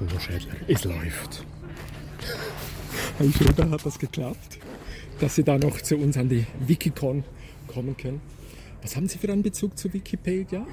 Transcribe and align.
Hugo 0.00 0.18
Schädler, 0.20 0.54
es 0.68 0.84
läuft. 0.84 1.44
Hey 3.18 3.30
Schöber, 3.32 3.70
hat 3.70 3.84
das 3.84 3.98
geklappt, 3.98 4.58
dass 5.20 5.34
Sie 5.34 5.42
da 5.42 5.56
noch 5.56 5.80
zu 5.80 5.96
uns 5.96 6.18
an 6.18 6.28
die 6.28 6.46
Wikicon 6.60 7.24
kommen 7.66 7.96
können. 7.96 8.20
Was 8.82 8.96
haben 8.96 9.08
Sie 9.08 9.18
für 9.18 9.30
einen 9.32 9.42
Bezug 9.42 9.78
zu 9.78 9.92
Wikipedia? 9.92 10.66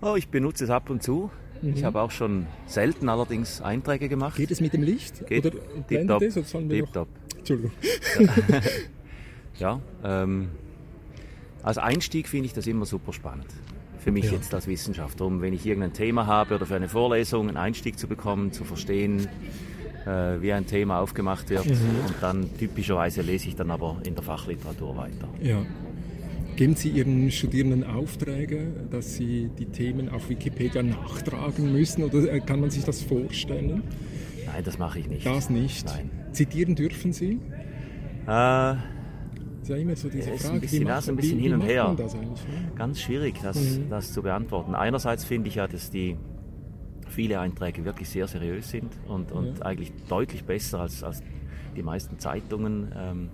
Oh, 0.00 0.14
ich 0.16 0.28
benutze 0.28 0.64
es 0.64 0.70
ab 0.70 0.88
und 0.90 1.02
zu. 1.02 1.30
Mhm. 1.62 1.74
Ich 1.74 1.84
habe 1.84 2.00
auch 2.00 2.12
schon 2.12 2.46
selten 2.66 3.08
allerdings 3.08 3.60
Einträge 3.60 4.08
gemacht. 4.08 4.36
Geht 4.36 4.52
es 4.52 4.60
mit 4.60 4.72
dem 4.72 4.82
Licht? 4.82 5.26
Geht 5.26 5.46
Oder 5.46 5.58
blendet 5.88 6.22
es? 6.22 6.36
Oder 6.36 6.46
sollen 6.46 6.70
wir 6.70 6.80
noch... 6.80 6.86
Tipptopp. 6.86 7.08
Entschuldigung. 7.38 7.72
Ja, 9.58 9.80
ähm, 10.04 10.50
als 11.62 11.78
Einstieg 11.78 12.28
finde 12.28 12.46
ich 12.46 12.52
das 12.52 12.66
immer 12.66 12.86
super 12.86 13.12
spannend. 13.12 13.46
Für 13.98 14.12
mich 14.12 14.26
Ja. 14.26 14.32
jetzt 14.32 14.54
als 14.54 14.66
Wissenschaftler, 14.66 15.26
um 15.26 15.40
wenn 15.42 15.52
ich 15.52 15.66
irgendein 15.66 15.92
Thema 15.92 16.26
habe 16.26 16.54
oder 16.54 16.66
für 16.66 16.76
eine 16.76 16.88
Vorlesung 16.88 17.48
einen 17.48 17.56
Einstieg 17.56 17.98
zu 17.98 18.06
bekommen, 18.08 18.52
zu 18.52 18.64
verstehen, 18.64 19.28
äh, 20.06 20.40
wie 20.40 20.52
ein 20.52 20.66
Thema 20.66 21.00
aufgemacht 21.00 21.50
wird. 21.50 21.66
Mhm. 21.66 21.72
Und 22.06 22.14
dann 22.20 22.48
typischerweise 22.58 23.22
lese 23.22 23.48
ich 23.48 23.56
dann 23.56 23.70
aber 23.70 23.96
in 24.06 24.14
der 24.14 24.22
Fachliteratur 24.24 24.96
weiter. 24.96 25.28
Ja. 25.42 25.62
Geben 26.56 26.74
Sie 26.74 26.88
Ihren 26.88 27.30
Studierenden 27.30 27.84
Aufträge, 27.84 28.72
dass 28.90 29.14
sie 29.14 29.48
die 29.58 29.66
Themen 29.66 30.08
auf 30.08 30.28
Wikipedia 30.28 30.82
nachtragen 30.82 31.72
müssen 31.72 32.02
oder 32.02 32.32
äh, 32.32 32.40
kann 32.40 32.60
man 32.60 32.70
sich 32.70 32.84
das 32.84 33.00
vorstellen? 33.02 33.82
Nein, 34.46 34.64
das 34.64 34.78
mache 34.78 34.98
ich 34.98 35.08
nicht. 35.08 35.24
Das 35.26 35.50
nicht. 35.50 35.86
Nein. 35.86 36.10
Zitieren 36.32 36.74
dürfen 36.74 37.12
Sie? 37.12 37.38
Äh, 38.26 38.74
ist 39.68 39.76
ja 39.76 39.82
immer 39.82 39.96
so 39.96 40.08
diese 40.08 40.30
ist 40.30 40.44
ein 40.44 40.48
Frage. 40.50 40.60
bisschen- 40.60 40.80
wie 40.80 40.86
ja, 40.86 40.94
macht, 40.94 41.02
ist 41.02 41.08
ein 41.10 41.16
bisschen 41.16 41.38
wie, 41.38 41.42
hin 41.42 41.52
und 41.54 41.58
macht 41.58 41.68
her. 41.70 41.88
ne? 41.96 42.72
ganz 42.74 43.00
schwierig, 43.00 43.34
das, 43.42 43.56
Mhm. 43.78 43.90
das 43.90 44.12
zu 44.12 44.22
beantworten. 44.22 44.74
Einerseits 44.74 45.24
finde 45.24 45.48
ich 45.48 45.56
ja, 45.56 45.66
dass 45.68 45.90
die 45.90 46.16
viele 47.08 47.40
Einträge 47.40 47.84
wirklich 47.84 48.08
sehr 48.08 48.26
seriös 48.28 48.68
sind 48.70 48.92
und, 49.06 49.32
und 49.32 49.58
Ja. 49.58 49.64
eigentlich 49.66 49.92
deutlich 50.08 50.44
besser 50.44 50.80
als, 50.80 51.02
als 51.02 51.22
die 51.76 51.82
meisten 51.82 52.18
Zeitungen. 52.18 52.92
Ähm, 52.96 53.28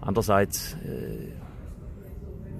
andererseits, 0.00 0.74
äh, 0.84 1.28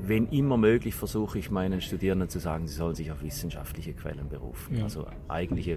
wenn 0.08 0.28
immer 0.28 0.56
möglich, 0.56 0.94
versuche 0.94 1.38
ich 1.38 1.50
meinen 1.50 1.80
Studierenden 1.80 2.28
zu 2.28 2.38
sagen, 2.38 2.66
sie 2.66 2.74
sollen 2.74 2.94
sich 2.94 3.10
auf 3.10 3.22
wissenschaftliche 3.22 3.92
Quellen 3.92 4.28
berufen. 4.28 4.76
Ja. 4.76 4.84
Also 4.84 5.06
eigentliche 5.28 5.76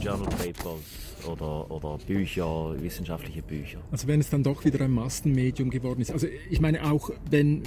Journal 0.00 0.28
Papers 0.28 1.26
oder, 1.30 1.70
oder 1.70 1.98
Bücher, 2.06 2.74
wissenschaftliche 2.80 3.42
Bücher. 3.42 3.78
Also 3.90 4.08
wenn 4.08 4.20
es 4.20 4.30
dann 4.30 4.42
doch 4.42 4.64
wieder 4.64 4.84
ein 4.84 4.92
Massenmedium 4.92 5.70
geworden 5.70 6.00
ist. 6.00 6.12
Also 6.12 6.26
ich 6.50 6.60
meine 6.60 6.90
auch, 6.90 7.10
wenn 7.30 7.62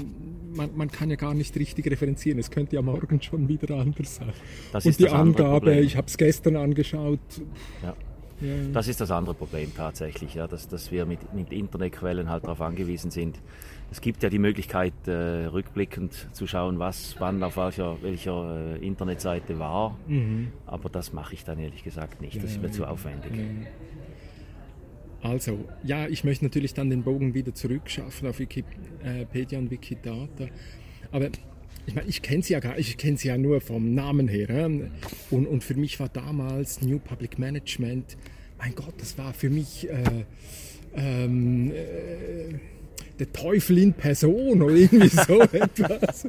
man, 0.53 0.75
man 0.75 0.91
kann 0.91 1.09
ja 1.09 1.15
gar 1.15 1.33
nicht 1.33 1.55
richtig 1.57 1.89
referenzieren. 1.89 2.39
Es 2.39 2.51
könnte 2.51 2.75
ja 2.75 2.81
morgen 2.81 3.21
schon 3.21 3.47
wieder 3.47 3.75
anders 3.75 4.15
sein. 4.15 4.33
Das 4.71 4.85
Und 4.85 4.91
ist 4.91 4.99
die 4.99 5.09
Angabe, 5.09 5.67
Problem. 5.67 5.83
ich 5.83 5.97
habe 5.97 6.07
es 6.07 6.17
gestern 6.17 6.55
angeschaut. 6.55 7.19
Ja. 7.83 7.95
Ja, 8.41 8.55
Das 8.73 8.87
ist 8.87 8.99
das 8.99 9.11
andere 9.11 9.35
Problem 9.35 9.71
tatsächlich, 9.75 10.33
ja, 10.33 10.47
dass, 10.47 10.67
dass 10.67 10.91
wir 10.91 11.05
mit, 11.05 11.33
mit 11.33 11.51
Internetquellen 11.51 12.29
halt 12.29 12.43
darauf 12.43 12.61
angewiesen 12.61 13.11
sind. 13.11 13.39
Es 13.91 14.01
gibt 14.01 14.23
ja 14.23 14.29
die 14.29 14.39
Möglichkeit, 14.39 14.93
äh, 15.05 15.11
rückblickend 15.45 16.27
zu 16.31 16.47
schauen, 16.47 16.79
was 16.79 17.15
wann 17.19 17.43
auf 17.43 17.57
welcher, 17.57 18.01
welcher 18.01 18.75
äh, 18.75 18.85
Internetseite 18.85 19.59
war, 19.59 19.97
aber 20.65 20.89
das 20.89 21.13
mache 21.13 21.33
ich 21.33 21.43
dann 21.43 21.59
ehrlich 21.59 21.83
gesagt 21.83 22.21
nicht. 22.21 22.41
Das 22.41 22.51
ist 22.51 22.61
mir 22.61 22.71
zu 22.71 22.85
aufwendig. 22.85 23.33
Also, 25.23 25.59
ja, 25.83 26.07
ich 26.07 26.23
möchte 26.23 26.45
natürlich 26.45 26.73
dann 26.73 26.89
den 26.89 27.03
Bogen 27.03 27.33
wieder 27.33 27.53
zurückschaffen 27.53 28.27
auf 28.27 28.39
Wikipedia 28.39 29.59
und 29.59 29.69
Wikidata. 29.69 30.47
Aber 31.11 31.27
ich 31.85 31.95
meine, 31.95 32.07
ich 32.07 32.21
kenne 32.21 32.43
sie 32.43 32.53
ja 32.53 32.59
gar 32.59 32.77
ich 32.77 32.97
kenne 32.97 33.17
sie 33.17 33.29
ja 33.29 33.37
nur 33.37 33.61
vom 33.61 33.93
Namen 33.93 34.27
her. 34.27 34.69
Und, 35.29 35.47
und 35.47 35.63
für 35.63 35.75
mich 35.75 35.99
war 35.99 36.09
damals 36.09 36.81
New 36.81 36.99
Public 36.99 37.39
Management, 37.39 38.17
mein 38.57 38.75
Gott, 38.75 38.93
das 38.97 39.17
war 39.17 39.33
für 39.33 39.49
mich 39.49 39.89
äh, 39.89 40.25
ähm, 40.95 41.71
äh, 41.71 42.59
der 43.19 43.31
Teufel 43.33 43.77
in 43.77 43.93
Person 43.93 44.61
oder 44.61 44.73
irgendwie 44.73 45.07
so 45.27 45.41
etwas. 45.41 46.27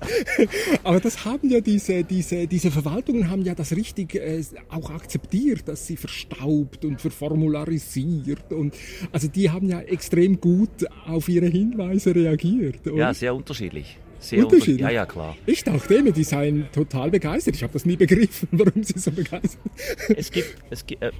Aber 0.85 1.01
das 1.01 1.25
haben 1.25 1.49
ja 1.49 1.61
diese, 1.61 2.05
diese, 2.05 2.47
diese 2.47 2.71
Verwaltungen 2.71 3.31
haben 3.31 3.43
ja 3.43 3.55
das 3.55 3.75
richtig 3.75 4.15
äh, 4.15 4.43
auch 4.69 4.91
akzeptiert, 4.91 5.69
dass 5.69 5.87
sie 5.87 5.97
verstaubt 5.97 6.85
und 6.85 7.01
verformularisiert 7.01 8.53
und 8.53 8.75
also 9.11 9.29
die 9.29 9.51
haben 9.51 9.69
ja 9.69 9.81
extrem 9.81 10.41
gut 10.41 10.87
auf 11.07 11.29
ihre 11.29 11.47
Hinweise 11.47 12.15
reagiert. 12.15 12.87
Oder? 12.87 12.97
Ja, 12.97 13.15
sehr 13.15 13.35
unterschiedlich. 13.35 13.99
Sehr 14.23 14.45
Unterschiedlich? 14.45 14.81
Ja, 14.81 14.91
ja, 14.91 15.05
klar. 15.05 15.37
ich 15.47 15.65
dachte 15.65 15.95
immer, 15.95 16.13
die 16.13 16.23
seien 16.23 16.69
total 16.73 17.11
begeistert. 17.11 17.57
Ich 17.57 17.63
habe 17.65 17.73
das 17.73 17.85
nie 17.85 17.97
begriffen, 17.97 18.49
warum 18.53 18.83
sie 18.85 18.99
so 18.99 19.11
begeistert 19.11 19.59
sind. 19.77 20.19
Es 20.19 20.31
gibt, 20.31 20.57
es 20.71 20.87
gibt, 20.87 21.03
äh, 21.03 21.11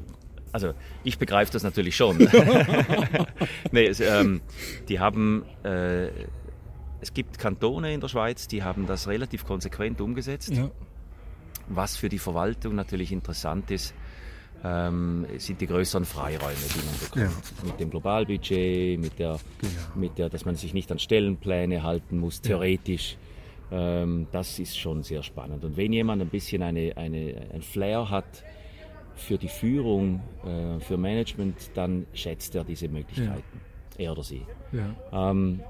also 0.53 0.73
ich 1.03 1.19
begreife 1.19 1.53
das 1.53 1.65
natürlich 1.65 1.97
schon. 1.97 2.17
nee, 3.73 3.87
es, 3.87 3.99
ähm, 3.99 4.41
die 4.89 5.01
haben, 5.01 5.45
äh, 5.65 6.09
es 7.01 7.13
gibt 7.13 7.39
Kantone 7.39 7.93
in 7.93 8.01
der 8.01 8.09
Schweiz, 8.09 8.47
die 8.47 8.63
haben 8.63 8.87
das 8.87 9.09
relativ 9.09 9.45
konsequent 9.45 10.01
umgesetzt. 10.01 10.51
Ja, 10.51 10.71
Was 11.69 11.97
für 11.97 12.09
die 12.09 12.21
Verwaltung 12.21 12.77
natürlich 12.77 13.11
interessant 13.11 13.71
ist, 13.73 13.95
ähm, 14.65 15.27
sind 15.39 15.61
die 15.61 15.67
größeren 15.67 16.05
Freiräume, 16.05 16.55
die 16.55 16.85
man 16.85 17.27
bekommt. 17.29 17.65
Mit 17.65 17.81
dem 17.81 17.91
Globalbudget, 17.91 19.01
mit 19.01 19.19
der, 19.19 19.39
mit 19.95 20.19
der, 20.19 20.29
dass 20.29 20.45
man 20.45 20.55
sich 20.55 20.73
nicht 20.75 20.91
an 20.93 20.99
Stellenpläne 20.99 21.83
halten 21.83 22.19
muss, 22.19 22.41
theoretisch. 22.41 23.17
Ähm, 23.71 24.27
das 24.33 24.59
ist 24.59 24.79
schon 24.79 25.03
sehr 25.03 25.23
spannend. 25.23 25.65
Und 25.65 25.77
wenn 25.77 25.93
jemand 25.93 26.23
ein 26.23 26.29
bisschen 26.29 26.63
eine, 26.63 26.97
eine, 26.97 27.49
ein 27.53 27.63
Flair 27.63 28.09
hat 28.11 28.45
für 29.15 29.39
die 29.39 29.49
Führung, 29.49 30.21
äh, 30.45 30.79
für 30.81 30.97
Management, 30.97 31.71
dann 31.75 32.07
schätzt 32.13 32.55
er 32.55 32.65
diese 32.65 32.89
Möglichkeiten. 32.89 33.61
Er 33.99 34.13
oder 34.13 34.23
sie. 34.23 34.43
ja. 34.73 35.31
Ähm, 35.31 35.61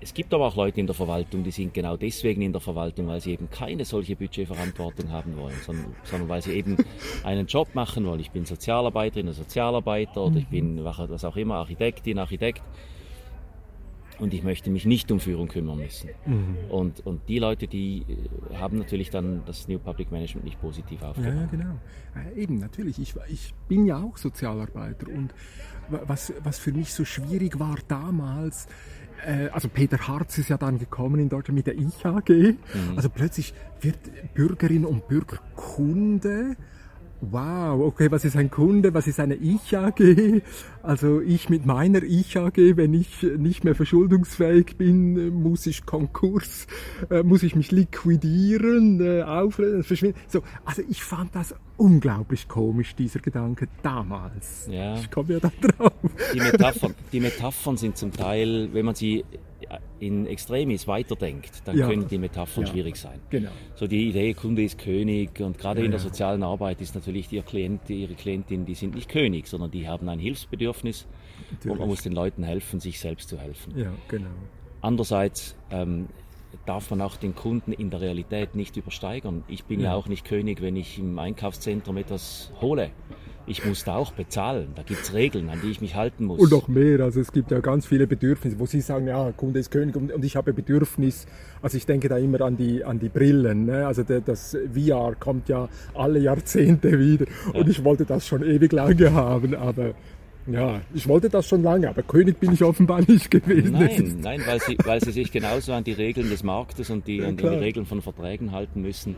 es 0.00 0.14
gibt 0.14 0.32
aber 0.32 0.46
auch 0.46 0.56
Leute 0.56 0.80
in 0.80 0.86
der 0.86 0.94
Verwaltung, 0.94 1.42
die 1.42 1.50
sind 1.50 1.74
genau 1.74 1.96
deswegen 1.96 2.42
in 2.42 2.52
der 2.52 2.60
Verwaltung, 2.60 3.08
weil 3.08 3.20
sie 3.20 3.32
eben 3.32 3.50
keine 3.50 3.84
solche 3.84 4.14
Budgetverantwortung 4.16 5.10
haben 5.10 5.36
wollen, 5.36 5.56
sondern, 5.64 5.94
sondern 6.04 6.28
weil 6.28 6.42
sie 6.42 6.52
eben 6.52 6.76
einen 7.24 7.46
Job 7.46 7.74
machen 7.74 8.04
wollen. 8.06 8.20
Ich 8.20 8.30
bin 8.30 8.44
Sozialarbeiterin 8.44 9.26
oder 9.26 9.34
Sozialarbeiter 9.34 10.22
oder 10.24 10.36
ich 10.36 10.46
bin 10.48 10.84
was 10.84 11.24
auch 11.24 11.36
immer, 11.36 11.56
Architektin, 11.56 12.18
Architekt. 12.18 12.62
Und 14.20 14.34
ich 14.34 14.42
möchte 14.42 14.68
mich 14.70 14.84
nicht 14.84 15.12
um 15.12 15.20
Führung 15.20 15.46
kümmern 15.46 15.78
müssen. 15.78 16.10
Und, 16.70 17.06
und 17.06 17.20
die 17.28 17.38
Leute, 17.38 17.68
die 17.68 17.98
äh, 18.50 18.56
haben 18.56 18.78
natürlich 18.78 19.10
dann 19.10 19.42
das 19.46 19.68
New 19.68 19.78
Public 19.78 20.10
Management 20.10 20.44
nicht 20.44 20.60
positiv 20.60 21.00
aufgenommen. 21.04 21.38
ja, 21.42 21.46
genau. 21.46 22.34
Eben, 22.36 22.58
natürlich. 22.58 22.98
Ich, 22.98 23.14
ich 23.28 23.54
bin 23.68 23.86
ja 23.86 24.02
auch 24.02 24.16
Sozialarbeiter 24.16 25.06
und 25.06 25.32
wa- 25.88 26.02
was, 26.08 26.32
was 26.42 26.58
für 26.58 26.72
mich 26.72 26.92
so 26.92 27.04
schwierig 27.04 27.60
war 27.60 27.76
damals, 27.86 28.66
äh, 29.26 29.48
also 29.52 29.68
Peter 29.68 29.98
Harz 30.08 30.38
ist 30.38 30.48
ja 30.48 30.56
dann 30.56 30.78
gekommen 30.78 31.20
in 31.20 31.28
Deutschland 31.28 31.56
mit 31.56 31.66
der 31.66 31.76
IHG. 31.76 32.56
Also 32.96 33.08
plötzlich 33.08 33.54
wird 33.80 33.98
Bürgerin 34.34 34.84
und 34.84 35.08
Bürger 35.08 35.38
Kunde. 35.56 36.56
Wow, 37.20 37.80
okay, 37.80 38.12
was 38.12 38.24
ist 38.24 38.36
ein 38.36 38.48
Kunde, 38.48 38.94
was 38.94 39.08
ist 39.08 39.18
eine 39.18 39.34
Ich-AG? 39.34 40.40
Also 40.84 41.20
ich 41.20 41.48
mit 41.48 41.66
meiner 41.66 42.02
Ich-AG, 42.02 42.76
wenn 42.76 42.94
ich 42.94 43.22
nicht 43.22 43.64
mehr 43.64 43.74
verschuldungsfähig 43.74 44.76
bin, 44.76 45.18
äh, 45.18 45.30
muss 45.30 45.66
ich 45.66 45.84
Konkurs, 45.84 46.68
äh, 47.10 47.24
muss 47.24 47.42
ich 47.42 47.56
mich 47.56 47.72
liquidieren, 47.72 49.00
äh, 49.00 49.22
auflösen, 49.22 49.82
verschwinden. 49.82 50.18
So, 50.28 50.42
also 50.64 50.82
ich 50.88 51.02
fand 51.02 51.34
das 51.34 51.56
unglaublich 51.76 52.46
komisch, 52.46 52.94
dieser 52.94 53.18
Gedanke 53.18 53.66
damals. 53.82 54.68
Ja. 54.70 54.96
Ich 54.96 55.10
komme 55.10 55.34
ja 55.34 55.40
da 55.40 55.50
drauf. 55.60 55.92
Die 56.32 56.38
Metaphern, 56.38 56.94
die 57.12 57.20
Metaphern 57.20 57.76
sind 57.76 57.96
zum 57.96 58.12
Teil, 58.12 58.68
wenn 58.72 58.86
man 58.86 58.94
sie 58.94 59.24
in 60.00 60.26
Extremis 60.26 60.86
weiterdenkt, 60.86 61.62
dann 61.66 61.76
Ja. 61.76 61.88
können 61.88 62.06
die 62.08 62.18
Metaphern 62.18 62.64
Ja. 62.64 62.70
schwierig 62.72 62.96
sein. 62.96 63.20
Genau. 63.30 63.50
So 63.74 63.86
die 63.86 64.08
Idee, 64.08 64.34
Kunde 64.34 64.62
ist 64.62 64.78
König 64.78 65.40
und 65.40 65.58
gerade 65.58 65.80
Ja, 65.80 65.84
in 65.86 65.90
der 65.90 66.00
sozialen 66.00 66.42
Arbeit 66.42 66.80
ist 66.80 66.94
natürlich 66.94 67.32
ihr 67.32 67.42
Klient, 67.42 67.88
ihre 67.90 68.14
Klientin, 68.14 68.64
die 68.64 68.74
sind 68.74 68.94
nicht 68.94 69.08
König, 69.08 69.46
sondern 69.48 69.70
die 69.70 69.88
haben 69.88 70.08
ein 70.08 70.18
Hilfsbedürfnis 70.18 71.06
und 71.06 71.52
Natürlich. 71.52 71.78
man 71.78 71.88
muss 71.88 72.02
den 72.02 72.12
Leuten 72.12 72.42
helfen, 72.42 72.80
sich 72.80 72.98
selbst 73.00 73.28
zu 73.28 73.38
helfen. 73.38 73.76
Ja, 73.76 73.92
genau. 74.08 74.28
Andererseits 74.80 75.56
ähm, 75.70 76.06
darf 76.66 76.90
man 76.90 77.00
auch 77.00 77.16
den 77.16 77.34
Kunden 77.34 77.72
in 77.72 77.90
der 77.90 78.00
Realität 78.00 78.54
nicht 78.54 78.76
übersteigern. 78.76 79.44
Ich 79.48 79.64
bin 79.64 79.80
ja, 79.80 79.90
Ja. 79.90 79.94
auch 79.94 80.08
nicht 80.08 80.24
König, 80.24 80.60
wenn 80.62 80.76
ich 80.76 80.98
im 80.98 81.18
Einkaufszentrum 81.18 81.96
etwas 81.96 82.52
hole. 82.60 82.90
Ich 83.46 83.64
muss 83.64 83.82
da 83.82 83.96
auch 83.96 84.12
bezahlen. 84.12 84.68
Da 84.74 84.82
gibt 84.82 85.00
es 85.00 85.14
Regeln, 85.14 85.48
an 85.48 85.58
die 85.62 85.70
ich 85.70 85.80
mich 85.80 85.94
halten 85.94 86.26
muss. 86.26 86.38
Und 86.38 86.50
noch 86.52 86.68
mehr, 86.68 87.00
also 87.00 87.18
es 87.18 87.32
gibt 87.32 87.50
ja 87.50 87.60
ganz 87.60 87.86
viele 87.86 88.06
Bedürfnisse, 88.06 88.58
wo 88.58 88.66
Sie 88.66 88.82
sagen, 88.82 89.06
ja, 89.08 89.32
Kunde 89.32 89.58
ist 89.58 89.70
König 89.70 89.96
und, 89.96 90.12
und 90.12 90.22
ich 90.22 90.36
habe 90.36 90.52
Bedürfnis, 90.52 91.26
also 91.62 91.78
ich 91.78 91.86
denke 91.86 92.10
da 92.10 92.18
immer 92.18 92.42
an 92.42 92.58
die, 92.58 92.84
an 92.84 92.98
die 92.98 93.08
Brillen, 93.08 93.64
ne? 93.64 93.86
also 93.86 94.02
der, 94.02 94.20
das 94.20 94.54
VR 94.74 95.14
kommt 95.18 95.48
ja 95.48 95.70
alle 95.94 96.18
Jahrzehnte 96.18 96.98
wieder 96.98 97.24
und 97.54 97.70
ich 97.70 97.82
wollte 97.84 98.04
das 98.04 98.26
schon 98.26 98.42
ewig 98.42 98.70
lange 98.72 99.14
haben, 99.14 99.54
aber 99.54 99.94
Ja, 100.50 100.80
ich 100.94 101.06
wollte 101.06 101.28
das 101.28 101.46
schon 101.46 101.62
lange, 101.62 101.88
aber 101.88 102.02
König 102.02 102.40
bin 102.40 102.52
ich 102.52 102.64
offenbar 102.64 103.00
nicht 103.06 103.30
gewesen. 103.30 103.72
Nein, 103.72 104.18
nein, 104.22 104.42
weil 104.46 104.60
sie, 104.60 104.78
weil 104.84 105.00
sie 105.00 105.12
sich 105.12 105.30
genauso 105.30 105.72
an 105.72 105.84
die 105.84 105.92
Regeln 105.92 106.30
des 106.30 106.42
Marktes 106.42 106.90
und 106.90 107.06
die, 107.06 107.18
ja, 107.18 107.28
an 107.28 107.36
die 107.36 107.46
Regeln 107.46 107.86
von 107.86 108.00
Verträgen 108.00 108.52
halten 108.52 108.80
müssen, 108.80 109.16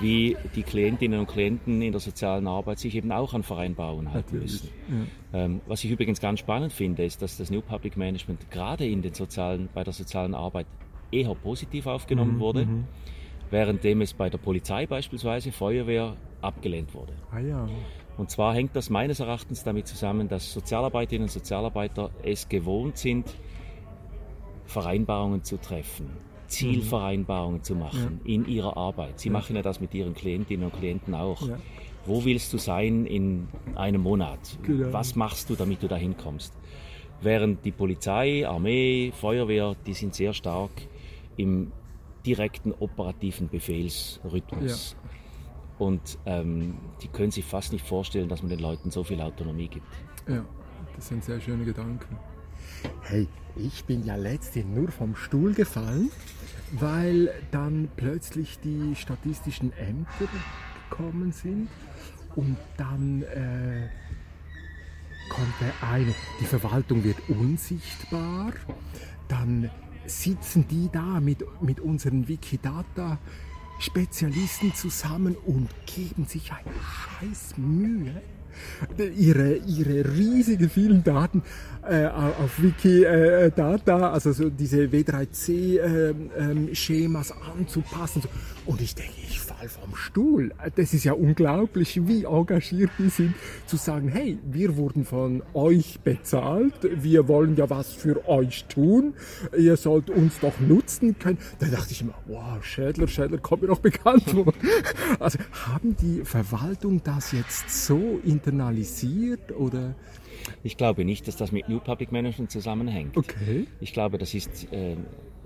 wie 0.00 0.36
die 0.54 0.62
Klientinnen 0.62 1.20
und 1.20 1.28
Klienten 1.28 1.80
in 1.80 1.92
der 1.92 2.00
sozialen 2.00 2.46
Arbeit 2.46 2.78
sich 2.78 2.94
eben 2.94 3.12
auch 3.12 3.34
an 3.34 3.42
Vereinbarungen 3.42 4.12
halten 4.12 4.36
Natürlich. 4.36 4.62
müssen. 4.62 5.08
Ja. 5.32 5.38
Ähm, 5.40 5.60
was 5.66 5.82
ich 5.84 5.90
übrigens 5.90 6.20
ganz 6.20 6.40
spannend 6.40 6.72
finde, 6.72 7.04
ist, 7.04 7.22
dass 7.22 7.38
das 7.38 7.50
New 7.50 7.62
Public 7.62 7.96
Management 7.96 8.50
gerade 8.50 8.86
in 8.86 9.02
den 9.02 9.14
sozialen, 9.14 9.68
bei 9.74 9.84
der 9.84 9.92
sozialen 9.92 10.34
Arbeit 10.34 10.66
eher 11.10 11.34
positiv 11.34 11.86
aufgenommen 11.86 12.34
mhm, 12.34 12.40
wurde, 12.40 12.66
mhm. 12.66 12.84
währenddem 13.50 14.02
es 14.02 14.12
bei 14.12 14.28
der 14.28 14.38
Polizei 14.38 14.86
beispielsweise, 14.86 15.50
Feuerwehr 15.50 16.16
abgelehnt 16.42 16.94
wurde. 16.94 17.14
Ah 17.32 17.40
ja. 17.40 17.68
Und 18.18 18.30
zwar 18.30 18.52
hängt 18.52 18.74
das 18.74 18.90
meines 18.90 19.20
Erachtens 19.20 19.62
damit 19.62 19.86
zusammen, 19.86 20.28
dass 20.28 20.52
Sozialarbeiterinnen 20.52 21.28
und 21.28 21.32
Sozialarbeiter 21.32 22.10
es 22.22 22.48
gewohnt 22.48 22.98
sind, 22.98 23.32
Vereinbarungen 24.66 25.44
zu 25.44 25.56
treffen, 25.56 26.10
Zielvereinbarungen 26.48 27.62
zu 27.62 27.76
machen 27.76 28.20
ja. 28.24 28.34
in 28.34 28.46
ihrer 28.46 28.76
Arbeit. 28.76 29.20
Sie 29.20 29.28
ja. 29.28 29.32
machen 29.32 29.54
ja 29.54 29.62
das 29.62 29.80
mit 29.80 29.94
ihren 29.94 30.14
Klientinnen 30.14 30.64
und 30.64 30.76
Klienten 30.76 31.14
auch. 31.14 31.46
Ja. 31.46 31.58
Wo 32.06 32.24
willst 32.24 32.52
du 32.52 32.58
sein 32.58 33.06
in 33.06 33.48
einem 33.76 34.02
Monat? 34.02 34.58
Genau. 34.62 34.92
Was 34.92 35.14
machst 35.14 35.48
du, 35.48 35.54
damit 35.54 35.82
du 35.82 35.88
dahin 35.88 36.16
kommst? 36.16 36.52
Während 37.20 37.64
die 37.64 37.72
Polizei, 37.72 38.46
Armee, 38.48 39.12
Feuerwehr, 39.12 39.76
die 39.86 39.94
sind 39.94 40.14
sehr 40.14 40.32
stark 40.32 40.70
im 41.36 41.70
direkten 42.26 42.72
operativen 42.72 43.48
Befehlsrhythmus. 43.48 44.96
Und 45.78 46.18
ähm, 46.26 46.76
die 47.02 47.08
können 47.08 47.30
sich 47.30 47.44
fast 47.44 47.72
nicht 47.72 47.86
vorstellen, 47.86 48.28
dass 48.28 48.42
man 48.42 48.50
den 48.50 48.58
Leuten 48.58 48.90
so 48.90 49.04
viel 49.04 49.20
Autonomie 49.20 49.68
gibt. 49.68 49.86
Ja, 50.28 50.44
das 50.96 51.08
sind 51.08 51.24
sehr 51.24 51.40
schöne 51.40 51.64
Gedanken. 51.64 52.16
Hey, 53.02 53.28
ich 53.56 53.84
bin 53.84 54.04
ja 54.04 54.16
letztens 54.16 54.66
nur 54.66 54.88
vom 54.90 55.14
Stuhl 55.16 55.54
gefallen, 55.54 56.10
weil 56.72 57.32
dann 57.50 57.88
plötzlich 57.96 58.58
die 58.60 58.94
statistischen 58.94 59.72
Ämter 59.72 60.28
gekommen 60.90 61.32
sind 61.32 61.68
und 62.36 62.56
dann 62.76 63.22
äh, 63.22 63.88
kommt 65.28 65.54
der 65.60 65.88
eine, 65.88 66.14
die 66.40 66.44
Verwaltung 66.44 67.04
wird 67.04 67.16
unsichtbar, 67.28 68.52
dann 69.28 69.70
sitzen 70.06 70.66
die 70.68 70.88
da 70.92 71.20
mit, 71.20 71.44
mit 71.60 71.80
unseren 71.80 72.28
Wikidata 72.28 73.18
Spezialisten 73.78 74.74
zusammen 74.74 75.36
und 75.46 75.68
geben 75.86 76.26
sich 76.26 76.52
eine 76.52 76.74
scheiß 77.20 77.56
Mühe, 77.56 78.20
ihre, 79.16 79.54
ihre 79.56 80.04
riesigen 80.16 80.68
vielen 80.68 81.04
Daten 81.04 81.44
äh, 81.88 82.06
auf 82.06 82.60
Wikidata, 82.60 84.10
also 84.12 84.32
so 84.32 84.50
diese 84.50 84.86
W3C-Schemas 84.86 87.30
ähm, 87.30 87.36
ähm, 87.36 87.42
anzupassen. 87.60 88.22
Und 88.68 88.82
ich 88.82 88.94
denke, 88.94 89.14
ich 89.26 89.40
fall 89.40 89.66
vom 89.66 89.96
Stuhl. 89.96 90.52
Das 90.76 90.92
ist 90.92 91.04
ja 91.04 91.14
unglaublich, 91.14 92.06
wie 92.06 92.24
engagiert 92.24 92.90
die 92.98 93.08
sind, 93.08 93.34
zu 93.64 93.78
sagen, 93.78 94.08
hey, 94.08 94.38
wir 94.44 94.76
wurden 94.76 95.06
von 95.06 95.42
euch 95.54 96.00
bezahlt, 96.00 96.74
wir 96.82 97.28
wollen 97.28 97.56
ja 97.56 97.70
was 97.70 97.94
für 97.94 98.28
euch 98.28 98.66
tun, 98.66 99.14
ihr 99.56 99.78
sollt 99.78 100.10
uns 100.10 100.38
doch 100.40 100.60
nutzen 100.60 101.18
können. 101.18 101.38
Da 101.60 101.68
dachte 101.68 101.92
ich 101.92 102.02
immer, 102.02 102.12
wow, 102.26 102.62
Schädler, 102.62 103.08
Schädler, 103.08 103.38
kommt 103.38 103.62
mir 103.62 103.68
doch 103.68 103.80
bekannt 103.80 104.24
vor. 104.28 104.52
Also 105.18 105.38
haben 105.66 105.96
die 105.96 106.26
Verwaltung 106.26 107.02
das 107.02 107.32
jetzt 107.32 107.70
so 107.86 108.20
internalisiert 108.22 109.50
oder? 109.52 109.94
Ich 110.62 110.76
glaube 110.76 111.06
nicht, 111.06 111.26
dass 111.26 111.36
das 111.36 111.52
mit 111.52 111.70
New 111.70 111.80
Public 111.80 112.12
Management 112.12 112.50
zusammenhängt. 112.50 113.16
Okay. 113.16 113.66
Ich 113.80 113.94
glaube, 113.94 114.18
das 114.18 114.34
ist 114.34 114.70
äh, 114.72 114.96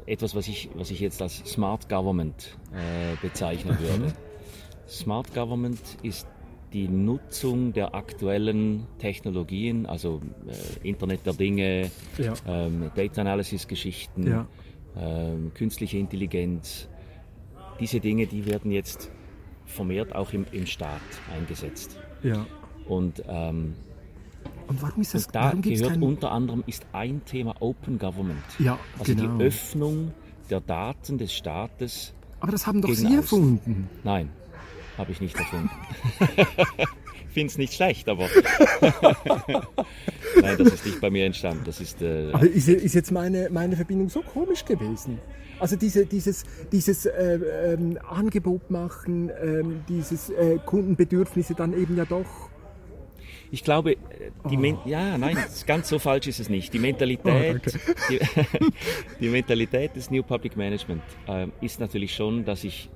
etwas, 0.07 0.35
was 0.35 0.49
ich, 0.49 0.71
was 0.75 0.91
ich 0.91 1.01
jetzt 1.01 1.23
als 1.23 1.39
Smart 1.47 1.89
Government 1.89 2.57
äh, 2.73 3.17
bezeichnen 3.21 3.79
würde. 3.79 4.13
Smart 4.89 5.33
Government 5.35 5.81
ist 6.03 6.27
die 6.73 6.89
Nutzung 6.89 7.73
der 7.73 7.95
aktuellen 7.95 8.87
Technologien, 8.99 9.87
also 9.87 10.21
äh, 10.47 10.89
Internet 10.89 11.27
der 11.27 11.35
Dinge, 11.35 11.91
ja. 12.19 12.35
ähm, 12.47 12.91
Data 12.95 13.21
Analysis 13.21 13.69
Geschichten, 13.69 14.27
ja. 14.27 14.47
ähm, 14.97 15.53
künstliche 15.55 15.99
Intelligenz. 15.99 16.89
Diese 17.79 18.01
Dinge, 18.01 18.27
die 18.27 18.47
werden 18.47 18.71
jetzt 18.71 19.11
vermehrt 19.67 20.15
auch 20.15 20.33
im, 20.33 20.47
im 20.53 20.67
Staat 20.67 21.01
eingesetzt. 21.35 21.99
Ja. 22.23 22.47
Und 22.87 23.23
ähm, 23.29 23.75
und 24.67 24.83
warum 24.83 25.03
ist 25.03 25.15
das? 25.15 25.27
Und 25.27 25.35
da 25.35 25.53
gehört 25.53 25.91
kein... 25.91 26.03
unter 26.03 26.33
anderem 26.33 26.65
ist 26.67 26.87
ein 26.93 27.25
Thema 27.25 27.55
Open 27.61 27.99
Government. 27.99 28.43
Ja, 28.59 28.79
also 28.99 29.15
genau. 29.15 29.39
die 29.39 29.45
Öffnung 29.45 30.13
der 30.51 30.61
Daten 30.61 31.19
des 31.19 31.33
Staates. 31.33 32.15
Aber 32.41 32.53
das 32.53 32.67
haben 32.67 32.83
doch 32.83 32.93
Sie 32.93 33.15
erfunden. 33.15 33.89
Nein, 34.05 34.31
habe 34.99 35.13
ich 35.13 35.21
nicht 35.21 35.37
erfunden. 35.37 35.71
ich 36.19 37.33
finde 37.33 37.53
es 37.53 37.59
nicht 37.59 37.75
schlecht, 37.75 38.09
aber 38.09 38.29
nein, 40.41 40.59
das 40.59 40.75
ist 40.75 40.87
nicht 40.87 41.01
bei 41.01 41.11
mir 41.11 41.25
entstanden. 41.25 41.63
Das 41.65 41.81
ist, 41.81 42.03
äh, 42.03 42.31
aber 42.33 42.47
ist, 42.47 42.69
ist, 42.69 42.95
jetzt 42.95 43.13
meine, 43.13 43.49
meine 43.51 43.77
Verbindung 43.77 44.09
so 44.09 44.23
komisch 44.23 44.65
gewesen? 44.65 45.19
Also 45.59 45.77
diese, 45.77 46.07
dieses, 46.07 46.45
dieses 46.73 47.07
äh, 47.07 47.39
ähm, 47.75 47.99
Angebot 48.09 48.71
machen, 48.71 49.29
äh, 49.29 49.63
dieses 49.89 50.31
äh, 50.31 50.59
Kundenbedürfnisse 50.67 51.55
dann 51.55 51.73
eben 51.73 51.97
ja 51.97 52.05
doch 52.05 52.52
ich 53.53 53.63
glaube, 53.63 53.99
die 54.51 54.57
oh. 54.57 54.79
ja, 54.87 55.19
nein, 55.19 55.37
ganz 55.67 55.91
so 55.91 55.99
falsch 55.99 56.27
ist 56.27 56.41
es 56.41 56.49
nicht. 56.49 56.73
Die 56.73 56.79
Mentalität, 56.79 57.61
oh, 57.67 57.79
die, 58.11 58.19
die, 59.21 59.29
Mentalität 59.29 59.95
des 59.95 60.11
New 60.11 60.23
Public 60.23 60.57
Management 60.57 61.03
äh, 61.29 61.49
ist 61.61 61.79
natürlich 61.79 62.15
schon, 62.15 62.47
dass 62.47 62.65
ich 62.65 62.89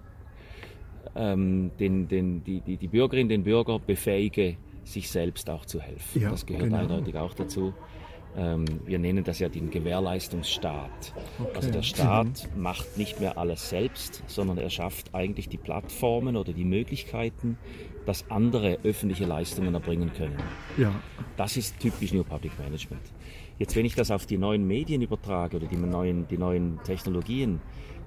ähm, 1.15 1.73
den, 1.79 2.09
den, 2.09 2.43
die, 2.43 2.63
die, 2.63 2.79
die 2.79 2.89
Bürgerin, 2.89 3.29
den 3.29 3.45
Bürger 3.45 3.79
befähige, 3.79 4.57
sich 4.83 5.11
selbst 5.11 5.51
auch 5.51 5.67
zu 5.67 5.79
helfen. 5.79 6.23
Ja, 6.23 6.31
das 6.31 6.47
gehört 6.47 6.65
genau. 6.65 6.79
eindeutig 6.79 7.17
auch 7.17 7.35
dazu. 7.35 7.75
Ähm, 8.37 8.65
wir 8.85 8.99
nennen 8.99 9.25
das 9.25 9.39
ja 9.39 9.49
den 9.49 9.71
Gewährleistungsstaat. 9.71 11.15
Okay. 11.39 11.51
Also 11.55 11.71
der 11.71 11.83
Staat 11.83 12.49
mhm. 12.55 12.63
macht 12.63 12.99
nicht 12.99 13.19
mehr 13.19 13.39
alles 13.39 13.71
selbst, 13.71 14.23
sondern 14.27 14.59
er 14.59 14.69
schafft 14.69 15.15
eigentlich 15.15 15.49
die 15.49 15.57
Plattformen 15.57 16.37
oder 16.37 16.53
die 16.53 16.65
Möglichkeiten, 16.65 17.57
dass 18.05 18.31
andere 18.31 18.79
öffentliche 18.85 19.25
Leistungen 19.25 19.73
erbringen 19.75 20.13
können. 20.13 20.37
Ja. 20.77 20.95
Das 21.37 21.57
ist 21.57 21.81
typisch 21.81 22.13
New 22.13 22.25
Public 22.25 22.53
Management. 22.59 23.03
Jetzt, 23.59 23.75
wenn 23.75 23.87
ich 23.87 23.95
das 23.95 24.11
auf 24.11 24.27
die 24.27 24.37
neuen 24.37 24.67
Medien 24.67 25.01
übertrage 25.01 25.57
oder 25.57 25.67
die 25.67 25.77
neuen, 25.77 26.29
die 26.29 26.37
neuen 26.37 26.79
Technologien, 26.85 27.61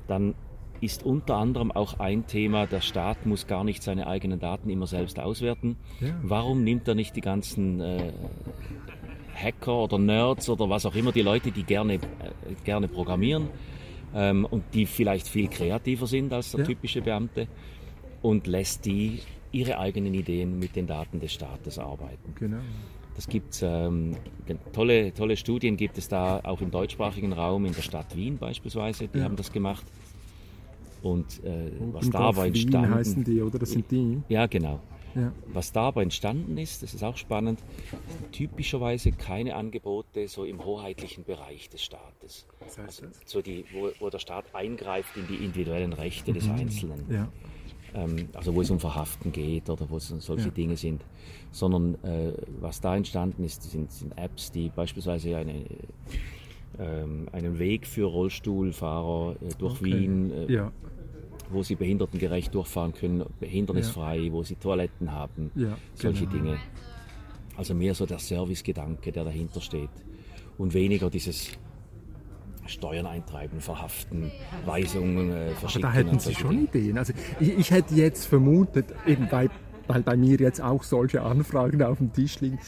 dann 0.07 0.35
ist 0.81 1.03
unter 1.03 1.35
anderem 1.35 1.71
auch 1.71 1.99
ein 1.99 2.27
Thema, 2.27 2.65
der 2.65 2.81
Staat 2.81 3.25
muss 3.25 3.47
gar 3.47 3.63
nicht 3.63 3.83
seine 3.83 4.07
eigenen 4.07 4.39
Daten 4.39 4.69
immer 4.69 4.87
selbst 4.87 5.19
auswerten. 5.19 5.75
Ja. 5.99 6.09
Warum 6.21 6.63
nimmt 6.63 6.87
er 6.87 6.95
nicht 6.95 7.15
die 7.15 7.21
ganzen 7.21 7.81
äh, 7.81 8.13
Hacker 9.41 9.83
oder 9.83 9.97
Nerds 9.97 10.49
oder 10.49 10.69
was 10.69 10.85
auch 10.85 10.95
immer, 10.95 11.11
die 11.11 11.21
Leute, 11.21 11.51
die 11.51 11.63
gerne, 11.63 11.95
äh, 11.95 11.99
gerne 12.63 12.87
programmieren 12.87 13.47
ähm, 14.13 14.45
und 14.45 14.63
die 14.73 14.85
vielleicht 14.85 15.27
viel 15.27 15.47
kreativer 15.47 16.07
sind 16.07 16.33
als 16.33 16.51
der 16.51 16.61
ja. 16.61 16.65
typische 16.65 17.01
Beamte 17.01 17.47
und 18.21 18.47
lässt 18.47 18.85
die 18.85 19.19
ihre 19.51 19.79
eigenen 19.79 20.13
Ideen 20.13 20.59
mit 20.59 20.75
den 20.75 20.87
Daten 20.87 21.19
des 21.19 21.33
Staates 21.33 21.79
arbeiten. 21.79 22.33
Genau. 22.35 22.57
Das 23.15 23.27
gibt 23.27 23.61
ähm, 23.63 24.15
tolle, 24.71 25.13
tolle 25.13 25.35
Studien 25.35 25.75
gibt 25.75 25.97
es 25.97 26.07
da 26.07 26.39
auch 26.43 26.61
im 26.61 26.71
deutschsprachigen 26.71 27.33
Raum, 27.33 27.65
in 27.65 27.73
der 27.73 27.81
Stadt 27.81 28.15
Wien 28.15 28.37
beispielsweise, 28.37 29.07
die 29.07 29.17
ja. 29.17 29.25
haben 29.25 29.35
das 29.35 29.51
gemacht. 29.51 29.85
Und 31.01 31.43
äh, 31.43 31.71
was 31.91 32.09
da 32.09 32.19
aber 32.19 32.45
entstanden... 32.45 32.93
heißen 32.93 33.23
die, 33.23 33.41
oder? 33.41 33.59
Das 33.59 33.71
sind 33.71 33.89
die? 33.91 34.21
Ja, 34.29 34.45
genau. 34.47 34.79
Ja. 35.19 35.33
Was 35.47 35.71
dabei 35.71 36.03
entstanden 36.03 36.57
ist, 36.57 36.83
das 36.83 36.93
ist 36.93 37.03
auch 37.03 37.17
spannend, 37.17 37.59
typischerweise 38.31 39.11
keine 39.11 39.55
Angebote 39.55 40.27
so 40.27 40.45
im 40.45 40.63
hoheitlichen 40.63 41.23
Bereich 41.23 41.69
des 41.69 41.83
Staates. 41.83 42.45
Was 42.59 42.77
heißt 42.77 43.03
das? 43.03 43.19
So 43.25 43.41
die, 43.41 43.65
wo, 43.73 43.89
wo, 43.99 44.09
der 44.09 44.19
Staat 44.19 44.45
eingreift 44.53 45.17
in 45.17 45.27
die 45.27 45.43
individuellen 45.43 45.93
Rechte 45.93 46.31
mhm. 46.31 46.35
des 46.35 46.49
Einzelnen. 46.49 47.05
Ja. 47.09 47.27
Ähm, 47.93 48.29
also 48.33 48.55
wo 48.55 48.61
es 48.61 48.69
um 48.69 48.79
Verhaften 48.79 49.31
geht 49.31 49.69
oder 49.69 49.89
wo 49.89 49.97
es 49.97 50.07
solche 50.07 50.45
ja. 50.45 50.51
Dinge 50.51 50.77
sind. 50.77 51.03
Sondern 51.51 51.95
äh, 52.03 52.33
was 52.59 52.81
da 52.81 52.95
entstanden 52.95 53.43
ist, 53.43 53.63
sind, 53.63 53.91
sind 53.91 54.17
Apps, 54.17 54.51
die 54.51 54.69
beispielsweise 54.69 55.35
eine, 55.37 55.65
ähm, 56.77 57.27
einen 57.31 57.57
Weg 57.57 57.87
für 57.87 58.05
Rollstuhlfahrer 58.05 59.35
äh, 59.41 59.49
durch 59.57 59.75
okay. 59.75 59.85
Wien 59.85 60.31
äh, 60.31 60.53
ja 60.53 60.71
wo 61.51 61.63
sie 61.63 61.75
behindertengerecht 61.75 62.53
durchfahren 62.53 62.93
können, 62.93 63.25
behindernisfrei, 63.39 64.17
ja. 64.17 64.31
wo 64.31 64.43
sie 64.43 64.55
Toiletten 64.55 65.11
haben, 65.11 65.51
ja, 65.55 65.77
solche 65.93 66.27
genau. 66.27 66.43
Dinge. 66.43 66.57
Also 67.57 67.73
mehr 67.73 67.93
so 67.93 68.05
der 68.05 68.19
Servicegedanke, 68.19 69.11
der 69.11 69.25
dahinter 69.25 69.61
steht 69.61 69.89
und 70.57 70.73
weniger 70.73 71.09
dieses 71.09 71.57
Steuern 72.67 73.05
eintreiben, 73.05 73.59
verhaften, 73.61 74.31
Weisungen 74.65 75.31
äh, 75.31 75.51
verschicken. 75.55 75.85
Aber 75.85 75.93
da 75.93 75.99
hätten 75.99 76.19
Sie 76.19 76.35
schon. 76.35 76.65
Ideen. 76.65 76.97
Also 76.97 77.13
ich, 77.39 77.57
ich, 77.57 77.71
hätte 77.71 77.95
jetzt 77.95 78.25
vermutet, 78.25 78.93
eben 79.07 79.27
bei 79.29 79.49
weil 79.89 80.03
bei 80.03 80.15
mir 80.15 80.37
jetzt 80.37 80.61
auch 80.61 80.83
solche 80.83 81.23
Anfragen 81.23 81.81
auf 81.81 81.97
dem 81.97 82.13
Tisch 82.13 82.39
liegen, 82.41 82.59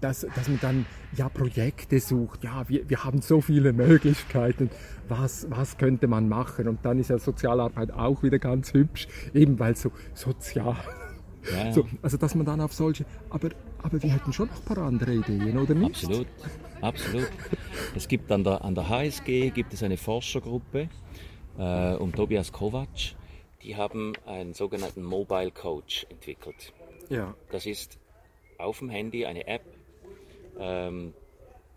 dass, 0.00 0.26
dass 0.34 0.48
man 0.48 0.58
dann 0.62 0.86
ja 1.14 1.28
Projekte 1.28 2.00
sucht. 2.00 2.42
Ja, 2.42 2.64
wir, 2.68 2.88
wir 2.88 3.04
haben 3.04 3.20
so 3.20 3.42
viele 3.42 3.74
Möglichkeiten. 3.74 4.70
Was, 5.06 5.46
was 5.50 5.76
könnte 5.76 6.06
man 6.08 6.28
machen? 6.28 6.68
Und 6.68 6.78
dann 6.82 6.98
ist 6.98 7.10
ja 7.10 7.18
Sozialarbeit 7.18 7.92
auch 7.92 8.22
wieder 8.22 8.38
ganz 8.38 8.72
hübsch, 8.72 9.08
eben 9.34 9.58
weil 9.58 9.76
so 9.76 9.92
sozial. 10.14 10.76
Ja. 11.52 11.72
So, 11.72 11.86
also 12.00 12.16
dass 12.16 12.34
man 12.34 12.46
dann 12.46 12.62
auf 12.62 12.72
solche, 12.72 13.04
aber, 13.28 13.50
aber 13.82 14.02
wir 14.02 14.10
hätten 14.10 14.32
schon 14.32 14.48
noch 14.48 14.56
ein 14.56 14.64
paar 14.64 14.78
andere 14.78 15.14
Ideen, 15.14 15.58
oder 15.58 15.74
nicht? 15.74 16.04
Absolut, 16.04 16.26
absolut. 16.80 17.30
Es 17.94 18.08
gibt 18.08 18.32
an 18.32 18.42
der, 18.42 18.64
an 18.64 18.74
der 18.74 18.88
HSG 18.88 19.50
gibt 19.50 19.74
es 19.74 19.82
eine 19.82 19.98
Forschergruppe 19.98 20.88
äh, 21.58 21.94
um 21.94 22.14
Tobias 22.14 22.52
Kovac, 22.52 23.14
die 23.62 23.76
haben 23.76 24.14
einen 24.26 24.54
sogenannten 24.54 25.02
Mobile 25.02 25.50
Coach 25.50 26.06
entwickelt. 26.10 26.72
Ja. 27.08 27.34
Das 27.50 27.66
ist 27.66 27.98
auf 28.58 28.78
dem 28.78 28.90
Handy 28.90 29.26
eine 29.26 29.46
App, 29.46 29.62
ähm, 30.58 31.14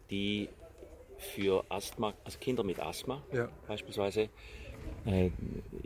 die 0.10 0.50
für 1.18 1.64
Asthma, 1.70 2.14
also 2.24 2.38
Kinder 2.40 2.64
mit 2.64 2.80
Asthma 2.80 3.24
ja. 3.32 3.50
beispielsweise, 3.68 4.30
äh, 5.06 5.30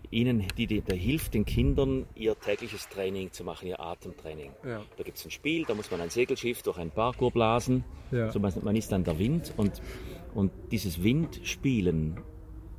ihnen, 0.10 0.48
die, 0.58 0.68
die, 0.68 0.82
der 0.82 0.96
hilft 0.96 1.34
den 1.34 1.46
Kindern, 1.46 2.06
ihr 2.16 2.40
tägliches 2.40 2.88
Training 2.90 3.32
zu 3.32 3.44
machen, 3.44 3.68
ihr 3.68 3.80
Atemtraining. 3.80 4.52
Ja. 4.64 4.84
Da 4.96 5.04
gibt 5.04 5.18
es 5.18 5.26
ein 5.26 5.32
Spiel, 5.32 5.66
da 5.66 5.76
muss 5.76 5.92
man 5.92 6.02
ein 6.02 6.10
Segelschiff 6.10 6.62
durch 6.64 6.78
ein 6.78 6.92
Parkour 6.92 7.32
blasen. 7.32 7.84
Ja. 8.12 8.32
So, 8.32 8.40
man, 8.40 8.54
man 8.62 8.76
ist 8.76 8.92
dann 8.92 9.04
der 9.04 9.20
Wind 9.20 9.54
und, 9.58 9.82
und 10.34 10.52
dieses 10.72 11.04
Windspielen 11.04 12.22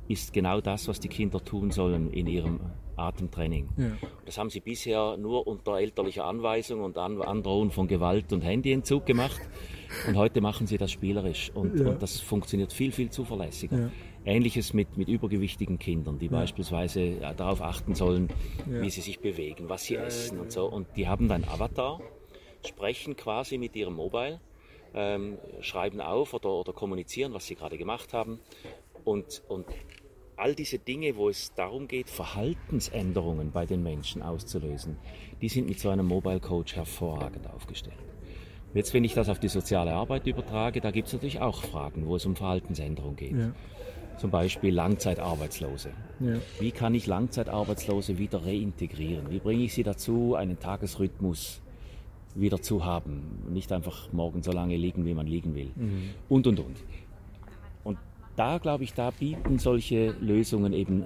ist 0.09 0.33
genau 0.33 0.59
das, 0.59 0.87
was 0.87 0.99
die 0.99 1.07
Kinder 1.07 1.43
tun 1.43 1.69
sollen 1.71 2.11
in 2.11 2.27
ihrem 2.27 2.59
Atemtraining. 2.97 3.69
Ja. 3.77 3.91
Das 4.25 4.37
haben 4.37 4.49
sie 4.49 4.59
bisher 4.59 5.17
nur 5.17 5.47
unter 5.47 5.79
elterlicher 5.79 6.25
Anweisung 6.25 6.83
und 6.83 6.97
Androhung 6.97 7.71
von 7.71 7.87
Gewalt 7.87 8.33
und 8.33 8.43
Handyentzug 8.43 9.05
gemacht. 9.05 9.39
Und 10.07 10.17
heute 10.17 10.41
machen 10.41 10.67
sie 10.67 10.77
das 10.77 10.91
spielerisch. 10.91 11.51
Und, 11.53 11.79
ja. 11.79 11.89
und 11.89 12.01
das 12.01 12.19
funktioniert 12.19 12.73
viel, 12.73 12.91
viel 12.91 13.09
zuverlässiger. 13.09 13.77
Ja. 13.77 13.91
Ähnliches 14.25 14.73
mit, 14.73 14.97
mit 14.97 15.07
übergewichtigen 15.07 15.79
Kindern, 15.79 16.19
die 16.19 16.27
beispielsweise 16.27 17.13
darauf 17.37 17.61
achten 17.61 17.95
sollen, 17.95 18.29
wie 18.65 18.89
sie 18.89 19.01
sich 19.01 19.19
bewegen, 19.19 19.69
was 19.69 19.85
sie 19.85 19.95
essen 19.95 20.39
und 20.39 20.51
so. 20.51 20.65
Und 20.65 20.87
die 20.97 21.07
haben 21.07 21.29
dann 21.29 21.45
Avatar, 21.45 22.01
sprechen 22.67 23.15
quasi 23.15 23.57
mit 23.57 23.75
ihrem 23.75 23.93
Mobile, 23.93 24.41
ähm, 24.93 25.37
schreiben 25.61 26.01
auf 26.01 26.33
oder, 26.33 26.49
oder 26.49 26.73
kommunizieren, 26.73 27.33
was 27.33 27.47
sie 27.47 27.55
gerade 27.55 27.77
gemacht 27.77 28.13
haben. 28.13 28.39
Und, 29.05 29.41
und 29.47 29.65
all 30.39 30.55
diese 30.55 30.79
Dinge, 30.79 31.15
wo 31.15 31.29
es 31.29 31.53
darum 31.53 31.87
geht, 31.87 32.09
Verhaltensänderungen 32.09 33.51
bei 33.51 33.65
den 33.65 33.83
Menschen 33.83 34.21
auszulösen, 34.21 34.97
die 35.41 35.49
sind 35.49 35.67
mit 35.67 35.79
so 35.79 35.89
einem 35.89 36.05
Mobile 36.05 36.39
Coach 36.39 36.75
hervorragend 36.75 37.47
aufgestellt. 37.47 37.97
Jetzt, 38.73 38.93
wenn 38.93 39.03
ich 39.03 39.13
das 39.13 39.29
auf 39.29 39.39
die 39.39 39.47
soziale 39.47 39.93
Arbeit 39.93 40.27
übertrage, 40.27 40.79
da 40.79 40.91
gibt 40.91 41.07
es 41.07 41.13
natürlich 41.13 41.41
auch 41.41 41.63
Fragen, 41.63 42.05
wo 42.05 42.15
es 42.15 42.25
um 42.25 42.35
Verhaltensänderung 42.35 43.15
geht. 43.15 43.35
Ja. 43.35 43.51
Zum 44.17 44.31
Beispiel 44.31 44.73
Langzeitarbeitslose. 44.73 45.91
Ja. 46.19 46.35
Wie 46.59 46.71
kann 46.71 46.93
ich 46.93 47.07
Langzeitarbeitslose 47.07 48.17
wieder 48.17 48.45
reintegrieren? 48.45 49.31
Wie 49.31 49.39
bringe 49.39 49.63
ich 49.63 49.73
sie 49.73 49.83
dazu, 49.83 50.35
einen 50.35 50.59
Tagesrhythmus 50.59 51.61
wieder 52.35 52.61
zu 52.61 52.85
haben? 52.85 53.43
Nicht 53.49 53.71
einfach 53.71 54.11
morgen 54.11 54.43
so 54.43 54.51
lange 54.51 54.75
liegen, 54.77 55.05
wie 55.05 55.13
man 55.13 55.25
liegen 55.25 55.55
will. 55.55 55.71
Mhm. 55.75 56.09
Und, 56.27 56.47
und, 56.47 56.59
und 56.59 56.77
da 58.39 58.57
glaube 58.57 58.85
ich, 58.85 58.93
da 58.93 59.11
bieten 59.11 59.59
solche 59.59 60.11
Lösungen 60.21 60.71
eben 60.71 61.03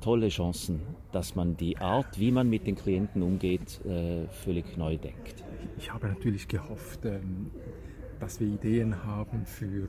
tolle 0.00 0.28
Chancen, 0.28 0.80
dass 1.12 1.36
man 1.36 1.56
die 1.56 1.78
Art, 1.78 2.18
wie 2.18 2.32
man 2.32 2.50
mit 2.50 2.66
den 2.66 2.74
Klienten 2.74 3.22
umgeht, 3.22 3.80
äh, 3.86 4.26
völlig 4.28 4.76
neu 4.76 4.98
denkt. 4.98 5.44
Ich 5.78 5.92
habe 5.92 6.08
natürlich 6.08 6.48
gehofft, 6.48 7.04
ähm, 7.04 7.52
dass 8.18 8.40
wir 8.40 8.48
Ideen 8.48 9.04
haben 9.04 9.46
für, 9.46 9.86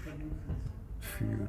für 0.99 1.47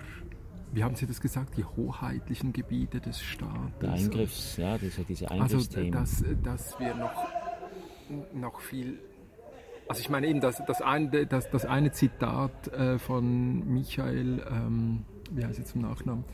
wie 0.73 0.83
haben 0.83 0.97
Sie 0.97 1.07
das 1.07 1.21
gesagt, 1.21 1.59
die 1.59 1.65
hoheitlichen 1.65 2.55
Gebiete 2.55 3.01
des 3.01 3.21
Staates? 3.21 3.79
Der 3.81 3.93
Eingriffs, 3.93 4.57
ja, 4.57 4.79
diese, 4.79 5.05
diese 5.05 5.31
also, 5.31 5.43
Eingriffsthemen. 5.43 5.95
Also, 5.95 6.25
dass, 6.43 6.71
dass 6.71 6.81
wir 6.81 6.95
noch, 6.95 8.33
noch 8.33 8.61
viel 8.61 8.99
also 9.89 10.01
ich 10.01 10.11
meine 10.11 10.27
eben, 10.27 10.41
das, 10.41 10.61
das, 10.67 10.83
eine, 10.83 11.27
das, 11.27 11.49
das 11.49 11.65
eine 11.65 11.93
Zitat 11.93 12.67
äh, 12.73 12.99
von 12.99 13.73
Michael, 13.73 14.45
ähm, 14.51 15.05
wie 15.33 15.45
heißt 15.45 15.59
jetzt 15.59 15.75
im 15.75 15.83
Nachnamen, 15.83 16.25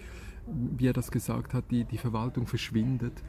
wie 0.46 0.88
er 0.88 0.92
das 0.92 1.10
gesagt 1.10 1.54
hat, 1.54 1.64
die, 1.70 1.84
die 1.84 1.98
Verwaltung 1.98 2.46
verschwindet. 2.46 3.22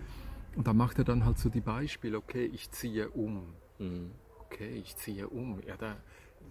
Und 0.56 0.68
da 0.68 0.74
macht 0.74 1.00
er 1.00 1.04
dann 1.04 1.26
halt 1.26 1.40
so 1.40 1.50
die 1.50 1.62
Beispiele, 1.62 2.18
okay, 2.18 2.50
ich 2.54 2.72
ziehe 2.72 3.10
um. 3.10 3.44
Mhm. 3.80 4.12
Okay, 4.46 4.82
ich 4.84 4.96
ziehe 4.96 5.28
um. 5.28 5.60
Ja, 5.68 5.76
da, 5.78 5.96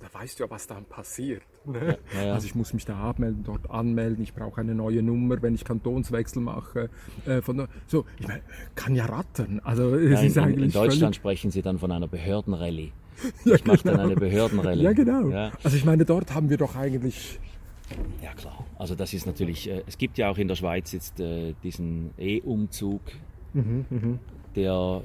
da 0.00 0.06
weißt 0.12 0.38
du 0.38 0.44
ja, 0.44 0.50
was 0.50 0.66
dann 0.66 0.84
passiert. 0.84 1.42
Ne? 1.64 1.98
Ja, 2.14 2.22
ja. 2.24 2.34
Also 2.34 2.46
ich 2.46 2.54
muss 2.54 2.72
mich 2.72 2.84
da 2.84 2.98
abmelden, 2.98 3.44
dort 3.44 3.70
anmelden, 3.70 4.22
ich 4.22 4.34
brauche 4.34 4.60
eine 4.60 4.74
neue 4.74 5.02
Nummer, 5.02 5.40
wenn 5.40 5.54
ich 5.54 5.64
Kantonswechsel 5.64 6.42
mache. 6.42 6.90
Äh, 7.26 7.42
von, 7.42 7.68
so, 7.86 8.04
ich 8.18 8.26
meine, 8.26 8.42
kann 8.74 8.94
ja 8.96 9.06
rattern. 9.06 9.60
Also 9.62 9.94
es 9.94 10.20
ja, 10.20 10.26
ist 10.26 10.36
in, 10.36 10.64
in 10.64 10.72
Deutschland 10.72 11.14
sprechen 11.14 11.50
sie 11.52 11.62
dann 11.62 11.78
von 11.78 11.92
einer 11.92 12.08
Behördenrallye. 12.08 12.92
Ich 13.44 13.64
mache 13.64 13.78
genau. 13.78 13.96
dann 13.96 14.06
eine 14.06 14.16
Behördenrallye. 14.16 14.82
Ja, 14.82 14.92
genau. 14.92 15.52
Also 15.62 15.76
ich 15.76 15.84
meine, 15.84 16.04
dort 16.04 16.34
haben 16.34 16.50
wir 16.50 16.56
doch 16.56 16.74
eigentlich 16.74 17.38
ja 18.22 18.32
klar, 18.34 18.64
also 18.78 18.94
das 18.94 19.12
ist 19.12 19.26
natürlich, 19.26 19.68
äh, 19.68 19.82
es 19.86 19.98
gibt 19.98 20.18
ja 20.18 20.30
auch 20.30 20.38
in 20.38 20.48
der 20.48 20.56
Schweiz 20.56 20.92
jetzt 20.92 21.20
äh, 21.20 21.54
diesen 21.62 22.10
E-Umzug, 22.18 23.00
mhm, 23.52 23.84
mhm. 23.90 24.18
der 24.54 25.02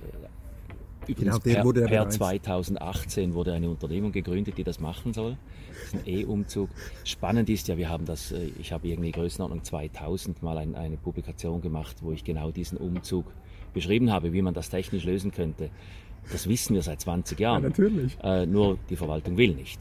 übrigens 1.08 1.42
genau, 1.42 1.72
per, 1.72 1.88
per 1.88 2.10
2018 2.10 3.34
wurde 3.34 3.54
eine 3.54 3.70
Unternehmung 3.70 4.12
gegründet, 4.12 4.58
die 4.58 4.64
das 4.64 4.80
machen 4.80 5.14
soll. 5.14 5.38
Das 5.72 5.94
ist 5.94 5.96
ein 5.96 6.02
E-Umzug. 6.06 6.70
Spannend 7.04 7.50
ist 7.50 7.68
ja, 7.68 7.78
wir 7.78 7.90
haben 7.90 8.06
das, 8.06 8.32
äh, 8.32 8.50
ich 8.60 8.72
habe 8.72 8.88
irgendwie 8.88 9.12
Größenordnung 9.12 9.64
2000 9.64 10.44
mal 10.44 10.58
ein, 10.58 10.76
eine 10.76 10.98
Publikation 10.98 11.62
gemacht, 11.62 11.98
wo 12.02 12.12
ich 12.12 12.24
genau 12.24 12.52
diesen 12.52 12.78
Umzug 12.78 13.26
beschrieben 13.74 14.12
habe, 14.12 14.34
wie 14.34 14.42
man 14.42 14.54
das 14.54 14.70
technisch 14.70 15.04
lösen 15.04 15.32
könnte. 15.32 15.70
Das 16.32 16.50
wissen 16.50 16.76
wir 16.76 16.82
seit 16.82 17.00
20 17.02 17.40
Jahren. 17.40 17.64
Ja, 17.64 17.70
natürlich. 17.70 18.18
Äh, 18.22 18.46
nur 18.46 18.78
die 18.90 18.96
Verwaltung 18.96 19.38
will 19.38 19.54
nicht. 19.54 19.80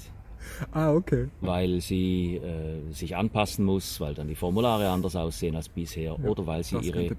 Ah, 0.72 0.92
okay. 0.92 1.28
Weil 1.40 1.80
sie 1.80 2.36
äh, 2.36 2.92
sich 2.92 3.16
anpassen 3.16 3.64
muss, 3.64 4.00
weil 4.00 4.14
dann 4.14 4.28
die 4.28 4.34
Formulare 4.34 4.88
anders 4.88 5.16
aussehen 5.16 5.56
als 5.56 5.68
bisher 5.68 6.16
ja, 6.18 6.28
oder 6.28 6.46
weil 6.46 6.64
sie 6.64 6.76
ihre, 6.78 7.16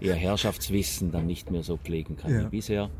ihr 0.00 0.14
Herrschaftswissen 0.14 1.12
dann 1.12 1.26
nicht 1.26 1.50
mehr 1.50 1.62
so 1.62 1.76
pflegen 1.76 2.16
kann 2.16 2.32
ja. 2.32 2.44
wie 2.44 2.56
bisher. 2.56 2.90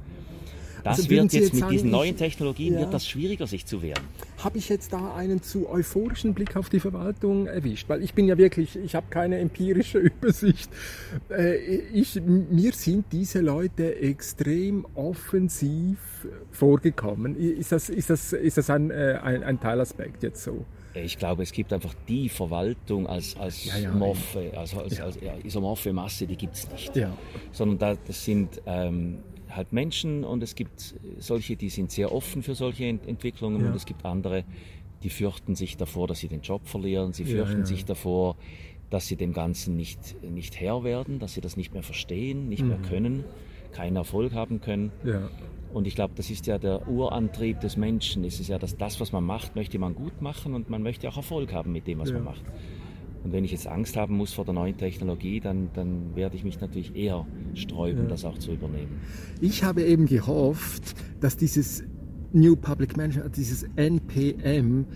Das 0.84 0.98
also 0.98 1.10
wird 1.10 1.24
jetzt, 1.24 1.34
jetzt 1.34 1.52
mit 1.52 1.60
sagen, 1.60 1.72
diesen 1.72 1.90
neuen 1.90 2.16
Technologien 2.16 2.74
ja, 2.74 2.80
wird 2.80 2.94
das 2.94 3.06
schwieriger, 3.06 3.46
sich 3.46 3.66
zu 3.66 3.82
wehren. 3.82 4.02
Habe 4.38 4.58
ich 4.58 4.68
jetzt 4.68 4.92
da 4.92 5.14
einen 5.14 5.42
zu 5.42 5.68
euphorischen 5.68 6.34
Blick 6.34 6.56
auf 6.56 6.68
die 6.68 6.80
Verwaltung 6.80 7.46
erwischt? 7.46 7.88
Weil 7.88 8.02
ich 8.02 8.14
bin 8.14 8.26
ja 8.26 8.38
wirklich, 8.38 8.76
ich 8.76 8.94
habe 8.94 9.06
keine 9.10 9.38
empirische 9.38 9.98
Übersicht. 9.98 10.70
Äh, 11.30 11.56
ich, 11.92 12.20
mir 12.20 12.72
sind 12.72 13.06
diese 13.12 13.40
Leute 13.40 14.00
extrem 14.00 14.86
offensiv 14.94 15.98
vorgekommen. 16.50 17.36
Ist 17.36 17.72
das, 17.72 17.88
ist 17.88 18.10
das, 18.10 18.32
ist 18.32 18.58
das 18.58 18.70
ein, 18.70 18.90
äh, 18.90 19.18
ein, 19.22 19.42
ein 19.42 19.60
Teilaspekt 19.60 20.22
jetzt 20.22 20.42
so? 20.42 20.64
Ich 20.94 21.18
glaube, 21.18 21.44
es 21.44 21.52
gibt 21.52 21.72
einfach 21.72 21.94
die 22.08 22.28
Verwaltung 22.28 23.06
als, 23.06 23.36
als 23.36 23.64
ja, 23.64 23.78
ja, 23.78 23.92
Morphe, 23.92 24.52
also 24.56 24.80
als, 24.80 24.96
ja. 24.98 25.04
als 25.04 25.18
isomorphe 25.44 25.92
Masse, 25.92 26.26
die 26.26 26.36
gibt 26.36 26.54
es 26.54 26.68
nicht. 26.70 26.92
Sondern 27.52 27.78
da, 27.78 27.94
das 28.06 28.24
sind 28.24 28.60
ähm, 28.66 29.18
halt 29.50 29.72
Menschen 29.72 30.24
und 30.24 30.42
es 30.42 30.54
gibt 30.54 30.94
solche, 31.18 31.56
die 31.56 31.70
sind 31.70 31.90
sehr 31.90 32.12
offen 32.12 32.42
für 32.42 32.54
solche 32.54 32.86
Ent 32.86 33.06
Entwicklungen 33.06 33.66
und 33.66 33.74
es 33.74 33.86
gibt 33.86 34.04
andere, 34.04 34.44
die 35.02 35.10
fürchten 35.10 35.54
sich 35.54 35.76
davor, 35.76 36.06
dass 36.08 36.20
sie 36.20 36.28
den 36.28 36.42
Job 36.42 36.66
verlieren, 36.66 37.12
sie 37.12 37.24
fürchten 37.24 37.64
sich 37.64 37.84
davor, 37.84 38.36
dass 38.90 39.06
sie 39.06 39.16
dem 39.16 39.32
Ganzen 39.32 39.76
nicht, 39.76 40.22
nicht 40.22 40.60
Herr 40.60 40.84
werden, 40.84 41.18
dass 41.18 41.34
sie 41.34 41.40
das 41.40 41.56
nicht 41.56 41.72
mehr 41.72 41.82
verstehen, 41.82 42.48
nicht 42.48 42.62
mhm. 42.62 42.68
mehr 42.68 42.78
können, 42.78 43.24
keinen 43.72 43.96
Erfolg 43.96 44.34
haben 44.34 44.60
können. 44.60 44.90
Und 45.72 45.86
ich 45.86 45.94
glaube, 45.94 46.14
das 46.16 46.30
ist 46.30 46.46
ja 46.48 46.58
der 46.58 46.88
Urantrieb 46.88 47.60
des 47.60 47.76
Menschen. 47.76 48.24
Es 48.24 48.40
ist 48.40 48.48
ja, 48.48 48.58
dass 48.58 48.76
das, 48.76 48.98
was 49.00 49.12
man 49.12 49.24
macht, 49.24 49.54
möchte 49.54 49.78
man 49.78 49.94
gut 49.94 50.20
machen 50.20 50.54
und 50.54 50.68
man 50.68 50.82
möchte 50.82 51.08
auch 51.08 51.16
Erfolg 51.16 51.52
haben 51.52 51.72
mit 51.72 51.86
dem, 51.86 52.00
was 52.00 52.08
ja. 52.08 52.16
man 52.16 52.24
macht. 52.24 52.42
Und 53.22 53.32
wenn 53.32 53.44
ich 53.44 53.52
jetzt 53.52 53.66
Angst 53.66 53.96
haben 53.96 54.16
muss 54.16 54.32
vor 54.32 54.44
der 54.44 54.54
neuen 54.54 54.76
Technologie, 54.76 55.40
dann, 55.40 55.68
dann 55.74 56.14
werde 56.14 56.36
ich 56.36 56.44
mich 56.44 56.60
natürlich 56.60 56.94
eher 56.96 57.26
sträuben, 57.54 58.04
ja. 58.04 58.08
das 58.08 58.24
auch 58.24 58.38
zu 58.38 58.52
übernehmen. 58.52 59.00
Ich 59.40 59.62
habe 59.62 59.82
eben 59.82 60.06
gehofft, 60.06 60.94
dass 61.20 61.36
dieses 61.36 61.84
New 62.32 62.56
Public 62.56 62.96
Management, 62.96 63.36
dieses 63.36 63.64
NPM, 63.76 64.86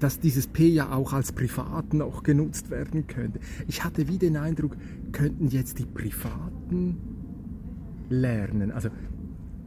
dass 0.00 0.18
dieses 0.18 0.48
P 0.48 0.66
ja 0.68 0.92
auch 0.92 1.12
als 1.12 1.32
Privat 1.32 1.94
noch 1.94 2.24
genutzt 2.24 2.70
werden 2.70 3.06
könnte. 3.06 3.38
Ich 3.68 3.84
hatte 3.84 4.08
wie 4.08 4.18
den 4.18 4.36
Eindruck, 4.36 4.76
könnten 5.12 5.46
jetzt 5.48 5.78
die 5.78 5.86
Privaten 5.86 6.96
lernen. 8.08 8.72
Also 8.72 8.88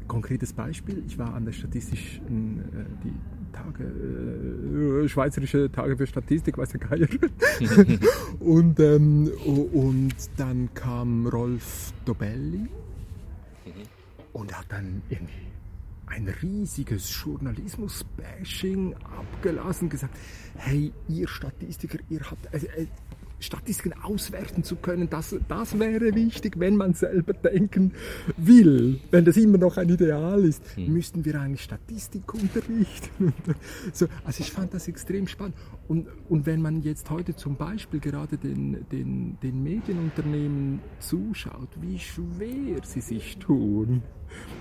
konkretes 0.07 0.53
Beispiel, 0.53 1.03
ich 1.07 1.17
war 1.17 1.33
an 1.33 1.45
der 1.45 1.53
statistischen, 1.53 2.59
äh, 2.59 2.85
die 3.03 3.13
Tage, 3.55 3.83
äh, 3.83 5.07
Schweizerische 5.07 5.71
Tage 5.71 5.95
für 5.97 6.05
Statistik, 6.07 6.57
weiß 6.57 6.69
der 6.69 6.79
Geier. 6.81 7.07
und, 8.39 8.79
ähm, 8.79 9.31
und 9.45 10.15
dann 10.37 10.69
kam 10.73 11.27
Rolf 11.27 11.93
Dobelli 12.03 12.57
mhm. 12.57 12.69
und 14.33 14.57
hat 14.57 14.65
dann 14.69 15.01
irgendwie 15.09 15.47
ein 16.07 16.27
riesiges 16.41 17.09
Journalismus-Bashing 17.23 18.93
abgelassen, 18.95 19.89
gesagt, 19.89 20.15
hey, 20.55 20.91
ihr 21.07 21.27
Statistiker, 21.27 21.99
ihr 22.09 22.21
habt, 22.29 22.53
also, 22.53 22.67
äh, 22.67 22.87
Statistiken 23.39 23.93
auswerten 24.01 24.63
zu 24.63 24.75
können, 24.75 25.09
das, 25.09 25.35
das 25.47 25.77
wäre 25.77 26.15
wichtig, 26.15 26.59
wenn 26.59 26.77
man 26.77 26.93
selber 26.93 27.33
denken 27.33 27.93
will. 28.37 28.99
Wenn 29.11 29.25
das 29.25 29.37
immer 29.37 29.57
noch 29.57 29.77
ein 29.77 29.89
Ideal 29.89 30.43
ist, 30.43 30.63
hm. 30.75 30.93
müssten 30.93 31.25
wir 31.25 31.39
eigentlich 31.39 31.63
Statistik 31.63 32.33
unterrichten. 32.33 33.33
so, 33.93 34.07
also 34.23 34.41
ich 34.41 34.51
fand 34.51 34.73
das 34.73 34.87
extrem 34.87 35.27
spannend. 35.27 35.55
Und, 35.87 36.07
und 36.29 36.45
wenn 36.45 36.61
man 36.61 36.81
jetzt 36.81 37.09
heute 37.11 37.35
zum 37.35 37.55
Beispiel 37.55 37.99
gerade 37.99 38.37
den, 38.37 38.85
den, 38.91 39.37
den 39.41 39.63
Medienunternehmen 39.63 40.79
zuschaut, 40.99 41.69
wie 41.79 41.99
schwer 41.99 42.79
sie 42.83 43.01
sich 43.01 43.37
tun, 43.37 44.01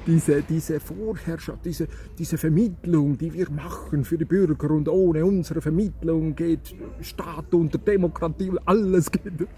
diese, 0.06 0.42
diese 0.42 0.80
Vorherrschaft, 0.80 1.64
diese, 1.64 1.88
diese 2.18 2.36
Vermittlung, 2.36 3.16
die 3.16 3.32
wir 3.32 3.50
machen 3.50 4.04
für 4.04 4.18
die 4.18 4.26
Bürger 4.26 4.70
und 4.70 4.88
ohne 4.88 5.24
unsere 5.24 5.62
Vermittlung 5.62 6.34
geht 6.34 6.74
Staat 7.00 7.54
unter 7.54 7.78
Demokratie, 7.78 8.52
alles 8.66 9.10
geht. 9.10 9.48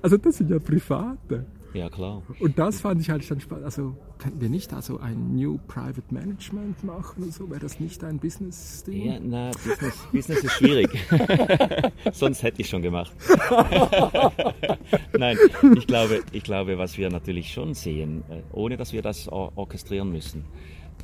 Also 0.00 0.16
das 0.16 0.36
sind 0.36 0.50
ja 0.50 0.58
Private. 0.60 1.46
Ja, 1.74 1.88
klar. 1.90 2.22
Und 2.40 2.58
das 2.58 2.80
fand 2.80 3.00
ich 3.00 3.10
halt 3.10 3.30
dann 3.30 3.40
spannend. 3.40 3.64
Also 3.64 3.96
könnten 4.18 4.40
wir 4.40 4.48
nicht 4.48 4.72
also 4.72 4.98
ein 4.98 5.34
New 5.34 5.58
Private 5.68 6.02
Management 6.10 6.82
machen 6.82 7.24
und 7.24 7.32
so? 7.32 7.48
Wäre 7.50 7.60
das 7.60 7.78
nicht 7.78 8.02
ein 8.04 8.18
Business-Ding? 8.18 9.06
Ja, 9.06 9.18
na, 9.20 9.50
Business, 9.50 10.06
Business 10.12 10.44
ist 10.44 10.52
schwierig. 10.52 10.90
Sonst 12.12 12.42
hätte 12.42 12.62
ich 12.62 12.68
schon 12.68 12.82
gemacht. 12.82 13.12
Nein, 15.18 15.36
ich 15.76 15.86
glaube, 15.86 16.22
ich 16.32 16.42
glaube, 16.42 16.78
was 16.78 16.96
wir 16.96 17.10
natürlich 17.10 17.52
schon 17.52 17.74
sehen, 17.74 18.24
äh, 18.30 18.40
ohne 18.52 18.76
dass 18.76 18.92
wir 18.92 19.02
das 19.02 19.28
orchestrieren 19.28 20.10
müssen, 20.10 20.44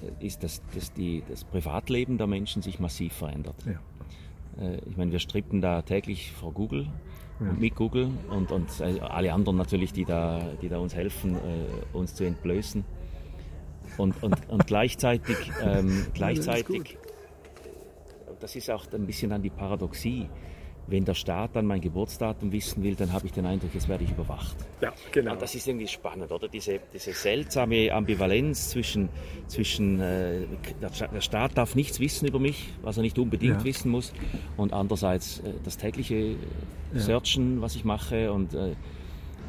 äh, 0.02 0.26
ist, 0.26 0.42
dass, 0.42 0.62
dass 0.74 0.92
die, 0.92 1.22
das 1.28 1.44
Privatleben 1.44 2.18
der 2.18 2.26
Menschen 2.26 2.62
sich 2.62 2.80
massiv 2.80 3.12
verändert. 3.12 3.56
Ja. 3.66 4.64
Äh, 4.64 4.80
ich 4.88 4.96
meine, 4.96 5.12
wir 5.12 5.18
strippen 5.18 5.60
da 5.60 5.82
täglich 5.82 6.32
vor 6.32 6.52
Google. 6.52 6.88
Mit 7.58 7.74
Google 7.74 8.10
und, 8.30 8.50
und 8.50 8.68
alle 8.80 9.32
anderen 9.32 9.56
natürlich, 9.56 9.92
die 9.92 10.04
da, 10.04 10.40
die 10.60 10.68
da 10.68 10.78
uns 10.78 10.94
helfen, 10.94 11.36
äh, 11.36 11.96
uns 11.96 12.14
zu 12.14 12.24
entblößen. 12.24 12.84
Und, 13.96 14.22
und, 14.22 14.36
und 14.48 14.66
gleichzeitig, 14.66 15.36
ähm, 15.62 16.06
gleichzeitig, 16.14 16.98
das 18.40 18.56
ist 18.56 18.70
auch 18.70 18.86
ein 18.92 19.06
bisschen 19.06 19.30
dann 19.30 19.42
die 19.42 19.50
Paradoxie, 19.50 20.28
wenn 20.86 21.04
der 21.04 21.14
Staat 21.14 21.56
dann 21.56 21.66
mein 21.66 21.80
Geburtsdatum 21.80 22.52
wissen 22.52 22.82
will, 22.82 22.94
dann 22.94 23.12
habe 23.12 23.26
ich 23.26 23.32
den 23.32 23.46
Eindruck, 23.46 23.74
jetzt 23.74 23.88
werde 23.88 24.04
ich 24.04 24.10
überwacht. 24.10 24.56
Ja, 24.80 24.92
genau. 25.12 25.32
Und 25.32 25.42
das 25.42 25.54
ist 25.54 25.66
irgendwie 25.66 25.88
spannend, 25.88 26.30
oder? 26.30 26.48
Diese, 26.48 26.80
diese 26.92 27.12
seltsame 27.12 27.90
Ambivalenz 27.92 28.70
zwischen, 28.70 29.08
zwischen 29.46 30.00
äh, 30.00 30.40
der, 30.80 31.20
Staat 31.20 31.56
darf 31.56 31.74
nichts 31.74 32.00
wissen 32.00 32.26
über 32.26 32.38
mich, 32.38 32.68
was 32.82 32.96
er 32.96 33.02
nicht 33.02 33.18
unbedingt 33.18 33.58
ja. 33.58 33.64
wissen 33.64 33.90
muss, 33.90 34.12
und 34.56 34.72
andererseits 34.72 35.40
äh, 35.40 35.52
das 35.64 35.78
tägliche 35.78 36.14
äh, 36.14 36.36
ja. 36.92 37.00
Searchen, 37.00 37.62
was 37.62 37.76
ich 37.76 37.84
mache 37.84 38.32
und 38.32 38.54
äh, 38.54 38.74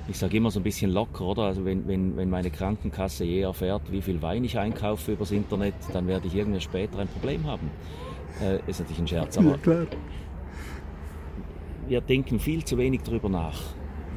ich 0.08 0.18
sage 0.20 0.38
immer 0.38 0.52
so 0.52 0.60
ein 0.60 0.64
bisschen 0.64 0.92
locker, 0.92 1.26
oder? 1.26 1.44
Also 1.44 1.66
wenn, 1.66 1.88
wenn, 1.88 2.16
wenn 2.16 2.30
meine 2.30 2.52
Krankenkasse 2.52 3.24
je 3.26 3.42
erfährt, 3.42 3.92
wie 3.92 4.02
viel 4.02 4.22
Wein 4.22 4.44
ich 4.44 4.58
einkaufe 4.58 5.14
übers 5.14 5.32
Internet, 5.32 5.74
dann 5.94 6.08
werde 6.08 6.28
ich 6.28 6.36
irgendwann 6.36 6.62
später 6.62 7.00
ein 7.00 7.08
Problem 7.08 7.46
haben. 7.48 7.72
Äh, 8.42 8.60
ist 8.70 8.80
natürlich 8.80 9.00
ein 9.00 9.08
Scherz, 9.08 9.38
aber 9.38 9.58
ja, 9.66 9.88
wir 11.88 12.02
denken 12.02 12.40
viel 12.40 12.64
zu 12.64 12.78
wenig 12.78 13.02
darüber 13.04 13.30
nach, 13.30 13.62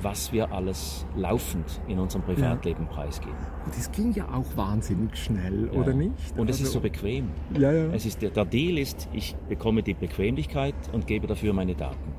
was 0.02 0.32
wir 0.32 0.52
alles 0.52 1.06
laufend 1.16 1.80
in 1.88 1.98
unserem 1.98 2.24
Privatleben 2.24 2.84
ja. 2.84 2.92
preisgeben. 2.92 3.36
Und 3.64 3.76
das 3.76 3.90
ging 3.90 4.12
ja 4.12 4.28
auch 4.32 4.56
wahnsinnig 4.56 5.16
schnell, 5.16 5.68
ja. 5.72 5.78
oder 5.78 5.92
nicht? 5.92 6.36
Und 6.36 6.48
es 6.48 6.60
ist 6.60 6.72
so 6.72 6.80
bequem. 6.80 7.30
Ja, 7.58 7.72
ja. 7.72 7.92
Es 7.92 8.06
ist, 8.06 8.22
der 8.22 8.44
Deal 8.44 8.78
ist, 8.78 9.08
ich 9.12 9.34
bekomme 9.48 9.82
die 9.82 9.94
Bequemlichkeit 9.94 10.74
und 10.92 11.06
gebe 11.06 11.26
dafür 11.26 11.52
meine 11.52 11.74
Daten. 11.74 12.12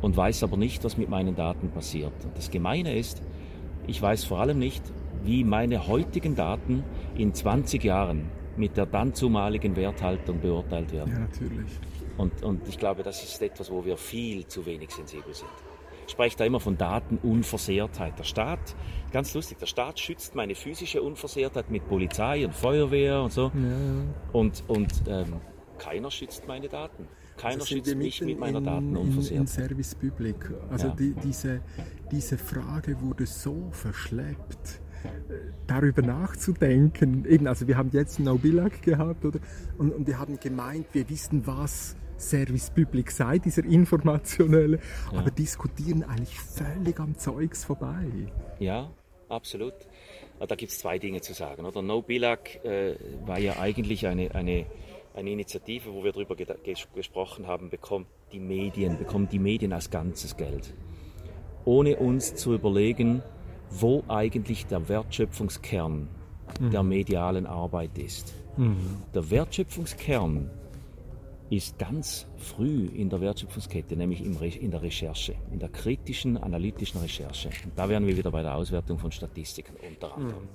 Und 0.00 0.16
weiß 0.16 0.42
aber 0.42 0.56
nicht, 0.56 0.82
was 0.82 0.96
mit 0.96 1.10
meinen 1.10 1.34
Daten 1.34 1.68
passiert. 1.68 2.12
Und 2.24 2.36
das 2.36 2.50
Gemeine 2.50 2.96
ist, 2.96 3.22
ich 3.86 4.00
weiß 4.00 4.24
vor 4.24 4.40
allem 4.40 4.58
nicht, 4.58 4.82
wie 5.24 5.44
meine 5.44 5.86
heutigen 5.86 6.34
Daten 6.34 6.82
in 7.16 7.34
20 7.34 7.84
Jahren 7.84 8.30
mit 8.56 8.76
der 8.76 8.86
dann 8.86 9.14
zumaligen 9.14 9.76
Werthaltung 9.76 10.40
beurteilt 10.40 10.92
werden. 10.92 11.12
Ja, 11.12 11.18
natürlich. 11.20 11.70
Und, 12.20 12.42
und 12.42 12.68
ich 12.68 12.78
glaube, 12.78 13.02
das 13.02 13.24
ist 13.24 13.40
etwas, 13.40 13.70
wo 13.70 13.82
wir 13.84 13.96
viel 13.96 14.46
zu 14.46 14.66
wenig 14.66 14.90
sensibel 14.90 15.32
sind. 15.32 15.48
Ich 16.06 16.12
spreche 16.12 16.36
da 16.36 16.44
immer 16.44 16.60
von 16.60 16.76
Datenunversehrtheit. 16.76 18.18
Der 18.18 18.24
Staat, 18.24 18.76
ganz 19.10 19.32
lustig, 19.32 19.56
der 19.58 19.66
Staat 19.66 19.98
schützt 19.98 20.34
meine 20.34 20.54
physische 20.54 21.00
Unversehrtheit 21.00 21.70
mit 21.70 21.88
Polizei 21.88 22.44
und 22.44 22.54
Feuerwehr 22.54 23.22
und 23.22 23.32
so. 23.32 23.44
Ja. 23.44 23.52
Und, 24.32 24.62
und 24.66 24.92
ähm, 25.08 25.36
keiner 25.78 26.10
schützt 26.10 26.46
meine 26.46 26.68
Daten. 26.68 27.08
Keiner 27.38 27.64
schützt 27.64 27.94
mich 27.96 28.20
mit 28.20 28.38
meiner 28.38 28.60
Datenunversehrtheit. 28.60 29.30
In, 29.30 29.40
in 29.42 29.46
Service 29.46 29.94
Public. 29.94 30.36
Also 30.68 30.88
ja. 30.88 30.94
die, 30.94 31.14
diese, 31.24 31.62
diese 32.10 32.36
Frage 32.36 33.00
wurde 33.00 33.24
so 33.24 33.68
verschleppt 33.70 34.82
darüber 35.66 36.02
nachzudenken. 36.02 37.24
Eben, 37.24 37.46
also 37.46 37.66
wir 37.66 37.78
haben 37.78 37.90
jetzt 37.92 38.20
Nobilag 38.20 38.82
gehabt 38.82 39.24
oder, 39.24 39.38
und, 39.78 39.94
und 39.94 40.06
wir 40.06 40.18
haben 40.18 40.38
gemeint, 40.38 40.86
wir 40.92 41.08
wissen, 41.08 41.46
was 41.46 41.96
Service 42.20 42.70
Public 42.70 43.10
sei, 43.10 43.38
dieser 43.38 43.64
informationelle, 43.64 44.78
ja. 45.12 45.18
aber 45.18 45.30
diskutieren 45.30 46.04
eigentlich 46.04 46.38
völlig 46.38 46.98
am 47.00 47.16
Zeugs 47.16 47.64
vorbei. 47.64 48.06
Ja, 48.58 48.90
absolut. 49.28 49.74
Da 50.38 50.54
gibt 50.54 50.72
es 50.72 50.78
zwei 50.78 50.98
Dinge 50.98 51.20
zu 51.20 51.34
sagen. 51.34 51.66
Oder? 51.66 51.82
No 51.82 52.02
Bilag 52.02 52.64
äh, 52.64 52.94
war 53.26 53.38
ja 53.38 53.58
eigentlich 53.58 54.06
eine, 54.06 54.34
eine, 54.34 54.66
eine 55.14 55.30
Initiative, 55.30 55.92
wo 55.92 56.02
wir 56.02 56.12
darüber 56.12 56.34
ges 56.36 56.88
gesprochen 56.94 57.46
haben, 57.46 57.68
bekommt 57.68 58.06
die 58.32 58.40
Medien, 58.40 58.96
bekommen 58.98 59.28
die 59.28 59.38
Medien 59.38 59.72
als 59.72 59.90
ganzes 59.90 60.36
Geld. 60.36 60.72
Ohne 61.64 61.96
uns 61.96 62.34
zu 62.34 62.54
überlegen, 62.54 63.22
wo 63.70 64.02
eigentlich 64.08 64.66
der 64.66 64.88
Wertschöpfungskern 64.88 66.08
mhm. 66.58 66.70
der 66.70 66.82
medialen 66.82 67.46
Arbeit 67.46 67.98
ist. 67.98 68.34
Mhm. 68.56 69.02
Der 69.14 69.30
Wertschöpfungskern 69.30 70.50
ist 71.50 71.78
ganz 71.78 72.28
früh 72.36 72.86
in 72.86 73.10
der 73.10 73.20
Wertschöpfungskette, 73.20 73.96
nämlich 73.96 74.24
in 74.24 74.70
der 74.70 74.82
Recherche, 74.82 75.34
in 75.52 75.58
der 75.58 75.68
kritischen, 75.68 76.36
analytischen 76.36 77.00
Recherche. 77.00 77.50
Und 77.64 77.76
da 77.76 77.88
wären 77.88 78.06
wir 78.06 78.16
wieder 78.16 78.30
bei 78.30 78.42
der 78.42 78.54
Auswertung 78.54 78.98
von 78.98 79.10
Statistiken 79.10 79.74
unter 79.86 80.14
anderem. 80.14 80.42
Mhm. 80.42 80.48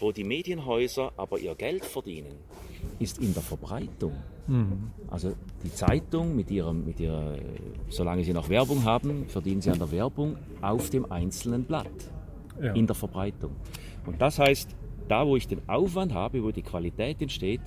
Wo 0.00 0.10
die 0.10 0.24
Medienhäuser 0.24 1.12
aber 1.16 1.38
ihr 1.38 1.54
Geld 1.54 1.84
verdienen, 1.84 2.36
ist 2.98 3.18
in 3.18 3.34
der 3.34 3.42
Verbreitung. 3.42 4.12
Mhm. 4.46 4.92
Also 5.08 5.34
die 5.62 5.72
Zeitung 5.74 6.34
mit 6.34 6.50
ihrer, 6.50 6.72
mit 6.72 7.00
ihrer, 7.00 7.36
solange 7.90 8.24
sie 8.24 8.32
noch 8.32 8.48
Werbung 8.48 8.84
haben, 8.84 9.26
verdienen 9.28 9.60
sie 9.60 9.70
an 9.70 9.78
der 9.78 9.90
Werbung 9.90 10.38
auf 10.62 10.88
dem 10.88 11.10
einzelnen 11.12 11.64
Blatt 11.64 11.90
ja. 12.62 12.72
in 12.72 12.86
der 12.86 12.96
Verbreitung. 12.96 13.56
Und 14.06 14.22
das 14.22 14.38
heißt, 14.38 14.74
da 15.08 15.26
wo 15.26 15.36
ich 15.36 15.48
den 15.48 15.68
Aufwand 15.68 16.14
habe, 16.14 16.42
wo 16.42 16.50
die 16.50 16.62
Qualität 16.62 17.20
entsteht, 17.20 17.60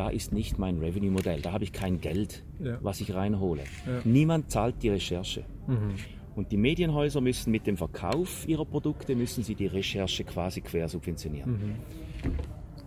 da 0.00 0.08
ist 0.08 0.32
nicht 0.32 0.58
mein 0.58 0.78
Revenue-Modell. 0.78 1.42
Da 1.42 1.52
habe 1.52 1.64
ich 1.64 1.72
kein 1.72 2.00
Geld, 2.00 2.42
ja. 2.58 2.78
was 2.80 3.02
ich 3.02 3.12
reinhole. 3.12 3.64
Ja. 3.86 4.00
Niemand 4.04 4.50
zahlt 4.50 4.82
die 4.82 4.88
Recherche. 4.88 5.44
Mhm. 5.66 5.96
Und 6.34 6.52
die 6.52 6.56
Medienhäuser 6.56 7.20
müssen 7.20 7.50
mit 7.50 7.66
dem 7.66 7.76
Verkauf 7.76 8.48
ihrer 8.48 8.64
Produkte, 8.64 9.14
müssen 9.14 9.44
sie 9.44 9.54
die 9.54 9.66
Recherche 9.66 10.24
quasi 10.24 10.62
quersubventionieren. 10.62 11.52
Mhm. 11.52 11.74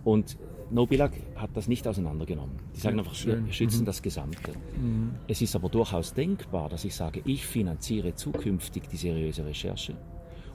Und 0.02 0.36
Nobilag 0.72 1.12
hat 1.36 1.50
das 1.54 1.68
nicht 1.68 1.86
auseinandergenommen. 1.86 2.56
Die 2.74 2.80
sagen 2.80 2.98
einfach, 2.98 3.14
wir 3.24 3.44
schützen 3.52 3.82
mhm. 3.82 3.86
das 3.86 4.02
Gesamte. 4.02 4.50
Mhm. 4.76 5.12
Es 5.28 5.40
ist 5.40 5.54
aber 5.54 5.68
durchaus 5.68 6.14
denkbar, 6.14 6.68
dass 6.68 6.84
ich 6.84 6.96
sage, 6.96 7.22
ich 7.24 7.46
finanziere 7.46 8.16
zukünftig 8.16 8.88
die 8.88 8.96
seriöse 8.96 9.46
Recherche 9.46 9.94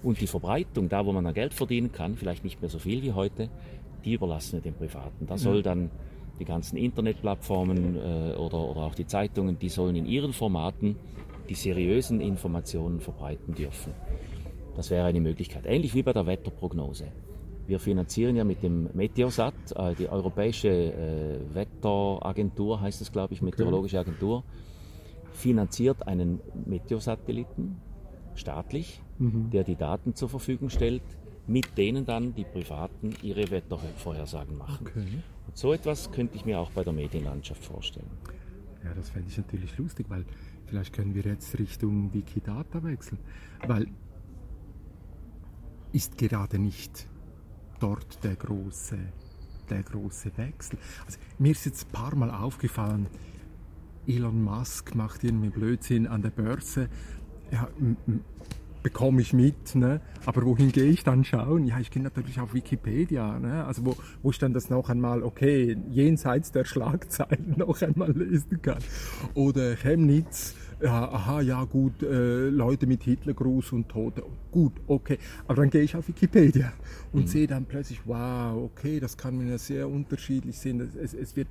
und 0.04 0.20
die 0.20 0.28
Verbreitung, 0.28 0.90
da 0.90 1.06
wo 1.06 1.14
man 1.14 1.24
dann 1.24 1.34
Geld 1.34 1.54
verdienen 1.54 1.94
kann, 1.94 2.18
vielleicht 2.18 2.44
nicht 2.44 2.60
mehr 2.60 2.70
so 2.70 2.80
viel 2.80 3.02
wie 3.02 3.14
heute, 3.14 3.50
die 4.04 4.14
überlassen 4.16 4.54
wir 4.54 4.62
den 4.62 4.74
Privaten. 4.74 5.26
Da 5.26 5.38
soll 5.38 5.64
dann 5.64 5.90
die 6.40 6.46
ganzen 6.46 6.78
Internetplattformen 6.78 7.96
äh, 7.96 8.36
oder, 8.36 8.60
oder 8.60 8.82
auch 8.82 8.96
die 8.96 9.06
Zeitungen, 9.06 9.60
die 9.60 9.70
sollen 9.70 9.96
in 9.96 10.06
ihren 10.06 10.34
Formaten 10.34 10.96
die 11.50 11.56
seriösen 11.56 12.22
Informationen 12.22 13.00
verbreiten 13.00 13.56
dürfen. 13.56 13.94
Das 14.76 14.92
wäre 14.92 15.06
eine 15.08 15.20
Möglichkeit. 15.20 15.66
Ähnlich 15.66 15.96
wie 15.96 16.04
bei 16.04 16.14
der 16.14 16.28
Wetterprognose. 16.28 17.06
Wir 17.66 17.80
finanzieren 17.80 18.36
ja 18.36 18.44
mit 18.44 18.62
dem 18.62 18.90
Meteosat, 18.94 19.54
äh, 19.76 19.96
die 19.96 20.08
europäische 20.10 20.70
äh, 20.70 21.40
Wetteragentur 21.54 22.82
heißt 22.82 23.02
es, 23.02 23.12
glaube 23.12 23.34
ich, 23.34 23.42
meteorologische 23.42 24.00
Agentur, 24.00 24.44
finanziert 25.32 26.08
einen 26.08 26.40
Meteosatelliten 26.66 27.78
staatlich 28.36 29.02
mhm. 29.20 29.50
der 29.52 29.64
die 29.64 29.76
Daten 29.76 30.16
zur 30.16 30.30
Verfügung 30.30 30.70
stellt, 30.70 31.04
mit 31.48 31.78
denen 31.78 32.06
dann 32.06 32.34
die 32.34 32.46
Privaten 32.46 33.16
ihre 33.22 33.50
Wettervorhersagen 33.52 34.58
machen. 34.58 34.88
Okay. 34.88 35.06
Und 35.50 35.58
so 35.58 35.74
etwas 35.74 36.12
könnte 36.12 36.36
ich 36.36 36.46
mir 36.46 36.60
auch 36.60 36.70
bei 36.70 36.84
der 36.84 36.94
Medienlandschaft 36.94 37.66
vorstellen. 37.66 38.06
Ja, 38.84 38.94
das 38.94 39.10
fände 39.10 39.30
ich 39.30 39.38
natürlich 39.38 39.76
lustig, 39.80 40.06
weil 40.08 40.24
vielleicht 40.68 40.94
können 40.94 41.16
wir 41.16 41.24
jetzt 41.24 41.58
Richtung 41.58 42.14
Wikidata 42.14 42.84
wechseln, 42.84 43.18
weil 43.66 43.88
ist 45.92 46.20
gerade 46.20 46.60
nicht 46.60 47.08
dort 47.80 48.24
der 48.24 48.36
große 48.36 49.00
der 49.72 49.82
große 49.82 50.38
Wechsel. 50.38 50.78
Also, 51.06 51.18
mir 51.40 51.52
ist 51.52 51.66
jetzt 51.66 51.88
ein 51.88 51.92
paar 51.92 52.16
Mal 52.16 52.30
aufgefallen, 52.30 53.08
Elon 54.08 54.44
Musk 54.44 54.94
macht 54.94 55.24
irgendwie 55.24 55.50
Blödsinn 55.50 56.06
an 56.06 56.22
der 56.22 56.30
Börse. 56.30 56.90
Ja, 57.52 57.68
bekomme 58.84 59.22
ich 59.22 59.34
mit, 59.34 59.76
ne? 59.76 60.02
aber 60.26 60.46
wohin 60.46 60.72
gehe 60.72 60.86
ich 60.86 61.04
dann 61.04 61.24
schauen? 61.24 61.66
Ja, 61.66 61.80
ich 61.80 61.92
gehe 61.92 62.02
natürlich 62.02 62.40
auf 62.40 62.54
Wikipedia, 62.54 63.40
ne? 63.40 63.66
also 63.66 63.86
wo, 63.86 63.96
wo 64.22 64.32
ich 64.32 64.40
dann 64.40 64.54
das 64.54 64.70
noch 64.70 64.90
einmal, 64.90 65.24
okay, 65.24 65.78
jenseits 65.90 66.52
der 66.52 66.66
Schlagzeilen 66.66 67.54
noch 67.58 67.82
einmal 67.82 68.12
lesen 68.12 68.62
kann. 68.62 68.80
Oder 69.34 69.76
Chemnitz, 69.76 70.56
ja, 70.82 71.12
aha, 71.12 71.42
ja 71.42 71.64
gut, 71.66 72.04
äh, 72.04 72.50
Leute 72.50 72.88
mit 72.88 73.04
Hitlergruß 73.04 73.74
und 73.74 73.90
Tote, 73.90 74.24
gut, 74.52 74.74
okay. 74.88 75.18
Aber 75.46 75.62
dann 75.62 75.70
gehe 75.70 75.82
ich 75.82 75.96
auf 75.96 76.08
Wikipedia 76.08 76.72
und 77.12 77.24
mhm. 77.24 77.28
sehe 77.28 77.48
dann 77.48 77.66
plötzlich, 77.66 78.02
wow, 78.06 78.56
okay, 78.64 79.00
das 79.00 79.18
kann 79.18 79.38
mir 79.38 79.52
ja 79.52 79.58
sehr 79.58 79.90
unterschiedlich 79.90 80.58
sein. 80.58 80.90
Es, 81.02 81.14
es 81.14 81.36
wird 81.36 81.50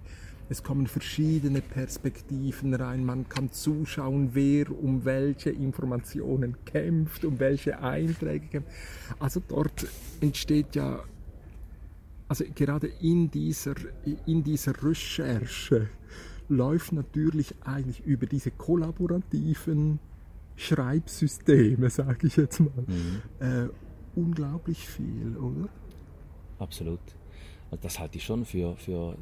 es 0.49 0.63
kommen 0.63 0.87
verschiedene 0.87 1.61
Perspektiven 1.61 2.75
rein. 2.75 3.05
Man 3.05 3.29
kann 3.29 3.53
zuschauen, 3.53 4.31
wer 4.33 4.71
um 4.71 5.05
welche 5.05 5.51
Informationen 5.51 6.57
kämpft, 6.65 7.25
um 7.25 7.39
welche 7.39 7.81
Einträge 7.81 8.47
kämpft. 8.47 8.71
Also 9.19 9.43
dort 9.47 9.87
entsteht 10.21 10.75
ja, 10.75 11.03
also 12.29 12.45
gerade 12.55 12.89
in 13.01 13.31
dieser, 13.31 13.75
in 14.27 14.43
dieser 14.43 14.73
Recherche 14.83 15.89
läuft 16.49 16.93
natürlich 16.93 17.55
eigentlich 17.65 18.05
über 18.07 18.27
diese 18.27 18.51
kollaborativen 18.51 19.99
Schreibsysteme, 20.57 21.91
sage 21.91 22.27
ich 22.27 22.37
jetzt 22.37 22.61
mal, 22.61 22.85
mhm. 22.87 23.23
äh, 23.39 23.69
unglaublich 24.15 24.89
viel, 24.89 25.37
oder? 25.37 25.69
Absolut. 26.59 27.01
Das 27.83 27.99
halte 27.99 28.17
ich 28.17 28.25
schon 28.25 28.47
für, 28.47 28.77
für 28.77 29.17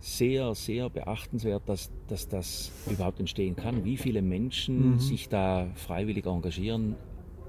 sehr, 0.00 0.54
sehr 0.54 0.88
beachtenswert, 0.88 1.62
dass, 1.66 1.90
dass 2.08 2.26
das 2.26 2.72
überhaupt 2.90 3.20
entstehen 3.20 3.54
kann. 3.54 3.84
Wie 3.84 3.98
viele 3.98 4.22
Menschen 4.22 4.92
mhm. 4.92 4.98
sich 4.98 5.28
da 5.28 5.68
freiwillig 5.74 6.26
engagieren, 6.26 6.96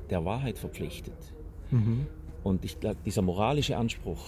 der 0.10 0.26
Wahrheit 0.26 0.58
verpflichtet. 0.58 1.34
Mhm. 1.72 2.08
Und 2.44 2.66
ich 2.66 2.80
glaube, 2.80 2.98
dieser 3.06 3.22
moralische 3.22 3.78
Anspruch, 3.78 4.26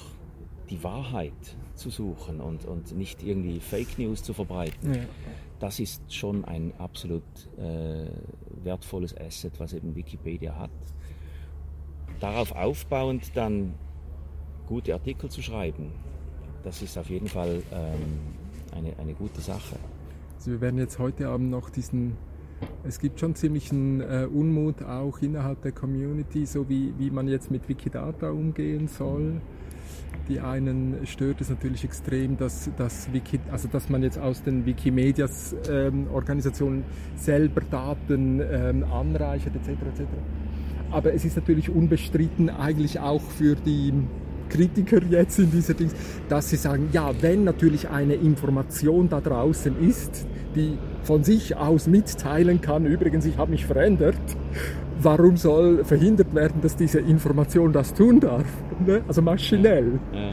die 0.69 0.81
Wahrheit 0.83 1.33
zu 1.75 1.89
suchen 1.89 2.39
und, 2.39 2.65
und 2.65 2.95
nicht 2.95 3.21
irgendwie 3.23 3.59
Fake 3.59 3.99
News 3.99 4.23
zu 4.23 4.33
verbreiten, 4.33 4.93
ja. 4.93 5.01
das 5.59 5.79
ist 5.79 6.13
schon 6.13 6.45
ein 6.45 6.71
absolut 6.77 7.23
äh, 7.57 8.07
wertvolles 8.63 9.15
Asset, 9.17 9.59
was 9.59 9.73
eben 9.73 9.95
Wikipedia 9.95 10.57
hat. 10.57 10.71
Darauf 12.21 12.53
aufbauend 12.53 13.35
dann 13.35 13.73
gute 14.65 14.93
Artikel 14.93 15.29
zu 15.29 15.41
schreiben, 15.41 15.91
das 16.63 16.81
ist 16.81 16.97
auf 16.97 17.09
jeden 17.09 17.27
Fall 17.27 17.61
ähm, 17.71 18.19
eine, 18.75 18.97
eine 18.97 19.13
gute 19.13 19.41
Sache. 19.41 19.75
Also 20.35 20.51
wir 20.51 20.61
werden 20.61 20.79
jetzt 20.79 20.99
heute 20.99 21.27
Abend 21.27 21.51
noch 21.51 21.69
diesen, 21.69 22.17
es 22.83 22.99
gibt 22.99 23.19
schon 23.19 23.35
ziemlichen 23.35 24.01
äh, 24.01 24.27
Unmut 24.31 24.83
auch 24.83 25.19
innerhalb 25.19 25.61
der 25.61 25.71
Community, 25.71 26.45
so 26.45 26.67
wie, 26.69 26.93
wie 26.97 27.11
man 27.11 27.27
jetzt 27.27 27.51
mit 27.51 27.67
Wikidata 27.69 28.29
umgehen 28.29 28.87
soll. 28.87 29.41
Die 30.29 30.39
einen 30.39 31.05
stört 31.05 31.41
es 31.41 31.49
natürlich 31.49 31.83
extrem, 31.83 32.37
dass, 32.37 32.69
dass, 32.77 33.11
Wiki, 33.11 33.39
also 33.51 33.67
dass 33.67 33.89
man 33.89 34.03
jetzt 34.03 34.17
aus 34.17 34.41
den 34.41 34.65
Wikimedias 34.65 35.53
ähm, 35.69 36.07
selber 37.15 37.61
Daten 37.69 38.39
ähm, 38.39 38.83
anreichert 38.85 39.55
etc. 39.55 39.69
etc. 39.69 40.03
Aber 40.91 41.13
es 41.13 41.25
ist 41.25 41.35
natürlich 41.35 41.69
unbestritten 41.69 42.49
eigentlich 42.49 42.99
auch 42.99 43.21
für 43.21 43.55
die 43.55 43.93
Kritiker 44.53 45.01
jetzt 45.09 45.39
in 45.39 45.51
dieser 45.51 45.73
Dings, 45.73 45.93
dass 46.29 46.49
sie 46.49 46.57
sagen, 46.57 46.89
ja, 46.91 47.11
wenn 47.21 47.43
natürlich 47.43 47.89
eine 47.89 48.13
Information 48.13 49.09
da 49.09 49.19
draußen 49.19 49.75
ist, 49.79 50.27
die 50.55 50.77
von 51.03 51.23
sich 51.23 51.57
aus 51.57 51.87
mitteilen 51.87 52.61
kann, 52.61 52.85
übrigens, 52.85 53.25
ich 53.25 53.37
habe 53.37 53.51
mich 53.51 53.65
verändert, 53.65 54.15
warum 55.01 55.37
soll 55.37 55.83
verhindert 55.83 56.33
werden, 56.35 56.61
dass 56.61 56.75
diese 56.75 56.99
Information 56.99 57.73
das 57.73 57.93
tun 57.95 58.19
darf? 58.19 58.45
Ne? 58.85 59.01
Also 59.07 59.21
maschinell. 59.21 59.99
Ja. 60.13 60.19
Ja. 60.19 60.31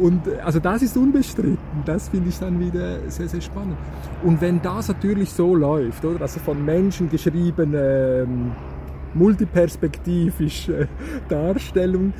Und 0.00 0.22
also 0.44 0.58
das 0.58 0.82
ist 0.82 0.96
unbestritten. 0.96 1.58
Das 1.84 2.08
finde 2.08 2.30
ich 2.30 2.38
dann 2.38 2.58
wieder 2.58 2.98
sehr, 3.08 3.28
sehr 3.28 3.40
spannend. 3.40 3.76
Und 4.24 4.40
wenn 4.40 4.60
das 4.60 4.88
natürlich 4.88 5.30
so 5.30 5.54
läuft, 5.54 6.04
oder? 6.04 6.20
Also 6.20 6.40
von 6.40 6.64
Menschen 6.64 7.08
geschriebene 7.08 8.26
ähm, 8.26 8.52
multiperspektivische 9.14 10.88
Darstellung 11.28 12.12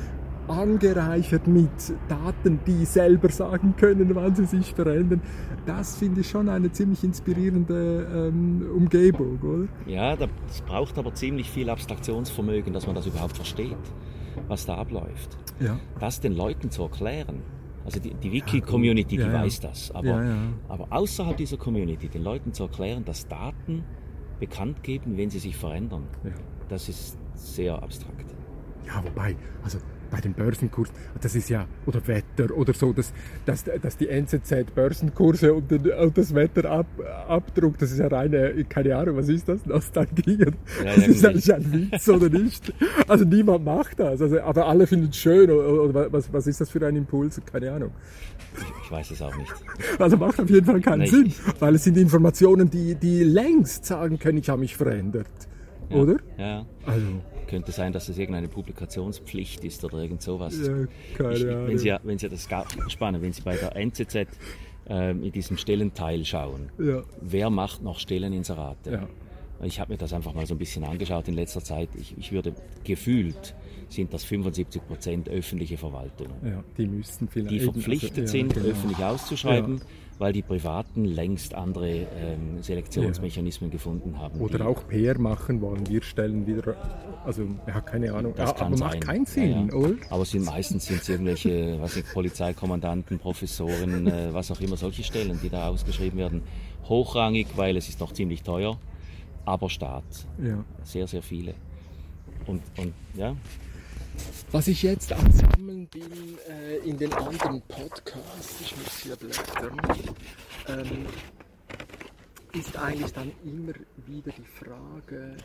angereichert 0.51 1.47
mit 1.47 1.69
Daten, 2.07 2.59
die 2.67 2.85
selber 2.85 3.29
sagen 3.29 3.75
können, 3.77 4.13
wann 4.15 4.35
sie 4.35 4.45
sich 4.45 4.73
verändern. 4.73 5.21
Das 5.65 5.97
finde 5.97 6.21
ich 6.21 6.29
schon 6.29 6.49
eine 6.49 6.71
ziemlich 6.71 7.03
inspirierende 7.03 8.07
ähm, 8.13 8.65
Umgebung, 8.75 9.39
oder? 9.41 9.67
Ja, 9.87 10.15
das 10.15 10.29
braucht 10.65 10.97
aber 10.97 11.13
ziemlich 11.13 11.49
viel 11.49 11.69
Abstraktionsvermögen, 11.69 12.73
dass 12.73 12.85
man 12.85 12.95
das 12.95 13.07
überhaupt 13.07 13.35
versteht, 13.35 13.77
was 14.47 14.65
da 14.65 14.75
abläuft. 14.75 15.37
Ja. 15.59 15.79
Das 15.99 16.19
den 16.19 16.33
Leuten 16.33 16.69
zu 16.71 16.83
erklären. 16.83 17.41
Also 17.85 17.99
die, 17.99 18.13
die 18.13 18.31
Wiki-Community, 18.31 19.17
ja, 19.17 19.25
die 19.25 19.33
ja, 19.33 19.41
weiß 19.41 19.59
das. 19.61 19.91
Aber, 19.91 20.23
aber 20.67 20.87
außerhalb 20.91 21.35
dieser 21.37 21.57
Community 21.57 22.09
den 22.09 22.23
Leuten 22.23 22.53
zu 22.53 22.63
erklären, 22.63 23.05
dass 23.05 23.27
Daten 23.27 23.83
bekannt 24.39 24.83
geben, 24.83 25.17
wenn 25.17 25.29
sie 25.29 25.39
sich 25.39 25.55
verändern, 25.55 26.07
das 26.69 26.89
ist 26.89 27.17
sehr 27.33 27.81
abstrakt. 27.81 28.25
Ja, 28.85 29.03
wobei, 29.03 29.35
also 29.63 29.77
bei 30.11 30.19
den 30.19 30.33
Börsenkursen, 30.33 30.93
das 31.21 31.35
ist 31.35 31.49
ja, 31.49 31.65
oder 31.85 32.05
Wetter 32.05 32.53
oder 32.55 32.73
so, 32.73 32.91
dass, 32.91 33.13
dass, 33.45 33.63
dass 33.63 33.97
die 33.97 34.09
NZZ 34.09 34.75
Börsenkurse 34.75 35.53
und, 35.53 35.71
den, 35.71 35.89
und 35.89 36.17
das 36.17 36.35
Wetter 36.35 36.69
ab, 36.69 36.85
abdruckt, 37.27 37.81
das 37.81 37.91
ist 37.91 37.99
ja 37.99 38.07
reine, 38.07 38.63
keine 38.65 38.95
Ahnung, 38.97 39.15
was 39.15 39.29
ist 39.29 39.47
das? 39.47 39.65
Nostalgie. 39.65 40.39
Ja, 40.83 40.95
das 40.95 41.07
ist 41.07 41.25
eigentlich 41.25 41.53
ein 41.53 41.91
Witz 41.91 42.09
oder 42.09 42.29
nicht? 42.29 42.73
Also 43.07 43.23
niemand 43.23 43.63
macht 43.63 43.99
das, 43.99 44.21
also, 44.21 44.41
aber 44.41 44.67
alle 44.67 44.85
finden 44.85 45.09
es 45.09 45.17
schön 45.17 45.49
oder, 45.49 45.83
oder 45.83 46.13
was, 46.13 46.31
was 46.33 46.45
ist 46.45 46.59
das 46.59 46.69
für 46.69 46.85
ein 46.85 46.95
Impuls? 46.95 47.39
Keine 47.49 47.71
Ahnung. 47.71 47.91
Ich, 48.57 48.85
ich, 48.85 48.91
weiß 48.91 49.11
es 49.11 49.21
auch 49.21 49.35
nicht. 49.37 49.53
Also 49.97 50.17
macht 50.17 50.39
auf 50.41 50.49
jeden 50.49 50.65
Fall 50.65 50.81
keinen 50.81 50.99
Nein, 50.99 51.07
Sinn, 51.07 51.33
weil 51.59 51.75
es 51.75 51.85
sind 51.85 51.97
Informationen, 51.97 52.69
die, 52.69 52.95
die 52.95 53.23
längst 53.23 53.85
sagen 53.85 54.19
können, 54.19 54.39
ich 54.39 54.49
habe 54.49 54.59
mich 54.59 54.75
verändert. 54.75 55.27
Ja, 55.89 55.95
oder? 55.95 56.17
Ja. 56.37 56.65
Also 56.85 57.05
könnte 57.51 57.73
sein, 57.73 57.91
dass 57.91 58.07
es 58.07 58.17
irgendeine 58.17 58.47
Publikationspflicht 58.47 59.65
ist 59.65 59.83
oder 59.83 59.97
irgend 59.97 60.21
sowas. 60.21 60.57
Ja, 60.57 60.87
keine 61.17 61.37
ich, 61.37 61.47
Ahnung. 61.47 61.67
Wenn 61.67 61.77
Sie, 61.77 61.95
wenn 62.03 62.17
Sie 62.17 62.29
das 62.29 62.47
spannend, 62.87 63.21
wenn 63.21 63.33
Sie 63.33 63.41
bei 63.41 63.57
der 63.57 63.75
NZZ 63.75 64.15
äh, 64.89 65.11
in 65.11 65.31
diesem 65.33 65.57
Stellenteil 65.57 66.23
schauen, 66.23 66.71
ja. 66.79 67.03
wer 67.19 67.49
macht 67.49 67.83
noch 67.83 67.99
Stelleninserate? 67.99 68.91
Ja. 68.91 69.07
Ich 69.65 69.79
habe 69.79 69.91
mir 69.91 69.97
das 69.97 70.13
einfach 70.13 70.33
mal 70.33 70.45
so 70.45 70.55
ein 70.55 70.57
bisschen 70.57 70.85
angeschaut 70.85 71.27
in 71.27 71.35
letzter 71.35 71.61
Zeit. 71.61 71.89
Ich, 71.99 72.17
ich 72.17 72.31
würde 72.31 72.55
gefühlt 72.83 73.53
sind 73.89 74.13
das 74.13 74.23
75 74.23 74.87
Prozent 74.87 75.29
öffentliche 75.29 75.77
Verwaltungen. 75.77 76.33
Ja, 76.43 76.63
die 76.77 76.87
müssten 76.87 77.27
vielleicht. 77.27 77.51
Die 77.51 77.59
verpflichtet 77.59 78.11
also, 78.11 78.37
ja, 78.37 78.43
sind, 78.43 78.53
genau. 78.53 78.67
öffentlich 78.67 79.03
auszuschreiben. 79.03 79.77
Ja 79.77 79.83
weil 80.21 80.33
die 80.33 80.43
Privaten 80.43 81.03
längst 81.03 81.55
andere 81.55 81.89
ähm, 81.89 82.61
Selektionsmechanismen 82.61 83.71
ja. 83.71 83.73
gefunden 83.73 84.19
haben. 84.19 84.39
Oder 84.39 84.67
auch 84.67 84.87
PR 84.87 85.17
machen 85.17 85.61
wollen. 85.61 85.89
Wir 85.89 86.03
stellen 86.03 86.45
wieder, 86.45 86.75
also 87.25 87.47
ja, 87.67 87.81
keine 87.81 88.13
Ahnung, 88.13 88.35
das 88.37 88.51
ja, 88.51 88.55
kann 88.55 88.67
aber 88.67 88.77
sein. 88.77 88.87
macht 88.87 89.01
keinen 89.01 89.25
Sinn, 89.25 89.69
ja, 89.69 89.75
oder? 89.75 89.95
Aber 90.11 90.23
sind, 90.23 90.45
meistens 90.45 90.85
sind 90.85 91.01
es 91.01 91.09
irgendwelche 91.09 91.75
was 91.81 91.97
ich, 91.97 92.05
Polizeikommandanten, 92.13 93.17
Professoren, 93.17 94.05
äh, 94.05 94.31
was 94.31 94.51
auch 94.51 94.61
immer, 94.61 94.77
solche 94.77 95.03
Stellen, 95.03 95.39
die 95.41 95.49
da 95.49 95.69
ausgeschrieben 95.69 96.19
werden. 96.19 96.43
Hochrangig, 96.87 97.47
weil 97.55 97.75
es 97.75 97.89
ist 97.89 97.99
noch 97.99 98.13
ziemlich 98.13 98.43
teuer, 98.43 98.77
aber 99.45 99.71
Staat. 99.71 100.03
Ja. 100.39 100.63
Sehr, 100.83 101.07
sehr 101.07 101.23
viele. 101.23 101.55
Und, 102.45 102.61
und 102.77 102.93
ja, 103.15 103.35
was 104.51 104.67
ich 104.67 104.83
jetzt 104.83 105.13
am 105.13 105.31
Sammeln 105.31 105.87
bin 105.87 106.37
äh, 106.49 106.77
in 106.77 106.97
den 106.97 107.13
anderen 107.13 107.61
Podcasts, 107.61 108.61
ich 108.61 108.75
muss 108.77 108.99
hier 109.01 109.15
blättern, 109.15 109.79
ähm, 110.67 111.05
ist 112.53 112.75
eigentlich 112.77 113.13
dann 113.13 113.31
immer 113.43 113.73
wieder 114.07 114.31
die 114.31 114.43
Frage, 114.43 115.35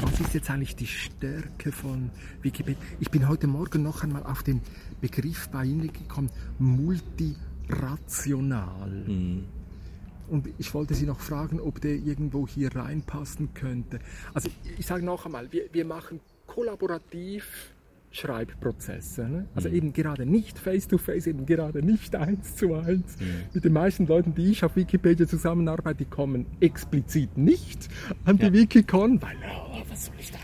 was 0.00 0.20
ist 0.20 0.32
jetzt 0.34 0.48
eigentlich 0.50 0.76
die 0.76 0.86
Stärke 0.86 1.72
von 1.72 2.10
Wikipedia? 2.40 2.80
Ich 3.00 3.10
bin 3.10 3.28
heute 3.28 3.46
Morgen 3.46 3.82
noch 3.82 4.02
einmal 4.02 4.22
auf 4.24 4.42
den 4.42 4.62
Begriff 5.00 5.50
bei 5.50 5.64
Ihnen 5.64 5.92
gekommen, 5.92 6.30
multirational. 6.58 8.88
Mhm. 8.88 9.44
Und 10.28 10.48
ich 10.56 10.72
wollte 10.72 10.94
Sie 10.94 11.04
noch 11.04 11.20
fragen, 11.20 11.60
ob 11.60 11.82
der 11.82 11.94
irgendwo 11.94 12.48
hier 12.48 12.74
reinpassen 12.74 13.52
könnte. 13.52 13.98
Also 14.32 14.48
ich 14.78 14.86
sage 14.86 15.04
noch 15.04 15.26
einmal, 15.26 15.52
wir, 15.52 15.68
wir 15.72 15.84
machen 15.84 16.20
kollaborativ 16.46 17.71
Schreibprozesse. 18.12 19.28
Ne? 19.28 19.46
Also 19.54 19.68
mhm. 19.68 19.74
eben 19.74 19.92
gerade 19.92 20.26
nicht 20.26 20.58
face-to-face, 20.58 21.24
-face, 21.24 21.30
eben 21.30 21.46
gerade 21.46 21.82
nicht 21.82 22.14
eins 22.14 22.56
zu 22.56 22.74
eins. 22.74 23.18
Mhm. 23.18 23.26
Mit 23.52 23.64
den 23.64 23.72
meisten 23.72 24.06
Leuten, 24.06 24.34
die 24.34 24.52
ich 24.52 24.64
auf 24.64 24.76
Wikipedia 24.76 25.26
zusammenarbeite, 25.26 25.98
die 25.98 26.04
kommen 26.04 26.46
explizit 26.60 27.36
nicht 27.36 27.88
an 28.24 28.38
die 28.38 28.46
ja. 28.46 28.52
Wikicon, 28.52 29.20
weil, 29.20 29.36
oh, 29.44 29.82
was 29.88 30.06
soll 30.06 30.14
ich 30.18 30.30
da? 30.30 30.38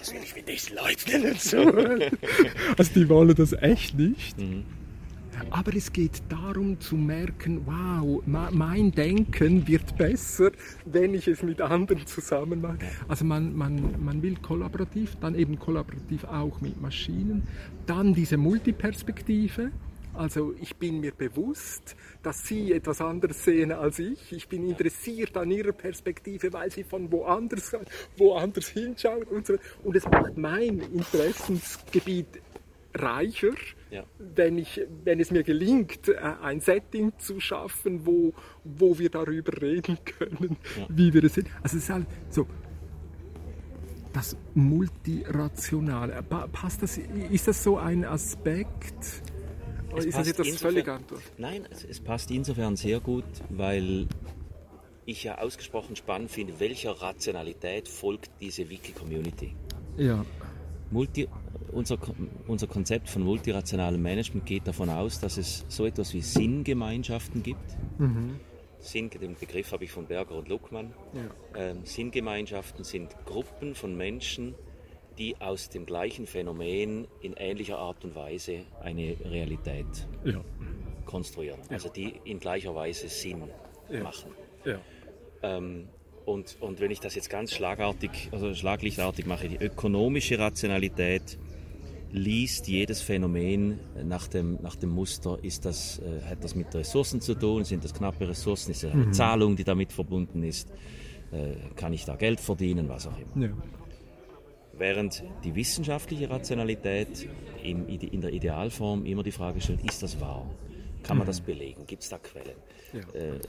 Was 0.00 0.12
will 0.12 0.20
ich 0.22 0.34
mit 0.34 0.48
das 0.48 0.70
läuft 0.70 1.08
nicht 1.08 1.40
so. 1.40 1.58
also 2.76 2.92
die 2.94 3.08
wollen 3.08 3.34
das 3.34 3.52
echt 3.52 3.98
nicht. 3.98 4.38
Mhm. 4.38 4.64
Aber 5.50 5.74
es 5.74 5.92
geht 5.92 6.22
darum 6.28 6.80
zu 6.80 6.96
merken, 6.96 7.62
wow, 7.66 8.22
mein 8.26 8.92
Denken 8.92 9.66
wird 9.66 9.96
besser, 9.96 10.50
wenn 10.84 11.14
ich 11.14 11.28
es 11.28 11.42
mit 11.42 11.60
anderen 11.60 12.06
zusammen 12.06 12.60
mache. 12.60 12.78
Also 13.08 13.24
man, 13.24 13.54
man, 13.56 14.04
man 14.04 14.22
will 14.22 14.36
kollaborativ, 14.36 15.16
dann 15.20 15.34
eben 15.34 15.58
kollaborativ 15.58 16.24
auch 16.24 16.60
mit 16.60 16.80
Maschinen. 16.80 17.46
Dann 17.86 18.14
diese 18.14 18.36
Multiperspektive. 18.36 19.70
Also 20.14 20.54
ich 20.60 20.76
bin 20.76 21.00
mir 21.00 21.12
bewusst, 21.12 21.96
dass 22.22 22.46
Sie 22.46 22.72
etwas 22.72 23.00
anderes 23.00 23.44
sehen 23.44 23.72
als 23.72 23.98
ich. 23.98 24.32
Ich 24.32 24.48
bin 24.48 24.68
interessiert 24.68 25.36
an 25.36 25.50
Ihrer 25.50 25.72
Perspektive, 25.72 26.52
weil 26.52 26.70
Sie 26.70 26.84
von 26.84 27.10
woanders, 27.10 27.76
woanders 28.16 28.68
hinschauen 28.68 29.24
und 29.24 29.46
so. 29.46 29.54
Und 29.82 29.96
es 29.96 30.04
macht 30.04 30.36
mein 30.36 30.78
Interessensgebiet 30.78 32.28
reicher, 32.94 33.54
ja. 33.94 34.04
wenn, 34.18 34.58
ich, 34.58 34.80
wenn 35.04 35.20
es 35.20 35.30
mir 35.30 35.44
gelingt, 35.44 36.08
äh, 36.08 36.16
ein 36.42 36.60
Setting 36.60 37.12
zu 37.18 37.40
schaffen, 37.40 38.04
wo, 38.04 38.32
wo 38.64 38.98
wir 38.98 39.08
darüber 39.08 39.60
reden 39.62 39.98
können, 40.04 40.56
ja. 40.76 40.86
wie 40.88 41.14
wir 41.14 41.24
es 41.24 41.34
sind. 41.34 41.48
Also 41.62 41.76
es 41.76 41.84
ist 41.84 41.90
halt 41.90 42.06
so, 42.28 42.46
das 44.12 44.36
Multirationale, 44.54 46.22
passt 46.52 46.82
das, 46.82 46.98
ist 46.98 47.48
das 47.48 47.62
so 47.62 47.78
ein 47.78 48.04
Aspekt? 48.04 49.22
Oder 49.92 50.06
ist 50.06 50.18
das 50.18 50.26
jetzt 50.26 50.58
völlig 50.58 50.88
anders? 50.88 51.20
Nein, 51.38 51.66
es 51.88 52.00
passt 52.00 52.30
insofern 52.30 52.76
sehr 52.76 53.00
gut, 53.00 53.24
weil 53.48 54.06
ich 55.06 55.24
ja 55.24 55.38
ausgesprochen 55.38 55.96
spannend 55.96 56.30
finde, 56.30 56.58
welcher 56.58 56.92
Rationalität 56.92 57.88
folgt 57.88 58.30
diese 58.40 58.68
Wiki-Community. 58.70 59.54
Ja. 59.96 60.24
Multi, 60.90 61.28
unser, 61.72 61.98
unser 62.46 62.66
Konzept 62.66 63.08
von 63.08 63.22
multirationalem 63.22 64.00
Management 64.00 64.46
geht 64.46 64.66
davon 64.66 64.90
aus, 64.90 65.20
dass 65.20 65.36
es 65.36 65.64
so 65.68 65.86
etwas 65.86 66.14
wie 66.14 66.20
Sinngemeinschaften 66.20 67.42
gibt. 67.42 67.76
Mhm. 67.98 68.38
Sinn, 68.78 69.10
den 69.10 69.34
Begriff 69.34 69.72
habe 69.72 69.84
ich 69.84 69.90
von 69.90 70.06
Berger 70.06 70.34
und 70.34 70.48
Luckmann. 70.48 70.92
Ja. 71.14 71.70
Ähm, 71.70 71.84
Sinngemeinschaften 71.84 72.84
sind 72.84 73.16
Gruppen 73.24 73.74
von 73.74 73.96
Menschen, 73.96 74.54
die 75.18 75.40
aus 75.40 75.70
dem 75.70 75.86
gleichen 75.86 76.26
Phänomen 76.26 77.06
in 77.20 77.34
ähnlicher 77.34 77.78
Art 77.78 78.04
und 78.04 78.14
Weise 78.14 78.60
eine 78.82 79.16
Realität 79.24 79.86
ja. 80.24 80.40
konstruieren. 81.06 81.60
Ja. 81.68 81.76
Also 81.76 81.88
die 81.88 82.14
in 82.24 82.40
gleicher 82.40 82.74
Weise 82.74 83.08
Sinn 83.08 83.48
machen. 84.02 84.32
Ähm, 85.42 85.88
und, 86.26 86.56
und 86.60 86.80
wenn 86.80 86.90
ich 86.90 87.00
das 87.00 87.14
jetzt 87.14 87.30
ganz 87.30 87.52
schlagartig, 87.52 88.28
also 88.32 88.54
schlaglichtartig 88.54 89.26
mache, 89.26 89.48
die 89.48 89.56
ökonomische 89.56 90.38
Rationalität 90.38 91.38
liest 92.10 92.68
jedes 92.68 93.02
Phänomen 93.02 93.80
nach 94.04 94.28
dem, 94.28 94.58
nach 94.62 94.76
dem 94.76 94.90
Muster, 94.90 95.38
ist 95.42 95.64
das, 95.64 95.98
äh, 95.98 96.22
hat 96.30 96.44
das 96.44 96.54
mit 96.54 96.72
Ressourcen 96.74 97.20
zu 97.20 97.34
tun, 97.34 97.64
sind 97.64 97.82
das 97.82 97.92
knappe 97.92 98.28
Ressourcen, 98.28 98.70
ist 98.70 98.84
das 98.84 98.92
eine 98.92 99.06
mhm. 99.06 99.12
Zahlung, 99.12 99.56
die 99.56 99.64
damit 99.64 99.92
verbunden 99.92 100.44
ist, 100.44 100.70
äh, 101.32 101.54
kann 101.74 101.92
ich 101.92 102.04
da 102.04 102.14
Geld 102.14 102.40
verdienen, 102.40 102.88
was 102.88 103.08
auch 103.08 103.18
immer. 103.18 103.46
Ja. 103.46 103.52
Während 104.76 105.24
die 105.44 105.54
wissenschaftliche 105.54 106.30
Rationalität 106.30 107.28
im, 107.62 107.88
in 107.88 108.20
der 108.20 108.32
Idealform 108.32 109.06
immer 109.06 109.22
die 109.22 109.32
Frage 109.32 109.60
stellt, 109.60 109.84
ist 109.84 110.02
das 110.02 110.20
wahr? 110.20 110.48
Kann 111.02 111.18
man 111.18 111.26
mhm. 111.26 111.30
das 111.30 111.40
belegen? 111.40 111.86
Gibt 111.86 112.02
es 112.02 112.08
da 112.08 112.18
Quellen? 112.18 112.56
Ja. 112.92 113.00
Äh, 113.20 113.40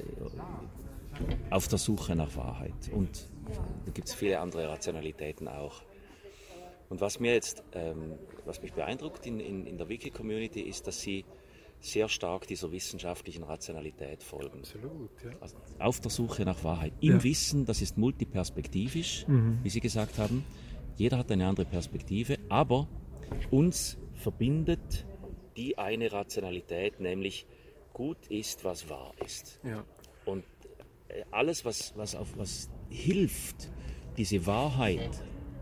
auf 1.49 1.67
der 1.67 1.78
Suche 1.78 2.15
nach 2.15 2.36
Wahrheit. 2.36 2.73
Und 2.91 3.30
da 3.86 3.91
gibt 3.91 4.08
es 4.08 4.13
viele 4.13 4.39
andere 4.39 4.67
Rationalitäten 4.69 5.47
auch. 5.47 5.84
Und 6.89 7.01
was 7.01 7.19
mir 7.19 7.34
jetzt, 7.34 7.63
ähm, 7.73 8.13
was 8.45 8.62
mich 8.62 8.73
beeindruckt 8.73 9.25
in, 9.25 9.39
in, 9.39 9.65
in 9.65 9.78
der 9.78 9.89
Wiki-Community 9.89 10.62
ist, 10.62 10.88
dass 10.88 11.01
sie 11.01 11.25
sehr 11.80 12.10
stark 12.10 12.47
dieser 12.47 12.71
wissenschaftlichen 12.71 13.43
Rationalität 13.43 14.23
folgen. 14.23 14.60
Absolut, 14.60 15.12
ja. 15.23 15.32
Also 15.39 15.56
auf 15.80 15.99
der 15.99 16.12
Suche 16.12 16.43
nach 16.43 16.63
Wahrheit. 16.63 16.93
Im 17.01 17.13
ja. 17.13 17.23
Wissen, 17.23 17.65
das 17.65 17.82
ist 17.82 17.97
multiperspektivisch, 17.97 19.28
mhm. 19.28 19.60
wie 19.62 19.69
Sie 19.69 19.82
gesagt 19.82 20.17
haben. 20.17 20.43
Jeder 20.95 21.17
hat 21.17 21.32
eine 21.32 21.45
andere 21.45 21.65
Perspektive, 21.65 22.38
aber 22.49 22.88
uns 23.51 23.97
verbindet 24.13 25.06
die 25.58 25.78
eine 25.78 26.12
Rationalität, 26.12 26.99
nämlich 26.99 27.45
gut 27.93 28.28
ist, 28.28 28.63
was 28.65 28.89
wahr 28.89 29.13
ist. 29.23 29.60
Ja. 29.63 29.84
Und 30.25 30.43
alles, 31.32 31.65
was, 31.65 31.93
was, 31.95 32.15
auf, 32.15 32.38
was 32.38 32.69
hilft, 32.89 33.69
diese 34.17 34.45
Wahrheit 34.45 35.10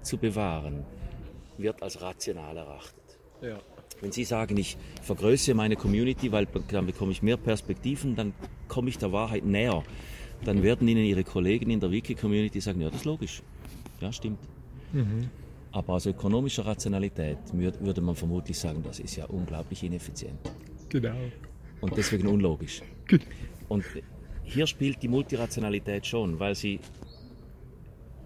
zu 0.02 0.18
bewahren, 0.18 0.86
wird 1.58 1.82
als 1.82 2.02
rational 2.02 2.58
erachtet. 2.58 3.20
Ja. 3.42 3.60
Wenn 4.02 4.12
Sie 4.12 4.24
sagen, 4.24 4.58
ich 4.58 4.78
vergrößere 5.02 5.56
meine 5.56 5.76
Community, 5.76 6.32
weil 6.32 6.48
dann 6.70 6.86
bekomme 6.86 7.12
ich 7.12 7.22
mehr 7.22 7.38
Perspektiven, 7.38 8.16
dann 8.16 8.34
komme 8.68 8.89
ich 8.89 8.98
der 8.98 9.12
Wahrheit 9.12 9.46
näher, 9.46 9.84
dann 10.44 10.62
werden 10.62 10.88
Ihnen 10.88 11.06
Ihre 11.06 11.24
Kollegen 11.24 11.70
in 11.70 11.80
der 11.80 11.92
Wiki-Community 11.92 12.60
sagen, 12.60 12.82
ja, 12.82 12.89
das 12.89 13.02
ist 13.02 13.06
logisch. 13.06 13.42
Ja, 14.02 14.12
stimmt. 14.12 14.39
Mhm. 14.92 15.30
Aber 15.72 15.94
aus 15.94 16.06
ökonomischer 16.06 16.66
Rationalität 16.66 17.38
würde 17.52 18.02
man 18.02 18.16
vermutlich 18.16 18.60
sagen, 18.60 18.84
das 18.84 19.00
ist 19.00 19.16
ja 19.16 19.26
unglaublich 19.26 19.84
ineffizient. 19.84 20.39
Genau. 20.89 21.16
Und 21.82 21.98
deswegen 21.98 22.28
unlogisch. 22.28 22.82
Und 23.70 23.84
hier 24.43 24.67
spielt 24.67 25.01
die 25.01 25.08
Multirationalität 25.08 26.06
schon, 26.06 26.39
weil 26.39 26.56
sie 26.56 26.79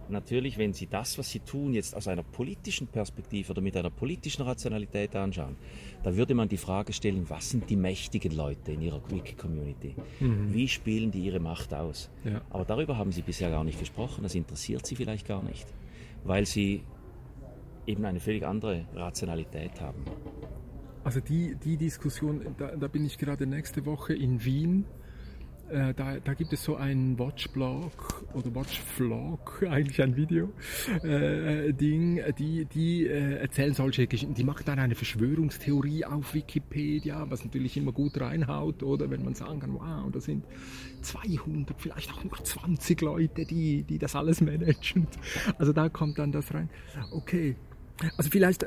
natürlich, 0.10 0.58
wenn 0.58 0.74
Sie 0.74 0.88
das, 0.88 1.18
was 1.18 1.30
Sie 1.30 1.40
tun, 1.40 1.74
jetzt 1.74 1.96
aus 1.96 2.08
einer 2.08 2.24
politischen 2.24 2.88
Perspektive 2.88 3.52
oder 3.52 3.62
mit 3.62 3.76
einer 3.76 3.90
politischen 3.90 4.44
Rationalität 4.44 5.16
anschauen, 5.16 5.56
da 6.04 6.16
würde 6.16 6.34
man 6.34 6.48
die 6.50 6.58
Frage 6.58 6.94
stellen, 6.94 7.26
was 7.30 7.50
sind 7.50 7.70
die 7.70 7.76
mächtigen 7.76 8.36
Leute 8.36 8.74
in 8.74 8.82
Ihrer 8.82 9.02
Wiki-Community? 9.10 9.96
Mhm. 10.20 10.54
Wie 10.54 10.68
spielen 10.68 11.12
die 11.12 11.22
ihre 11.22 11.40
Macht 11.40 11.74
aus? 11.74 12.10
Ja. 12.24 12.42
Aber 12.50 12.66
darüber 12.66 12.98
haben 12.98 13.12
Sie 13.12 13.22
bisher 13.22 13.50
gar 13.50 13.64
nicht 13.64 13.80
gesprochen, 13.80 14.24
das 14.24 14.36
interessiert 14.36 14.86
Sie 14.86 14.96
vielleicht 14.96 15.28
gar 15.28 15.44
nicht, 15.44 15.68
weil 16.24 16.46
Sie 16.46 16.84
eben 17.86 18.06
eine 18.06 18.20
völlig 18.20 18.46
andere 18.46 18.86
Rationalität 18.94 19.80
haben. 19.82 20.04
Also 21.04 21.22
die, 21.22 21.56
die 21.56 21.78
Diskussion, 21.78 22.42
da, 22.58 22.76
da 22.76 22.88
bin 22.90 23.06
ich 23.06 23.18
gerade 23.18 23.48
nächste 23.48 23.86
Woche 23.86 24.14
in 24.14 24.44
Wien 24.44 24.86
äh, 25.70 25.94
da, 25.94 26.18
da, 26.24 26.34
gibt 26.34 26.54
es 26.54 26.64
so 26.64 26.76
einen 26.76 27.18
Watchblog 27.20 28.26
oder 28.34 28.54
Watchvlog, 28.56 29.64
eigentlich 29.70 30.02
ein 30.02 30.16
Video-Ding, 30.16 32.18
äh, 32.18 32.34
die, 32.34 32.66
die 32.66 33.06
äh, 33.06 33.40
erzählen 33.40 33.74
solche 33.74 34.08
Geschichten, 34.08 34.34
die 34.34 34.44
machen 34.44 34.64
dann 34.66 34.80
eine 34.80 34.96
Verschwörungstheorie 34.96 36.06
auf 36.06 36.34
Wikipedia, 36.34 37.26
was 37.30 37.44
natürlich 37.44 37.78
immer 37.78 37.92
gut 37.92 38.20
reinhaut, 38.20 38.84
oder 38.84 39.10
wenn 39.10 39.24
man 39.24 39.34
sagen 39.34 39.60
kann, 39.60 39.74
wow, 39.74 40.12
da 40.12 40.20
sind 40.20 40.46
200, 41.02 41.80
vielleicht 41.80 42.12
auch 42.14 42.24
nur 42.24 42.44
20 42.44 43.02
Leute, 43.02 43.46
die, 43.46 43.84
die 43.84 43.98
das 43.98 44.16
alles 44.16 44.42
managen. 44.42 45.08
Also 45.58 45.74
da 45.74 45.90
kommt 45.90 46.20
dann 46.20 46.32
das 46.32 46.54
rein. 46.54 46.70
Okay, 47.12 47.56
also 48.18 48.30
vielleicht 48.30 48.66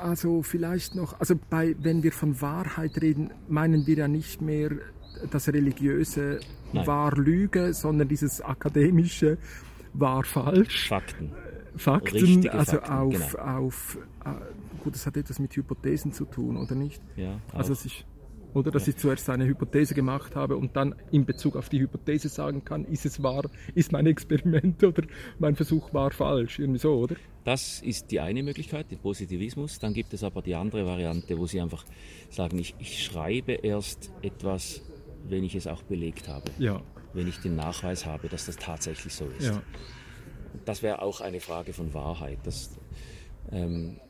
also 0.00 0.42
vielleicht 0.42 0.94
noch, 0.94 1.18
also 1.20 1.34
bei, 1.50 1.76
wenn 1.78 2.02
wir 2.02 2.12
von 2.12 2.40
Wahrheit 2.40 3.00
reden, 3.00 3.30
meinen 3.48 3.86
wir 3.86 3.96
ja 3.96 4.08
nicht 4.08 4.40
mehr 4.40 4.70
das 5.30 5.48
religiöse 5.48 6.40
Nein. 6.72 6.86
war 6.86 7.16
Lüge, 7.16 7.74
sondern 7.74 8.08
dieses 8.08 8.40
akademische 8.40 9.38
war 9.92 10.24
falsch. 10.24 10.88
Fakten. 10.88 11.32
Fakten, 11.76 12.16
Richtige 12.16 12.52
also 12.52 12.72
Fakten, 12.72 12.92
auf, 12.92 13.36
genau. 13.36 13.44
auf 13.44 13.98
äh, 14.24 14.30
gut, 14.82 14.94
das 14.94 15.06
hat 15.06 15.16
etwas 15.16 15.38
mit 15.38 15.54
Hypothesen 15.56 16.12
zu 16.12 16.24
tun, 16.24 16.56
oder 16.56 16.74
nicht? 16.74 17.00
Ja, 17.16 17.40
also 17.52 17.70
dass 17.70 17.84
ich, 17.84 18.04
oder 18.52 18.70
dass 18.70 18.86
ja. 18.86 18.90
ich 18.90 18.98
zuerst 18.98 19.28
eine 19.30 19.46
Hypothese 19.46 19.94
gemacht 19.94 20.36
habe 20.36 20.56
und 20.56 20.76
dann 20.76 20.94
in 21.10 21.24
Bezug 21.24 21.56
auf 21.56 21.68
die 21.68 21.80
Hypothese 21.80 22.28
sagen 22.28 22.64
kann, 22.64 22.84
ist 22.84 23.06
es 23.06 23.22
wahr, 23.22 23.44
ist 23.74 23.92
mein 23.92 24.06
Experiment 24.06 24.82
oder 24.84 25.02
mein 25.38 25.56
Versuch 25.56 25.92
war 25.94 26.10
falsch, 26.10 26.58
irgendwie 26.58 26.80
so, 26.80 26.94
oder? 26.94 27.16
Das 27.44 27.80
ist 27.80 28.10
die 28.10 28.20
eine 28.20 28.42
Möglichkeit, 28.42 28.90
den 28.90 28.98
Positivismus. 28.98 29.78
Dann 29.78 29.94
gibt 29.94 30.14
es 30.14 30.22
aber 30.22 30.42
die 30.42 30.54
andere 30.54 30.86
Variante, 30.86 31.36
wo 31.38 31.46
Sie 31.46 31.60
einfach 31.60 31.84
sagen, 32.30 32.58
ich, 32.58 32.76
ich 32.78 33.02
schreibe 33.02 33.52
erst 33.52 34.12
etwas 34.22 34.82
wenn 35.28 35.44
ich 35.44 35.54
es 35.54 35.66
auch 35.66 35.82
belegt 35.82 36.28
habe. 36.28 36.50
Ja. 36.58 36.80
Wenn 37.12 37.28
ich 37.28 37.38
den 37.38 37.56
Nachweis 37.56 38.06
habe, 38.06 38.28
dass 38.28 38.46
das 38.46 38.56
tatsächlich 38.56 39.14
so 39.14 39.26
ist. 39.38 39.46
Ja. 39.46 39.62
Das 40.64 40.82
wäre 40.82 41.02
auch 41.02 41.20
eine 41.20 41.40
Frage 41.40 41.72
von 41.72 41.92
Wahrheit. 41.94 42.38
Das, 42.44 42.70
ähm, 43.50 44.00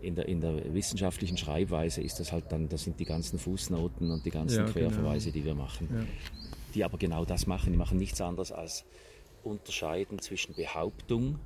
in, 0.00 0.14
der, 0.14 0.28
in 0.28 0.40
der 0.40 0.72
wissenschaftlichen 0.72 1.36
Schreibweise 1.36 2.02
ist 2.02 2.20
das 2.20 2.32
halt 2.32 2.50
dann, 2.50 2.68
das 2.68 2.84
sind 2.84 2.98
die 3.00 3.04
ganzen 3.04 3.38
Fußnoten 3.38 4.10
und 4.10 4.24
die 4.24 4.30
ganzen 4.30 4.58
ja, 4.58 4.62
genau. 4.62 4.72
Querverweise, 4.72 5.32
genau. 5.32 5.42
die 5.42 5.44
wir 5.46 5.54
machen. 5.54 5.88
Ja. 5.92 6.06
Die 6.74 6.84
aber 6.84 6.98
genau 6.98 7.24
das 7.24 7.46
machen. 7.46 7.72
Die 7.72 7.78
machen 7.78 7.98
nichts 7.98 8.20
anderes 8.20 8.52
als 8.52 8.84
unterscheiden 9.42 10.18
zwischen 10.20 10.54
Behauptung, 10.54 11.38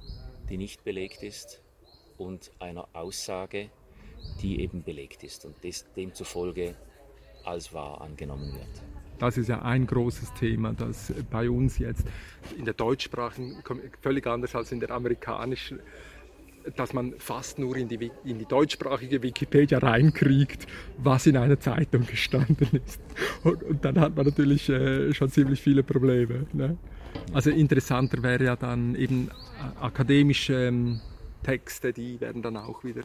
die 0.48 0.57
nicht 0.57 0.85
belegt 0.85 1.22
ist, 1.22 1.62
und 2.18 2.50
einer 2.59 2.88
Aussage, 2.92 3.70
die 4.40 4.61
eben 4.61 4.83
belegt 4.83 5.24
ist 5.24 5.44
und 5.44 5.62
des, 5.62 5.87
demzufolge 5.96 6.74
als 7.44 7.72
wahr 7.72 8.00
angenommen 8.00 8.52
wird. 8.52 8.83
Das 9.18 9.38
ist 9.38 9.48
ja 9.48 9.62
ein 9.62 9.87
großes 9.87 10.35
Thema, 10.35 10.72
das 10.72 11.12
bei 11.30 11.48
uns 11.48 11.78
jetzt 11.78 12.04
in 12.59 12.64
der 12.64 12.74
deutschsprachigen 12.74 13.62
völlig 14.00 14.26
anders 14.26 14.54
als 14.54 14.72
in 14.72 14.80
der 14.80 14.90
amerikanischen 14.90 15.80
dass 16.76 16.92
man 16.92 17.14
fast 17.18 17.59
nur 17.59 17.76
in 17.76 17.88
die, 17.88 18.11
in 18.24 18.38
die 18.38 18.46
deutschsprachige 18.46 19.22
Wikipedia 19.22 19.78
reinkriegt, 19.78 20.66
was 20.98 21.26
in 21.26 21.37
einer 21.37 21.61
Zeitung 21.61 22.07
gestanden 22.07 22.80
ist. 22.87 23.00
Und, 23.42 23.62
und 23.62 23.85
dann 23.85 24.00
hat 24.00 24.16
man 24.16 24.26
natürlich 24.26 24.68
äh, 24.68 25.12
schon 25.12 25.30
ziemlich 25.30 25.61
viele 25.61 25.83
Probleme. 25.83 26.46
Ne? 26.52 26.78
Also 27.33 27.50
interessanter 27.50 28.22
wäre 28.22 28.44
ja 28.44 28.57
dann 28.57 28.94
eben 28.94 29.28
äh, 29.28 29.85
akademische 29.85 30.54
ähm, 30.68 31.00
Texte, 31.42 31.92
die 31.92 32.20
werden 32.20 32.42
dann 32.42 32.57
auch 32.57 32.83
wieder 32.85 33.02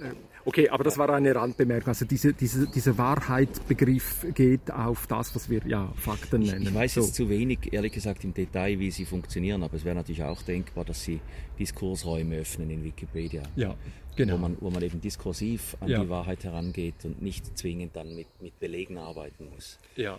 ähm, 0.00 0.16
okay, 0.44 0.68
aber 0.68 0.84
das 0.84 0.98
war 0.98 1.10
eine 1.10 1.34
Randbemerkung. 1.34 1.88
Also 1.88 2.04
diese, 2.04 2.32
diese, 2.32 2.66
dieser 2.66 2.96
Wahrheitsbegriff 2.98 4.26
geht 4.34 4.70
auf 4.70 5.06
das, 5.06 5.34
was 5.34 5.48
wir 5.48 5.60
ja 5.66 5.92
Fakten 5.96 6.42
nennen. 6.42 6.62
Ich, 6.62 6.68
ich 6.68 6.74
weiß 6.74 6.94
so. 6.94 7.00
jetzt 7.00 7.14
zu 7.14 7.28
wenig, 7.28 7.72
ehrlich 7.72 7.92
gesagt, 7.92 8.24
im 8.24 8.34
Detail, 8.34 8.78
wie 8.78 8.90
sie 8.90 9.04
funktionieren, 9.04 9.62
aber 9.62 9.74
es 9.74 9.84
wäre 9.84 9.94
natürlich 9.94 10.22
auch 10.22 10.42
denkbar, 10.42 10.84
dass 10.84 11.02
sie 11.02 11.20
Diskursräume 11.58 12.38
öffnen 12.38 12.70
in 12.70 12.84
Wikipedia. 12.84 13.42
Ja, 13.56 13.74
genau. 14.16 14.34
Wo 14.34 14.38
man, 14.38 14.56
wo 14.60 14.70
man 14.70 14.82
eben 14.82 15.00
diskursiv 15.00 15.76
an 15.80 15.88
ja. 15.88 16.02
die 16.02 16.08
Wahrheit 16.08 16.44
herangeht 16.44 17.04
und 17.04 17.22
nicht 17.22 17.56
zwingend 17.56 17.96
dann 17.96 18.14
mit, 18.14 18.28
mit 18.40 18.58
Belegen 18.60 18.98
arbeiten 18.98 19.48
muss. 19.54 19.78
Ja, 19.96 20.18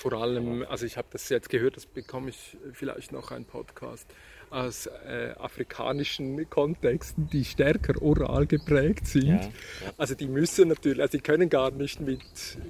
vor 0.00 0.14
allem, 0.14 0.64
also 0.66 0.86
ich 0.86 0.96
habe 0.96 1.08
das 1.12 1.28
jetzt 1.28 1.50
gehört, 1.50 1.76
das 1.76 1.84
bekomme 1.84 2.30
ich 2.30 2.56
vielleicht 2.72 3.12
noch 3.12 3.32
einen 3.32 3.44
Podcast 3.44 4.06
aus 4.50 4.86
äh, 4.86 5.32
afrikanischen 5.38 6.48
Kontexten, 6.50 7.28
die 7.30 7.44
stärker 7.44 8.02
oral 8.02 8.46
geprägt 8.46 9.06
sind. 9.06 9.26
Ja, 9.26 9.36
ja. 9.36 9.50
Also 9.96 10.14
die 10.14 10.26
müssen 10.26 10.68
natürlich, 10.68 11.00
also 11.00 11.16
die 11.16 11.22
können 11.22 11.48
gar 11.48 11.70
nicht 11.70 12.00
mit, 12.00 12.20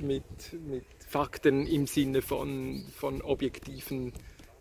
mit, 0.00 0.24
mit 0.68 0.84
Fakten 1.08 1.66
im 1.66 1.86
Sinne 1.86 2.22
von, 2.22 2.84
von 2.94 3.22
objektiven 3.22 4.12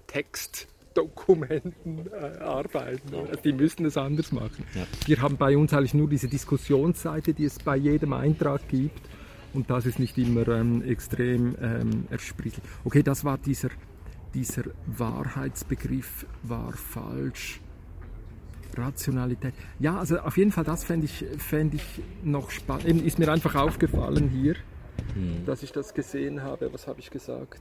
Textdokumenten 0.07 2.09
äh, 2.11 2.39
arbeiten. 2.39 3.13
Ja. 3.13 3.21
Also 3.21 3.41
die 3.43 3.53
müssen 3.53 3.85
es 3.85 3.97
anders 3.97 4.31
machen. 4.31 4.63
Wir 5.05 5.21
haben 5.21 5.37
bei 5.37 5.57
uns 5.57 5.73
eigentlich 5.73 5.93
nur 5.93 6.09
diese 6.09 6.27
Diskussionsseite, 6.27 7.33
die 7.33 7.45
es 7.45 7.59
bei 7.59 7.75
jedem 7.75 8.13
Eintrag 8.13 8.67
gibt. 8.69 8.99
Und 9.53 9.69
das 9.69 9.85
ist 9.85 9.99
nicht 9.99 10.17
immer 10.17 10.47
ähm, 10.47 10.83
extrem 10.83 11.55
ähm, 11.61 12.05
ersprießlich. 12.11 12.63
Okay, 12.83 13.01
das 13.01 13.25
war 13.25 13.39
dieser 13.39 13.69
dieser 14.33 14.63
Wahrheitsbegriff 14.85 16.25
war 16.43 16.73
falsch. 16.73 17.59
Rationalität. 18.77 19.53
Ja, 19.79 19.97
also 19.97 20.19
auf 20.19 20.37
jeden 20.37 20.51
Fall, 20.51 20.63
das 20.63 20.83
fände 20.83 21.05
ich, 21.05 21.25
fänd 21.37 21.73
ich 21.73 22.01
noch 22.23 22.51
spannend. 22.51 22.85
Eben 22.85 23.05
ist 23.05 23.19
mir 23.19 23.31
einfach 23.31 23.55
aufgefallen 23.55 24.29
hier, 24.29 24.55
hm. 25.13 25.45
dass 25.45 25.63
ich 25.63 25.71
das 25.71 25.93
gesehen 25.93 26.43
habe. 26.43 26.71
Was 26.71 26.87
habe 26.87 26.99
ich 26.99 27.09
gesagt? 27.09 27.59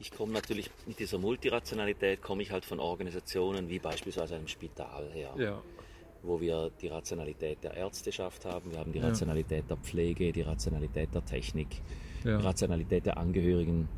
Ich 0.00 0.12
komme 0.12 0.32
natürlich 0.32 0.70
mit 0.86 0.98
dieser 0.98 1.18
Multirationalität, 1.18 2.22
komme 2.22 2.42
ich 2.42 2.52
halt 2.52 2.64
von 2.64 2.78
Organisationen 2.78 3.68
wie 3.68 3.78
beispielsweise 3.78 4.36
einem 4.36 4.48
Spital 4.48 5.10
her. 5.12 5.34
Ja. 5.36 5.62
Wo 6.22 6.40
wir 6.40 6.70
die 6.80 6.88
Rationalität 6.88 7.62
der 7.62 7.74
Ärzteschaft 7.74 8.44
haben, 8.44 8.72
wir 8.72 8.78
haben 8.78 8.92
die 8.92 8.98
Rationalität 8.98 9.64
ja. 9.68 9.76
der 9.76 9.76
Pflege, 9.76 10.32
die 10.32 10.42
Rationalität 10.42 11.14
der 11.14 11.24
Technik, 11.24 11.80
ja. 12.24 12.38
die 12.38 12.44
Rationalität 12.44 13.06
der 13.06 13.18
Angehörigen 13.18 13.88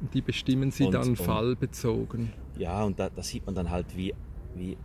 die 0.00 0.20
bestimmen 0.20 0.70
sie 0.70 0.84
und, 0.84 0.92
dann 0.92 1.08
und, 1.10 1.16
fallbezogen. 1.16 2.32
Ja, 2.58 2.84
und 2.84 2.98
da, 2.98 3.08
da, 3.08 3.22
sieht 3.22 3.46
man 3.46 3.54
dann 3.54 3.70
halt, 3.70 3.96
wie, 3.96 4.14
wie 4.54 4.76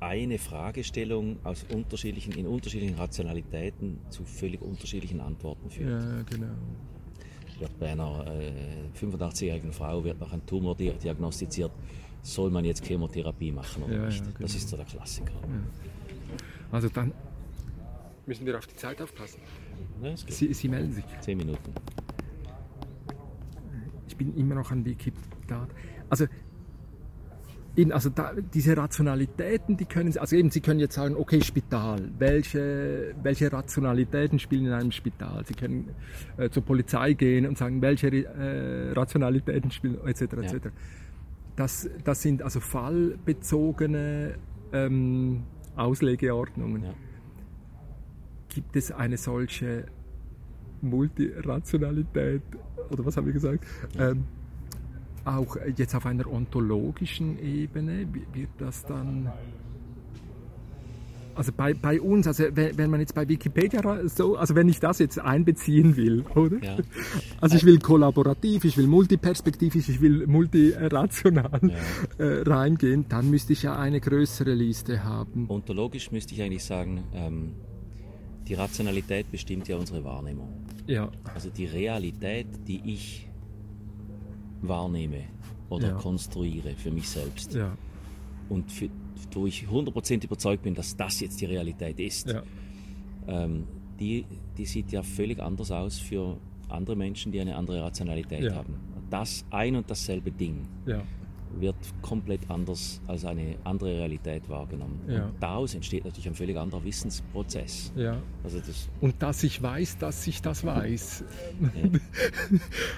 eine 0.00 0.38
Fragestellung 0.38 1.38
aus 1.44 1.66
unterschiedlichen, 1.72 2.32
in 2.32 2.46
unterschiedlichen 2.46 2.96
Rationalitäten 2.96 3.98
zu 4.10 4.24
völlig 4.24 4.62
unterschiedlichen 4.62 5.20
Antworten 5.20 5.70
führt. 5.70 6.02
Ja, 6.02 6.22
genau. 6.22 6.54
Wird 7.58 7.78
bei 7.80 7.90
einer 7.90 8.24
äh, 8.28 8.52
85-jährigen 8.98 9.72
Frau 9.72 10.04
wird 10.04 10.20
noch 10.20 10.32
ein 10.32 10.46
Tumor 10.46 10.76
diagnostiziert, 10.76 11.72
soll 12.22 12.50
man 12.50 12.64
jetzt 12.64 12.84
Chemotherapie 12.84 13.50
machen 13.50 13.82
oder 13.82 13.94
ja, 13.94 14.06
nicht? 14.06 14.20
Ja, 14.20 14.26
genau. 14.26 14.38
Das 14.40 14.54
ist 14.54 14.68
so 14.68 14.76
der 14.76 14.86
Klassiker. 14.86 15.32
Ja. 15.32 16.36
Also 16.70 16.88
dann 16.88 17.12
müssen 18.26 18.46
wir 18.46 18.56
auf 18.56 18.66
die 18.66 18.76
Zeit 18.76 19.00
aufpassen. 19.02 19.40
Sie, 20.28 20.52
Sie 20.52 20.68
melden 20.68 20.92
sich. 20.92 21.04
Zehn 21.20 21.38
Minuten 21.38 21.72
bin 24.18 24.36
immer 24.36 24.56
noch 24.56 24.70
an 24.70 24.84
Wikipedia. 24.84 25.66
Also, 26.10 26.26
eben, 27.76 27.92
also 27.92 28.10
da, 28.10 28.32
diese 28.34 28.76
Rationalitäten, 28.76 29.76
die 29.76 29.84
können 29.84 30.12
Sie, 30.12 30.18
also 30.18 30.36
eben, 30.36 30.50
Sie 30.50 30.60
können 30.60 30.80
jetzt 30.80 30.94
sagen, 30.94 31.14
okay, 31.16 31.40
Spital, 31.40 32.10
welche, 32.18 33.14
welche 33.22 33.52
Rationalitäten 33.52 34.38
spielen 34.38 34.66
in 34.66 34.72
einem 34.72 34.92
Spital? 34.92 35.44
Sie 35.46 35.54
können 35.54 35.90
äh, 36.36 36.50
zur 36.50 36.64
Polizei 36.64 37.12
gehen 37.12 37.46
und 37.46 37.56
sagen, 37.56 37.80
welche 37.80 38.08
äh, 38.08 38.92
Rationalitäten 38.92 39.70
spielen, 39.70 39.98
etc. 40.06 40.22
etc. 40.22 40.52
Ja. 40.64 40.70
Das, 41.56 41.88
das 42.04 42.22
sind 42.22 42.42
also 42.42 42.60
fallbezogene 42.60 44.34
ähm, 44.72 45.44
Auslegeordnungen. 45.76 46.84
Ja. 46.84 46.94
Gibt 48.48 48.76
es 48.76 48.90
eine 48.90 49.16
solche 49.16 49.86
Multirationalität 50.80 52.42
oder 52.90 53.04
was 53.04 53.16
haben 53.16 53.26
wir 53.26 53.32
gesagt? 53.32 53.64
Ähm, 53.98 54.24
auch 55.24 55.56
jetzt 55.76 55.94
auf 55.94 56.06
einer 56.06 56.26
ontologischen 56.30 57.38
Ebene 57.38 58.06
wird 58.32 58.50
das 58.58 58.84
dann 58.84 59.30
also 61.38 61.52
bei, 61.56 61.72
bei 61.72 62.00
uns, 62.00 62.26
also 62.26 62.44
wenn, 62.52 62.76
wenn, 62.76 62.90
man 62.90 62.98
jetzt 62.98 63.14
bei 63.14 63.28
Wikipedia 63.28 63.80
so, 64.08 64.34
also 64.34 64.56
wenn 64.56 64.68
ich 64.68 64.80
das 64.80 64.98
jetzt 64.98 65.20
einbeziehen 65.20 65.96
will, 65.96 66.24
oder? 66.34 66.58
Ja. 66.60 66.76
Also 67.40 67.54
ich 67.54 67.64
will 67.64 67.78
kollaborativ, 67.78 68.64
ich 68.64 68.76
will 68.76 68.88
multiperspektivisch, 68.88 69.88
ich 69.88 70.00
will 70.00 70.26
multirational 70.26 71.60
ja. 72.18 72.24
äh, 72.24 72.42
reingehen, 72.42 73.06
dann 73.08 73.30
müsste 73.30 73.52
ich 73.52 73.62
ja 73.62 73.78
eine 73.78 74.00
größere 74.00 74.52
Liste 74.52 75.04
haben. 75.04 75.46
Ontologisch 75.48 76.10
müsste 76.10 76.34
ich 76.34 76.42
eigentlich 76.42 76.64
sagen, 76.64 77.04
ähm, 77.14 77.52
die 78.48 78.54
Rationalität 78.54 79.30
bestimmt 79.30 79.68
ja 79.68 79.76
unsere 79.76 80.02
Wahrnehmung. 80.04 80.48
Ja. 80.86 81.10
Also 81.34 81.50
die 81.50 81.66
Realität, 81.66 82.46
die 82.66 82.80
ich 82.84 83.28
wahrnehme 84.62 85.24
oder 85.68 85.88
ja. 85.88 85.94
konstruiere 85.94 86.74
für 86.74 86.90
mich 86.90 87.08
selbst. 87.08 87.54
Ja. 87.54 87.76
Und 88.48 88.72
für, 88.72 88.88
wo 89.34 89.46
ich 89.46 89.64
100% 89.64 90.24
überzeugt 90.24 90.62
bin, 90.62 90.74
dass 90.74 90.96
das 90.96 91.20
jetzt 91.20 91.40
die 91.40 91.44
Realität 91.44 92.00
ist, 92.00 92.28
ja. 92.30 92.42
ähm, 93.26 93.64
die, 94.00 94.24
die 94.56 94.64
sieht 94.64 94.90
ja 94.92 95.02
völlig 95.02 95.40
anders 95.40 95.70
aus 95.70 95.98
für 95.98 96.38
andere 96.68 96.96
Menschen, 96.96 97.32
die 97.32 97.40
eine 97.40 97.56
andere 97.56 97.82
Rationalität 97.82 98.52
haben. 98.52 98.74
Das 99.10 99.44
ein 99.50 99.76
und 99.76 99.90
dasselbe 99.90 100.30
Ding 100.30 100.66
wird 101.58 101.76
komplett 102.02 102.50
anders 102.50 103.00
als 103.06 103.24
eine 103.24 103.56
andere 103.64 103.90
Realität 103.90 104.48
wahrgenommen. 104.48 105.00
Ja. 105.08 105.26
Und 105.26 105.34
daraus 105.40 105.74
entsteht 105.74 106.04
natürlich 106.04 106.28
ein 106.28 106.34
völlig 106.34 106.56
anderer 106.56 106.84
Wissensprozess. 106.84 107.92
Ja. 107.96 108.20
Also 108.44 108.58
das 108.58 108.88
und 109.00 109.22
dass 109.22 109.42
ich 109.42 109.62
weiß, 109.62 109.98
dass 109.98 110.26
ich 110.26 110.42
das 110.42 110.64
weiß. 110.64 111.24
Ja. 111.60 112.00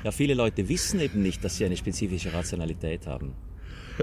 ja, 0.04 0.10
viele 0.10 0.34
Leute 0.34 0.68
wissen 0.68 1.00
eben 1.00 1.22
nicht, 1.22 1.42
dass 1.44 1.56
sie 1.56 1.64
eine 1.64 1.76
spezifische 1.76 2.32
Rationalität 2.32 3.06
haben. 3.06 3.34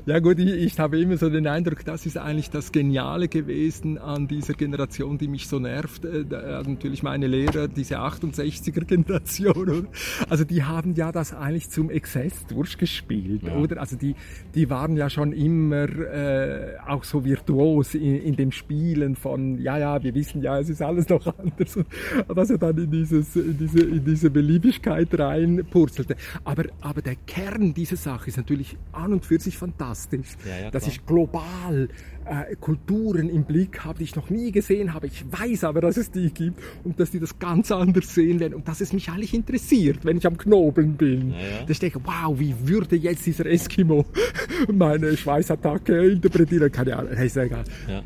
Ja 0.06 0.20
gut, 0.20 0.40
ich, 0.40 0.52
ich, 0.52 0.80
habe 0.80 1.00
immer 1.00 1.18
so 1.18 1.30
den 1.30 1.48
Eindruck, 1.48 1.84
das 1.86 2.06
ist 2.06 2.18
eigentlich 2.18 2.50
das 2.50 2.72
Geniale 2.72 3.28
gewesen 3.28 3.98
an 3.98 4.28
dieser 4.28 4.54
Generation, 4.54 5.18
die 5.18 5.28
mich 5.28 5.48
so 5.48 5.60
nervt. 5.60 6.06
Äh, 6.06 6.24
natürlich 6.30 7.04
meine 7.04 7.28
Lehrer, 7.28 7.68
diese 7.68 8.00
68er-Generation. 8.00 9.88
Also 10.30 10.44
die 10.44 10.64
haben 10.64 10.94
ja 10.96 11.12
das 11.12 11.34
eigentlich 11.34 11.70
zum 11.70 11.90
Exzess 11.90 12.46
durchgespielt, 12.48 13.44
ja. 13.44 13.56
oder? 13.56 13.80
Also 13.80 13.96
die, 13.96 14.16
die 14.56 14.70
waren 14.70 14.96
ja 14.98 15.10
schon 15.10 15.34
immer 15.34 15.90
äh, 15.90 16.78
auch 16.86 17.04
so 17.04 17.26
virtuos 17.26 17.96
in, 17.96 18.22
in, 18.22 18.36
dem 18.36 18.52
Spielen 18.52 19.16
von, 19.16 19.60
ja, 19.60 19.78
ja, 19.78 20.04
wir 20.04 20.14
wissen 20.14 20.42
ja, 20.42 20.60
es 20.60 20.70
ist 20.70 20.82
alles 20.82 21.10
noch 21.10 21.26
anders. 21.38 21.80
Was 22.28 22.50
er 22.50 22.58
dann 22.58 22.78
in, 22.78 22.92
dieses, 22.92 23.36
in, 23.36 23.58
diese, 23.58 23.80
in 23.80 24.06
diese 24.06 24.30
Beliebigkeit 24.30 25.08
reinpurzelte. 25.18 26.16
Aber, 26.44 26.66
aber 26.82 27.02
der 27.02 27.16
Kern 27.16 27.74
dieser 27.74 27.98
Sache 27.98 28.28
ist 28.28 28.38
natürlich 28.38 28.78
an 28.92 29.14
und 29.14 29.26
für 29.26 29.40
sich 29.40 29.58
fantastisch 29.58 29.77
fantastisch, 29.78 30.38
ja, 30.46 30.64
ja, 30.64 30.72
dass 30.72 30.88
ich 30.88 31.06
global 31.06 31.90
äh, 32.26 32.56
Kulturen 32.56 33.30
im 33.30 33.44
Blick 33.46 33.84
habe, 33.86 34.00
die 34.00 34.06
ich 34.06 34.16
noch 34.16 34.30
nie 34.30 34.52
gesehen 34.52 34.94
habe. 34.94 35.08
Ich 35.08 35.24
weiß 35.30 35.64
aber, 35.64 35.82
dass 35.82 35.98
es 35.98 36.12
die 36.12 36.32
gibt 36.32 36.62
und 36.84 37.00
dass 37.00 37.12
die 37.12 37.20
das 37.20 37.40
ganz 37.40 37.72
anders 37.72 38.14
sehen 38.14 38.40
werden 38.40 38.54
und 38.54 38.68
dass 38.68 38.82
es 38.82 38.94
mich 38.94 39.10
eigentlich 39.10 39.34
interessiert, 39.34 40.04
wenn 40.04 40.18
ich 40.18 40.26
am 40.26 40.38
Knobeln 40.38 40.96
bin. 40.96 41.32
Ja, 41.32 41.38
ja. 41.38 41.64
Da 41.64 41.70
ich 41.70 41.80
denke, 41.80 42.02
wow, 42.04 42.38
wie 42.40 42.56
würde 42.68 42.96
jetzt 42.96 43.26
dieser 43.26 43.46
Eskimo 43.46 44.06
meine 44.74 45.16
Schweißattacke 45.16 46.12
interpretieren? 46.12 46.72
Keine 46.72 46.98
Ahnung, 46.98 47.12
ist 47.14 47.38
egal. 47.38 47.64
Ja. 47.88 48.04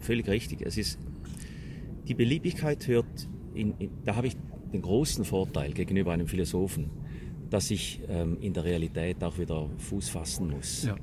Völlig 0.00 0.28
richtig. 0.28 0.62
Es 0.62 0.76
ist, 0.76 0.98
die 2.08 2.14
Beliebigkeit 2.14 2.86
hört, 2.88 3.28
in, 3.54 3.74
in, 3.78 3.90
da 4.04 4.16
habe 4.16 4.28
ich 4.28 4.36
den 4.72 4.82
großen 4.82 5.24
Vorteil 5.24 5.72
gegenüber 5.72 6.12
einem 6.12 6.28
Philosophen 6.28 6.90
dass 7.50 7.70
ich 7.70 8.00
ähm, 8.08 8.38
in 8.40 8.52
der 8.52 8.64
Realität 8.64 9.22
auch 9.22 9.36
wieder 9.38 9.68
Fuß 9.78 10.08
fassen 10.08 10.50
muss. 10.50 10.84
Ja. 10.84 10.96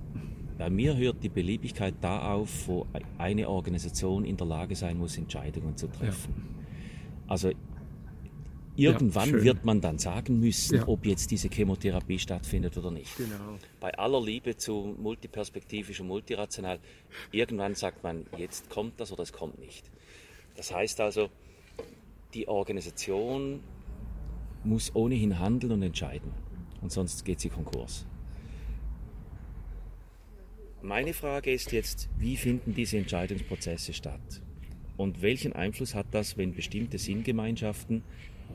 Bei 0.58 0.70
mir 0.70 0.98
hört 0.98 1.22
die 1.22 1.30
Beliebigkeit 1.30 1.96
da 2.02 2.34
auf, 2.34 2.68
wo 2.68 2.88
eine 3.18 3.48
Organisation 3.48 4.26
in 4.26 4.38
der 4.38 4.48
Lage 4.48 4.76
sein 4.76 4.98
muss, 4.98 5.18
Entscheidungen 5.18 5.78
zu 5.78 5.88
treffen. 5.88 6.34
Ja. 6.36 7.32
Also 7.32 7.52
Irgendwann 8.78 9.30
ja, 9.32 9.44
wird 9.44 9.66
man 9.66 9.82
dann 9.82 9.98
sagen 9.98 10.40
müssen, 10.40 10.84
ob 10.84 11.04
jetzt 11.04 11.32
diese 11.32 11.50
Chemotherapie 11.50 12.20
stattfindet 12.20 12.78
oder 12.78 12.92
nicht. 12.92 13.18
Genau. 13.18 13.58
Bei 13.80 13.92
aller 13.98 14.22
Liebe 14.22 14.56
zu 14.56 14.96
multiperspektivisch 15.00 16.00
und 16.00 16.08
multirational, 16.08 16.80
irgendwann 17.32 17.74
sagt 17.74 18.04
man, 18.04 18.28
jetzt 18.38 18.70
kommt 18.70 19.00
das 19.00 19.12
oder 19.12 19.24
es 19.24 19.34
kommt 19.34 19.58
nicht. 19.58 19.90
Das 20.56 20.72
heißt 20.72 21.02
also, 21.02 21.30
die 22.36 22.48
Organisation 22.48 23.62
muss 24.68 24.94
ohnehin 24.96 25.40
handeln 25.40 25.74
und 25.74 25.84
entscheiden. 25.84 26.32
Und 26.82 26.92
sonst 26.92 27.26
geht 27.26 27.40
sie 27.40 27.50
Konkurs. 27.50 28.06
Meine 30.82 31.14
Frage 31.14 31.52
ist 31.52 31.72
jetzt, 31.72 32.10
wie 32.20 32.38
finden 32.38 32.74
diese 32.74 32.98
Entscheidungsprozesse 32.98 33.94
statt? 33.94 34.42
Und 34.96 35.22
welchen 35.22 35.54
Einfluss 35.54 35.96
hat 35.96 36.08
das, 36.12 36.38
wenn 36.38 36.54
bestimmte 36.54 36.98
Sinngemeinschaften 36.98 38.04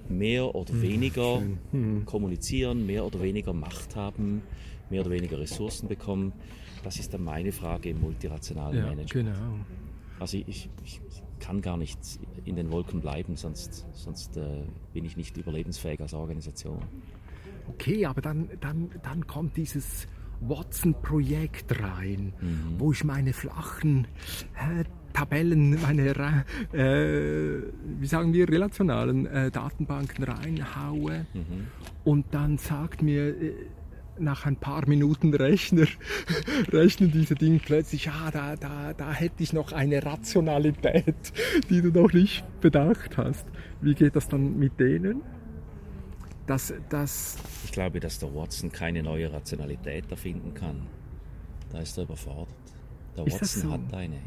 mehr 0.09 0.55
oder 0.55 0.73
hm, 0.73 0.83
weniger 0.83 1.43
hm. 1.73 2.05
kommunizieren, 2.05 2.87
mehr 2.87 3.05
oder 3.05 3.21
weniger 3.23 3.53
Macht 3.53 3.97
haben, 3.97 4.43
mehr 4.91 5.01
oder 5.03 5.11
weniger 5.11 5.39
Ressourcen 5.39 5.89
bekommen? 5.89 6.33
Das 6.83 6.99
ist 6.99 7.15
dann 7.15 7.25
meine 7.25 7.53
Frage 7.53 7.91
im 7.91 8.01
multirationalen 8.01 8.79
ja, 8.79 8.87
Management. 8.87 9.35
Genau. 9.35 9.57
Also 10.19 10.37
ich, 10.37 10.69
ich, 10.85 11.01
kann 11.43 11.61
gar 11.61 11.76
nicht 11.76 11.99
in 12.45 12.57
den 12.57 12.70
Wolken 12.70 13.01
bleiben, 13.01 13.36
sonst, 13.36 13.84
sonst 13.93 14.36
äh, 14.36 14.62
bin 14.93 15.05
ich 15.05 15.16
nicht 15.16 15.36
überlebensfähig 15.36 16.01
als 16.01 16.14
Organisation. 16.14 16.78
Okay, 17.68 18.07
aber 18.07 18.20
dann, 18.20 18.49
dann, 18.61 18.90
dann 19.03 19.26
kommt 19.26 19.57
dieses 19.57 20.07
Watson-Projekt 20.40 21.80
rein, 21.80 22.32
mhm. 22.40 22.74
wo 22.78 22.93
ich 22.93 23.05
meine 23.05 23.32
flachen 23.32 24.07
äh, 24.55 24.84
Tabellen, 25.12 25.80
meine, 25.82 26.45
äh, 26.72 27.62
wie 28.01 28.07
sagen 28.07 28.32
wir, 28.32 28.49
relationalen 28.49 29.26
äh, 29.26 29.51
Datenbanken 29.51 30.24
reinhaue 30.24 31.26
mhm. 31.34 31.66
und 32.05 32.26
dann 32.32 32.59
sagt 32.59 33.03
mir 33.03 33.28
äh, 33.28 33.55
nach 34.19 34.47
ein 34.47 34.57
paar 34.57 34.87
Minuten 34.87 35.35
Rechner, 35.35 35.87
rechnen 36.73 37.11
diese 37.11 37.35
Dinge 37.35 37.59
plötzlich, 37.59 38.07
ja, 38.07 38.31
da, 38.31 38.57
da, 38.57 38.93
da 38.93 39.13
hätte 39.13 39.43
ich 39.43 39.53
noch 39.53 39.73
eine 39.73 40.05
Rationalität, 40.05 41.33
die 41.71 41.83
du 41.83 41.89
noch 41.89 42.13
nicht 42.13 42.45
bedacht 42.61 43.17
hast. 43.17 43.47
Wie 43.81 43.95
geht 43.95 44.17
das 44.17 44.29
dann 44.29 44.59
mit 44.59 44.79
denen? 44.79 45.23
Das, 46.47 46.75
das 46.89 47.37
ich 47.65 47.73
glaube, 47.73 48.01
dass 48.01 48.19
der 48.19 48.35
Watson 48.35 48.71
keine 48.71 49.03
neue 49.03 49.33
Rationalität 49.33 50.11
erfinden 50.11 50.55
kann. 50.55 50.87
Da 51.71 51.81
ist 51.81 51.97
er 51.97 52.05
überfordert. 52.05 52.49
Der 53.17 53.27
ist 53.27 53.41
Watson 53.41 53.63
so? 53.63 53.71
hat 53.73 53.95
eine. 53.95 54.19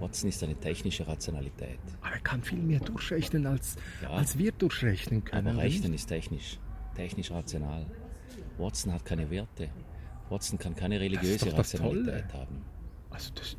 Watson 0.00 0.30
ist 0.30 0.42
eine 0.42 0.56
technische 0.56 1.06
Rationalität. 1.06 1.78
Aber 2.00 2.14
er 2.14 2.20
kann 2.20 2.42
viel 2.42 2.58
mehr 2.58 2.80
durchrechnen, 2.80 3.46
als, 3.46 3.76
ja, 4.02 4.08
als 4.10 4.38
wir 4.38 4.52
durchrechnen 4.52 5.22
können. 5.22 5.48
Aber 5.48 5.58
Rechnen 5.58 5.92
ist 5.92 6.06
technisch, 6.06 6.58
technisch 6.96 7.30
rational. 7.30 7.84
Watson 8.60 8.92
hat 8.92 9.04
keine 9.04 9.30
Werte. 9.30 9.68
Watson 10.28 10.58
kann 10.58 10.76
keine 10.76 11.00
religiöse 11.00 11.52
Rationalität 11.56 12.32
haben. 12.32 12.62
Also 13.10 13.32
das? 13.34 13.56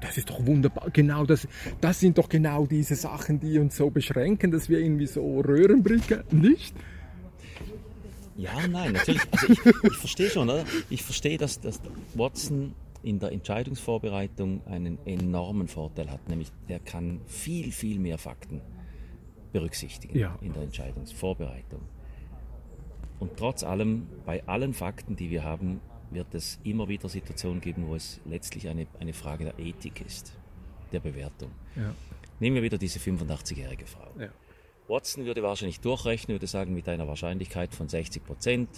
Das 0.00 0.18
ist 0.18 0.28
doch 0.28 0.44
wunderbar. 0.44 0.90
Genau, 0.90 1.24
das, 1.24 1.48
das 1.80 2.00
sind 2.00 2.18
doch 2.18 2.28
genau 2.28 2.66
diese 2.66 2.94
Sachen, 2.94 3.40
die 3.40 3.58
uns 3.58 3.76
so 3.76 3.90
beschränken, 3.90 4.50
dass 4.50 4.68
wir 4.68 4.78
irgendwie 4.78 5.06
so 5.06 5.40
Röhrenbrücke, 5.40 6.24
nicht? 6.30 6.74
Ja, 8.36 8.66
nein, 8.68 8.92
natürlich. 8.92 9.22
Also 9.30 9.52
ich, 9.52 9.60
ich 9.84 9.96
verstehe 9.96 10.28
schon, 10.28 10.50
oder? 10.50 10.64
Ich 10.90 11.02
verstehe, 11.02 11.38
dass, 11.38 11.60
dass 11.60 11.80
Watson 12.14 12.74
in 13.02 13.18
der 13.18 13.32
Entscheidungsvorbereitung 13.32 14.66
einen 14.66 14.98
enormen 15.06 15.68
Vorteil 15.68 16.10
hat, 16.10 16.28
nämlich 16.28 16.50
er 16.68 16.80
kann 16.80 17.20
viel, 17.26 17.70
viel 17.72 17.98
mehr 17.98 18.18
Fakten 18.18 18.60
berücksichtigen 19.52 20.18
ja. 20.18 20.36
in 20.40 20.52
der 20.52 20.64
Entscheidungsvorbereitung. 20.64 21.80
Und 23.18 23.36
trotz 23.36 23.62
allem, 23.62 24.06
bei 24.24 24.46
allen 24.46 24.74
Fakten, 24.74 25.16
die 25.16 25.30
wir 25.30 25.44
haben, 25.44 25.80
wird 26.10 26.34
es 26.34 26.58
immer 26.64 26.88
wieder 26.88 27.08
Situationen 27.08 27.60
geben, 27.60 27.86
wo 27.88 27.94
es 27.94 28.20
letztlich 28.24 28.68
eine, 28.68 28.86
eine 29.00 29.12
Frage 29.12 29.44
der 29.44 29.58
Ethik 29.58 30.04
ist, 30.04 30.36
der 30.92 31.00
Bewertung. 31.00 31.50
Ja. 31.76 31.94
Nehmen 32.40 32.56
wir 32.56 32.62
wieder 32.62 32.78
diese 32.78 32.98
85-jährige 32.98 33.86
Frau. 33.86 34.10
Ja. 34.18 34.28
Watson 34.86 35.24
würde 35.24 35.42
wahrscheinlich 35.42 35.80
durchrechnen, 35.80 36.34
würde 36.34 36.46
sagen, 36.46 36.74
mit 36.74 36.88
einer 36.88 37.08
Wahrscheinlichkeit 37.08 37.74
von 37.74 37.88
60 37.88 38.22
Prozent 38.22 38.68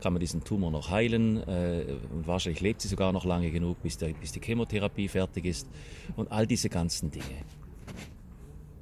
kann 0.00 0.12
man 0.12 0.20
diesen 0.20 0.44
Tumor 0.44 0.70
noch 0.70 0.90
heilen 0.90 1.38
äh, 1.48 1.96
und 2.12 2.26
wahrscheinlich 2.26 2.60
lebt 2.60 2.82
sie 2.82 2.88
sogar 2.88 3.12
noch 3.12 3.24
lange 3.24 3.50
genug, 3.50 3.82
bis, 3.82 3.96
der, 3.96 4.08
bis 4.08 4.32
die 4.32 4.40
Chemotherapie 4.40 5.08
fertig 5.08 5.46
ist 5.46 5.66
und 6.16 6.30
all 6.30 6.46
diese 6.46 6.68
ganzen 6.68 7.10
Dinge. 7.10 7.44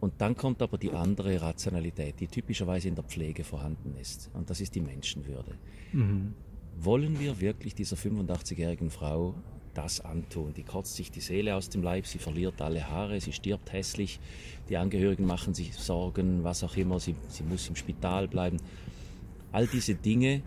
Und 0.03 0.21
dann 0.21 0.37
kommt 0.37 0.61
aber 0.63 0.79
die 0.79 0.91
andere 0.91 1.41
Rationalität, 1.41 2.19
die 2.19 2.27
typischerweise 2.27 2.89
in 2.89 2.97
der 2.97 3.05
Pflege 3.05 3.45
vorhanden 3.45 3.95
ist. 4.01 4.31
Und 4.35 4.51
das 4.51 4.61
ist 4.61 4.75
die 4.75 4.81
Menschenwürde. 4.81 5.55
Mhm. 5.93 6.35
Wollen 6.77 7.21
wir 7.21 7.41
wirklich 7.41 7.77
dieser 7.77 7.95
85-jährigen 7.97 8.91
Frau 8.91 9.37
das 9.75 10.01
antun? 10.01 10.55
Die 10.55 10.65
kotzt 10.65 10.97
sich 10.97 11.13
die 11.13 11.21
Seele 11.21 11.55
aus 11.55 11.69
dem 11.69 11.85
Leib, 11.85 12.09
sie 12.09 12.19
verliert 12.19 12.61
alle 12.61 12.91
Haare, 12.91 13.21
sie 13.21 13.33
stirbt 13.33 13.73
hässlich, 13.73 14.19
die 14.69 14.77
Angehörigen 14.77 15.25
machen 15.25 15.55
sich 15.55 15.73
Sorgen, 15.77 16.43
was 16.43 16.65
auch 16.65 16.77
immer, 16.77 16.99
sie, 16.99 17.15
sie 17.29 17.45
muss 17.45 17.69
im 17.69 17.77
Spital 17.77 18.27
bleiben. 18.27 18.57
All 19.53 19.69
diese 19.69 19.95
Dinge, 19.95 20.43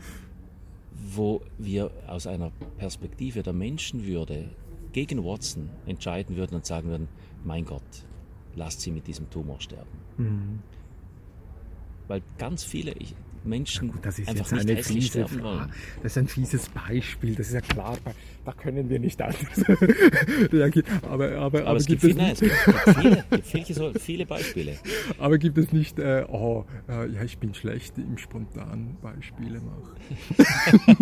wo 0.92 1.42
wir 1.58 1.92
aus 2.08 2.28
einer 2.28 2.52
Perspektive 2.78 3.42
der 3.42 3.54
Menschenwürde 3.54 4.50
gegen 4.92 5.24
Watson 5.24 5.70
entscheiden 5.86 6.36
würden 6.36 6.56
und 6.56 6.66
sagen 6.66 6.90
würden, 6.90 7.08
mein 7.46 7.64
Gott, 7.64 8.06
lasst 8.56 8.82
sie 8.82 8.92
mit 8.92 9.08
diesem 9.08 9.30
Tumor 9.30 9.60
sterben. 9.62 10.00
Mhm. 10.18 10.60
Weil 12.08 12.22
ganz 12.38 12.64
viele, 12.64 12.92
ich, 12.94 13.16
Menschen 13.46 13.90
ja 13.90 13.94
das 14.02 14.20
ist 14.20 14.30
einfach 14.30 14.52
jetzt 14.52 14.66
nicht 14.66 14.86
fiese, 14.86 15.10
sterben 15.10 15.44
wollen. 15.44 15.72
Das 16.04 16.14
ist 16.14 16.18
ein 16.18 16.28
fieses 16.28 16.70
Beispiel, 16.70 17.36
das 17.36 17.48
ist 17.48 17.54
ja 17.54 17.62
klar, 17.62 17.98
da 18.46 18.52
können 18.52 18.90
wir 18.90 19.00
nicht 19.00 19.22
anders 19.22 19.38
reagieren. 20.52 20.86
Aber, 21.04 21.26
aber, 21.26 21.36
aber, 21.38 21.66
aber 21.66 21.78
es, 21.78 21.86
gibt, 21.86 22.04
es, 22.04 22.16
nicht, 22.16 22.32
es 22.32 22.40
gibt 22.40 22.54
viele, 22.98 23.26
viele, 23.44 24.00
viele, 24.00 24.26
Beispiele. 24.26 24.78
Aber 25.18 25.38
gibt 25.38 25.58
es 25.58 25.72
nicht, 25.72 26.00
äh, 26.00 26.26
oh, 26.28 26.66
äh, 26.88 27.10
ja, 27.12 27.24
ich 27.24 27.38
bin 27.38 27.54
schlecht 27.54 27.98
im 27.98 28.18
spontanen 28.18 28.98
Beispiele 29.02 29.62
machen. 29.62 29.96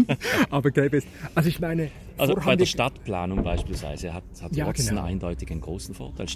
aber 0.49 0.71
gäbe 0.71 0.97
es, 0.97 1.05
also 1.35 1.49
ich 1.49 1.59
meine... 1.59 1.89
Also 2.17 2.35
bei 2.35 2.55
der 2.55 2.65
Stadtplanung 2.65 3.43
beispielsweise 3.43 4.13
hat, 4.13 4.23
hat 4.41 4.55
ja, 4.55 4.67
Watson 4.67 4.95
genau. 4.95 5.03
eindeutig 5.03 5.49
einen 5.51 5.61
großen 5.61 5.95
Vorteil. 5.95 6.27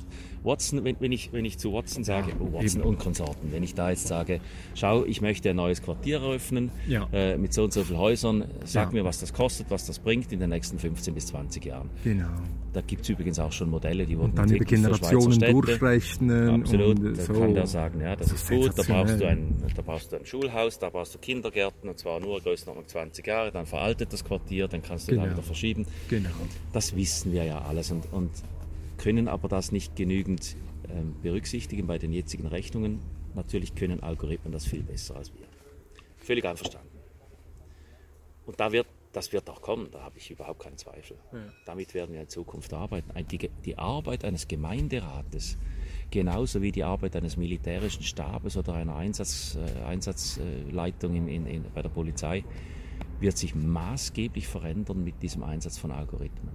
Watson, 0.44 0.84
wenn, 0.84 0.96
wenn, 1.00 1.12
ich, 1.12 1.32
wenn 1.34 1.46
ich 1.46 1.58
zu 1.58 1.72
Watson 1.74 2.04
sage, 2.04 2.34
oh, 2.40 2.54
Watson 2.54 2.82
Eben. 2.82 2.90
und 2.90 3.00
Konsorten, 3.00 3.52
wenn 3.52 3.64
ich 3.64 3.76
da 3.76 3.90
jetzt 3.90 4.08
sage, 4.08 4.40
schau, 4.76 5.06
ich 5.06 5.22
möchte 5.22 5.52
ein 5.52 5.56
neues 5.56 5.82
Quartier 5.82 5.97
eröffnen 6.06 6.72
ja. 6.88 7.08
äh, 7.12 7.38
mit 7.38 7.54
so 7.54 7.64
und 7.64 7.74
so 7.74 7.84
vielen 7.84 8.00
Häusern, 8.00 8.46
sag 8.66 8.90
ja. 8.90 9.00
mir, 9.00 9.06
was 9.06 9.20
das 9.20 9.34
kostet, 9.34 9.70
was 9.70 9.86
das 9.86 10.00
bringt 10.00 10.32
in 10.32 10.40
den 10.40 10.50
nächsten 10.50 10.80
15 10.80 11.14
bis 11.14 11.28
20 11.28 11.66
Jahren. 11.66 11.90
Genau. 12.04 12.28
Da 12.74 12.82
gibt 12.82 13.04
es 13.04 13.10
übrigens 13.10 13.40
auch 13.40 13.52
schon 13.52 13.70
Modelle, 13.70 14.06
die 14.06 14.18
wurden 14.18 14.32
und 14.32 14.38
dann 14.38 14.50
über 14.52 14.66
Generationen 14.66 15.40
durchrechnen. 15.40 16.62
Absolut, 16.62 17.18
da 17.18 17.24
so. 17.24 17.34
kann 17.34 17.54
der 17.54 17.68
sagen, 17.68 18.02
ja, 18.02 18.16
das, 18.16 18.28
das 18.28 18.42
ist 18.42 18.50
gut, 18.50 18.78
da 18.78 18.84
brauchst, 18.84 19.20
du 19.20 19.28
ein, 19.28 19.56
da 19.76 19.82
brauchst 19.82 20.12
du 20.12 20.18
ein 20.18 20.26
Schulhaus, 20.26 20.78
da 20.78 20.90
brauchst 20.90 21.16
du 21.16 21.20
Kindergärten 21.20 21.90
und 21.90 21.98
zwar 21.98 22.20
nur 22.20 22.40
Größenordnung 22.40 22.88
20 22.88 23.26
Jahre, 23.26 23.52
dann 23.52 23.66
veraltet 23.66 24.14
das 24.14 24.24
Quartier, 24.24 24.68
dann 24.68 24.82
kannst 24.84 25.08
du 25.08 25.14
genau. 25.14 25.26
da 25.26 25.32
wieder 25.32 25.44
verschieben. 25.44 25.88
Genau. 26.10 26.30
Das 26.74 26.96
wissen 26.96 27.32
wir 27.32 27.46
ja 27.46 27.62
alles 27.62 27.92
und, 27.92 28.12
und 28.12 28.30
können 28.98 29.28
aber 29.28 29.48
das 29.48 29.72
nicht 29.72 29.96
genügend 29.96 30.56
ähm, 30.90 31.16
berücksichtigen 31.24 31.88
bei 31.88 31.98
den 31.98 32.14
jetzigen 32.14 32.48
Rechnungen. 32.48 33.00
Natürlich 33.36 33.76
können 33.76 34.02
Algorithmen 34.02 34.52
das 34.52 34.66
viel 34.66 34.84
besser 34.84 35.16
als 35.16 35.32
wir. 35.34 35.47
Völlig 36.28 36.44
einverstanden. 36.44 37.00
Und 38.46 38.60
da 38.60 38.70
wird, 38.74 38.86
das 39.14 39.32
wird 39.32 39.50
auch 39.50 39.62
kommen, 39.62 39.90
da 39.92 40.02
habe 40.02 40.18
ich 40.18 40.30
überhaupt 40.30 40.60
keinen 40.60 40.78
Zweifel. 40.78 41.18
Ja. 41.32 41.40
Damit 41.66 41.94
werden 41.94 42.14
wir 42.14 42.20
in 42.20 42.28
Zukunft 42.28 42.74
arbeiten. 42.74 43.14
Die, 43.28 43.50
die 43.64 43.78
Arbeit 43.78 44.26
eines 44.26 44.46
Gemeinderates, 44.50 45.58
genauso 46.12 46.62
wie 46.62 46.74
die 46.74 46.84
Arbeit 46.84 47.16
eines 47.16 47.38
militärischen 47.38 48.04
Stabes 48.04 48.58
oder 48.58 48.74
einer 48.74 48.98
Einsatz, 48.98 49.56
äh, 49.56 49.84
Einsatzleitung 49.86 51.16
in, 51.16 51.30
in, 51.30 51.46
in, 51.46 51.66
bei 51.74 51.82
der 51.82 51.90
Polizei, 51.90 52.44
wird 53.22 53.38
sich 53.38 53.56
maßgeblich 53.56 54.50
verändern 54.50 55.06
mit 55.06 55.24
diesem 55.24 55.44
Einsatz 55.44 55.78
von 55.78 55.92
Algorithmen. 55.92 56.52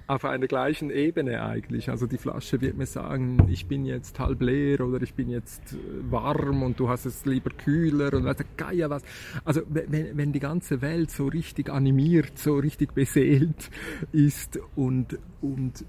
auf 0.08 0.24
einer 0.24 0.48
gleichen 0.48 0.92
Ebene 0.92 1.44
eigentlich. 1.44 1.90
Also 1.90 2.06
die 2.06 2.18
Flasche 2.18 2.62
wird 2.62 2.78
mir 2.78 2.86
sagen, 2.86 3.48
ich 3.50 3.68
bin 3.68 3.86
jetzt 3.86 4.20
halb 4.20 4.42
leer 4.42 4.82
oder 4.82 5.02
ich 5.02 5.16
bin 5.16 5.30
jetzt 5.30 5.74
äh, 5.74 5.78
warm 6.12 6.62
und 6.64 6.80
du 6.80 6.90
hast 6.90 7.06
es 7.06 7.26
lieber 7.26 7.50
kühler 7.50 8.14
und 8.14 8.26
der 8.26 8.36
Geier 8.56 8.90
was. 8.90 9.04
Also 9.44 9.62
wenn, 9.68 10.16
wenn 10.16 10.32
die 10.32 10.40
ganze 10.40 10.82
Welt 10.82 11.10
so 11.10 11.28
richtig 11.28 11.70
animiert, 11.70 12.38
so 12.38 12.56
richtig 12.56 12.94
beseelt 12.94 13.72
ist 14.12 14.60
und, 14.76 15.18
und, 15.42 15.84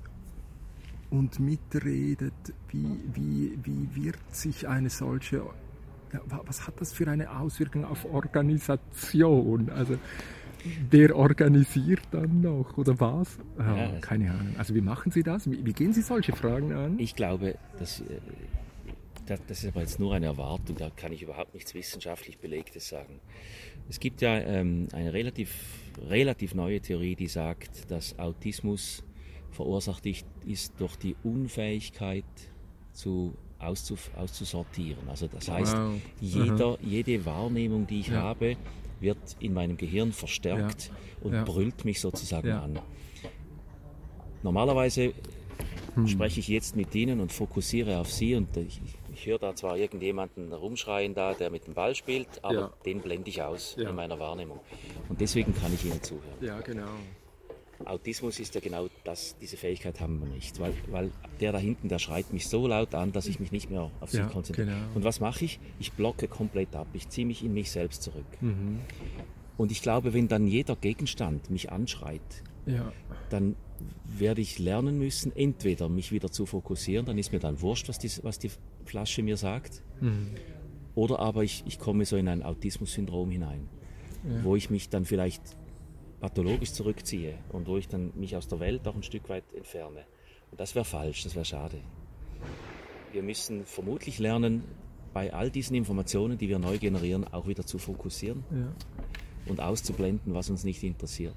und 1.11 1.39
mitredet, 1.39 2.33
wie, 2.71 2.99
wie, 3.13 3.59
wie 3.63 4.05
wird 4.05 4.35
sich 4.35 4.67
eine 4.67 4.89
solche, 4.89 5.43
was 6.47 6.67
hat 6.67 6.81
das 6.81 6.95
für 6.95 7.07
eine 7.09 7.39
Auswirkung 7.39 7.85
auf 7.85 8.07
Organisation? 8.07 9.69
Also 9.69 9.99
wer 10.91 11.17
organisiert 11.17 12.03
dann 12.11 12.41
noch 12.41 12.77
oder 12.77 12.99
was? 13.01 13.39
Oh, 13.59 13.63
ja, 13.63 13.99
keine 14.01 14.31
Ahnung. 14.31 14.55
Also 14.59 14.75
wie 14.75 14.81
machen 14.81 15.13
Sie 15.13 15.23
das? 15.23 15.51
Wie, 15.51 15.65
wie, 15.65 15.73
gehen 15.73 15.93
Sie 15.93 16.03
solche 16.03 16.35
Fragen 16.35 16.73
an? 16.73 16.99
Ich 16.99 17.15
glaube, 17.15 17.57
dass, 17.79 18.01
äh, 18.01 18.21
das, 19.27 19.41
das 19.47 19.65
ist 19.65 19.69
aber 19.71 19.81
jetzt 19.81 19.99
nur 19.99 20.15
eine 20.15 20.27
Erwartung, 20.27 20.77
da 20.77 20.91
kann 20.91 21.13
ich 21.13 21.23
überhaupt 21.23 21.55
nichts 21.55 21.75
wissenschaftlich 21.75 22.39
Belegtes 22.39 22.89
sagen. 22.89 23.21
Es 23.89 24.01
gibt 24.01 24.21
ja 24.23 24.39
ähm, 24.39 24.89
eine 24.93 25.13
relativ, 25.13 25.53
relativ 26.09 26.55
neue 26.55 26.81
Theorie, 26.81 27.15
die 27.15 27.29
sagt, 27.29 27.91
dass 27.91 28.19
Autismus 28.19 29.05
verursacht 29.51 30.05
ist 30.45 30.75
durch 30.79 30.97
die 30.97 31.17
Unfähigkeit 31.23 32.25
zu 32.93 33.35
auszusortieren. 33.59 35.09
Also 35.09 35.29
das 35.29 35.49
heißt, 35.49 35.77
wow. 35.77 35.95
jeder, 36.21 36.79
jede 36.83 37.25
Wahrnehmung, 37.25 37.87
die 37.87 38.01
ich 38.01 38.09
ja. 38.09 38.23
habe, 38.23 38.57
wird 39.01 39.19
in 39.41 39.55
meinem 39.55 39.77
Gehirn 39.77 40.13
verstärkt 40.13 40.87
ja. 40.87 40.95
und 41.23 41.33
ja. 41.33 41.45
brüllt 41.45 41.85
mich 41.85 42.01
sozusagen 42.01 42.49
ja. 42.49 42.63
an. 42.63 42.79
Normalerweise 44.43 45.13
hm. 45.95 46.07
spreche 46.07 46.41
ich 46.41 46.49
jetzt 46.49 46.77
mit 46.77 46.95
Ihnen 46.95 47.21
und 47.21 47.33
fokussiere 47.33 47.99
auf 47.99 48.11
Sie 48.11 48.35
und 48.35 48.57
ich, 48.57 48.81
ich 49.13 49.27
höre 49.27 49.39
da 49.39 49.55
zwar 49.55 49.77
irgendjemanden 49.77 50.53
rumschreien 50.53 51.15
da, 51.15 51.35
der 51.35 51.51
mit 51.51 51.67
dem 51.67 51.75
Ball 51.75 51.95
spielt, 51.95 52.45
aber 52.45 52.75
den 52.85 53.01
blende 53.01 53.31
ich 53.31 53.43
aus 53.43 53.77
in 53.79 53.95
meiner 53.95 54.19
Wahrnehmung. 54.19 54.61
Und 55.09 55.21
deswegen 55.21 55.55
kann 55.55 55.73
ich 55.73 55.85
Ihnen 55.85 56.03
zuhören. 56.03 56.37
Ja, 56.41 56.61
genau. 56.61 56.89
Autismus 57.85 58.41
ist 58.41 58.55
ja 58.55 58.61
genau 58.61 58.89
das, 59.05 59.37
diese 59.41 59.57
Fähigkeit 59.57 60.01
haben 60.01 60.21
wir 60.21 60.29
nicht, 60.29 60.59
weil, 60.61 60.73
weil 60.89 61.11
der 61.41 61.53
da 61.53 61.59
hinten, 61.59 61.89
der 61.89 61.99
schreit 61.99 62.33
mich 62.33 62.49
so 62.49 62.67
laut 62.67 62.95
an, 62.95 63.13
dass 63.13 63.27
ich 63.27 63.39
mich 63.39 63.53
nicht 63.53 63.71
mehr 63.71 63.91
auf 64.01 64.11
sie 64.11 64.19
ja, 64.19 64.27
konzentriere. 64.27 64.69
Genau. 64.69 64.95
Und 64.95 65.05
was 65.05 65.21
mache 65.21 65.45
ich? 65.45 65.61
Ich 65.79 65.93
blocke 65.93 66.29
komplett 66.29 66.75
ab, 66.75 66.87
ich 66.95 67.09
ziehe 67.09 67.27
mich 67.27 67.45
in 67.45 67.53
mich 67.53 67.71
selbst 67.71 68.03
zurück. 68.03 68.25
Mhm. 68.41 68.81
Und 69.57 69.73
ich 69.73 69.83
glaube, 69.83 70.15
wenn 70.15 70.29
dann 70.29 70.47
jeder 70.47 70.77
Gegenstand 70.77 71.51
mich 71.51 71.71
anschreit, 71.71 72.21
ja. 72.67 72.93
dann 73.31 73.57
werde 74.05 74.41
ich 74.41 74.59
lernen 74.59 74.99
müssen, 74.99 75.35
entweder 75.35 75.89
mich 75.89 76.13
wieder 76.13 76.31
zu 76.31 76.47
fokussieren, 76.47 77.07
dann 77.07 77.19
ist 77.19 77.33
mir 77.33 77.39
dann 77.39 77.61
wurscht, 77.61 77.89
was 77.89 77.99
die, 77.99 78.11
was 78.23 78.39
die 78.39 78.51
Flasche 78.85 79.23
mir 79.23 79.37
sagt, 79.37 79.83
mhm. 80.01 80.31
oder 80.95 81.19
aber 81.19 81.45
ich, 81.45 81.65
ich 81.67 81.79
komme 81.79 82.05
so 82.05 82.17
in 82.17 82.29
ein 82.29 82.43
Autismus-Syndrom 82.43 83.31
hinein, 83.31 83.69
ja. 84.25 84.45
wo 84.45 84.57
ich 84.57 84.71
mich 84.71 84.89
dann 84.89 85.05
vielleicht 85.05 85.43
pathologisch 86.21 86.73
zurückziehe 86.73 87.39
und 87.51 87.67
wo 87.67 87.77
ich 87.77 87.89
dann 87.89 88.13
mich 88.15 88.37
aus 88.37 88.49
der 88.49 88.61
Welt 88.61 88.87
auch 88.89 88.95
ein 88.95 89.03
Stück 89.03 89.29
weit 89.29 89.45
entferne. 89.55 90.05
Und 90.51 90.61
das 90.61 90.75
wäre 90.75 90.85
falsch, 90.85 91.25
das 91.25 91.35
wäre 91.35 91.45
schade. 91.45 91.79
Wir 93.13 93.23
müssen 93.23 93.65
vermutlich 93.65 94.19
lernen, 94.19 94.65
bei 95.17 95.33
all 95.33 95.51
diesen 95.51 95.75
Informationen, 95.75 96.37
die 96.37 96.47
wir 96.49 96.59
neu 96.59 96.77
generieren, 96.77 97.25
auch 97.33 97.47
wieder 97.49 97.65
zu 97.65 97.79
fokussieren 97.79 98.45
ja. 98.51 98.71
und 99.47 99.61
auszublenden, 99.61 100.35
was 100.35 100.51
uns 100.51 100.63
nicht 100.63 100.83
interessiert. 100.83 101.37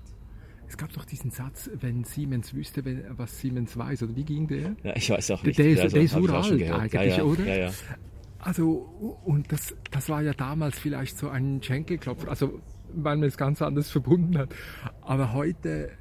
Es 0.68 0.76
gab 0.76 0.92
doch 0.92 1.06
diesen 1.06 1.32
Satz, 1.32 1.70
wenn 1.80 2.04
Siemens 2.04 2.54
wüsste, 2.54 2.84
was 3.18 3.40
Siemens 3.40 3.78
weiß, 3.78 4.04
oder 4.04 4.16
wie 4.18 4.26
ging 4.26 4.48
der? 4.50 4.76
Ja, 4.84 4.96
ich 4.98 5.10
weiß 5.10 5.32
auch 5.32 5.44
nicht. 5.44 5.58
Der, 5.58 5.74
der, 5.74 5.84
also, 5.84 5.96
der 5.96 6.04
ist 6.04 6.16
uralt 6.16 6.52
eigentlich, 6.52 6.94
ja, 6.94 7.04
ja, 7.04 7.24
oder? 7.24 7.74
Also, 8.40 9.20
und 9.24 9.50
das, 9.50 9.74
das 9.92 10.10
war 10.10 10.22
ja 10.22 10.34
damals 10.34 10.78
vielleicht 10.78 11.18
so 11.18 11.30
ein 11.30 11.64
Schenkelklopfer. 11.64 12.28
Also, 12.30 12.60
weil 12.94 13.18
man 13.18 13.28
es 13.28 13.38
ganz 13.38 13.62
anders 13.62 13.90
verbunden 13.90 14.38
hat. 14.38 14.54
Aber 15.02 15.34
heute, 15.34 15.92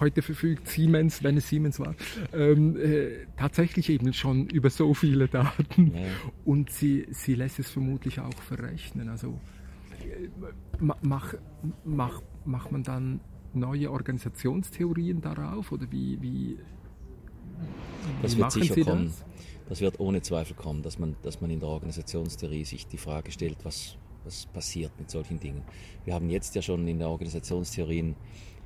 heute 0.00 0.22
verfügt 0.22 0.68
Siemens, 0.68 1.22
wenn 1.22 1.36
es 1.36 1.48
Siemens 1.48 1.78
war, 1.80 1.94
ähm, 2.32 2.76
äh, 2.76 3.26
tatsächlich 3.36 3.88
eben 3.88 4.12
schon 4.12 4.48
über 4.48 4.70
so 4.70 4.94
viele 4.94 5.28
Daten. 5.28 5.94
Ja. 5.94 6.02
Und 6.44 6.70
sie, 6.70 7.06
sie 7.10 7.34
lässt 7.34 7.58
es 7.58 7.70
vermutlich 7.70 8.20
auch 8.20 8.34
verrechnen. 8.34 9.08
Also 9.08 9.40
äh, 10.02 10.28
mach, 10.80 11.34
mach, 11.84 12.22
macht 12.44 12.72
man 12.72 12.82
dann 12.82 13.20
neue 13.54 13.90
Organisationstheorien 13.90 15.20
darauf 15.20 15.72
oder 15.72 15.90
wie, 15.90 16.20
wie, 16.20 16.58
das 18.22 18.36
wird 18.36 18.52
sicher 18.52 18.74
Sie 18.74 18.82
kommen. 18.82 19.06
Das? 19.06 19.24
das? 19.68 19.80
wird 19.80 20.00
ohne 20.00 20.22
Zweifel 20.22 20.54
kommen, 20.54 20.82
dass 20.82 20.98
man, 20.98 21.16
dass 21.22 21.40
man 21.40 21.50
in 21.50 21.60
der 21.60 21.68
Organisationstheorie 21.68 22.64
sich 22.64 22.86
die 22.86 22.98
Frage 22.98 23.30
stellt, 23.30 23.58
was, 23.64 23.96
was 24.24 24.46
passiert 24.46 24.92
mit 24.98 25.10
solchen 25.10 25.38
Dingen. 25.40 25.62
Wir 26.04 26.14
haben 26.14 26.30
jetzt 26.30 26.54
ja 26.54 26.62
schon 26.62 26.86
in 26.88 26.98
der 26.98 27.08
Organisationstheorien 27.08 28.16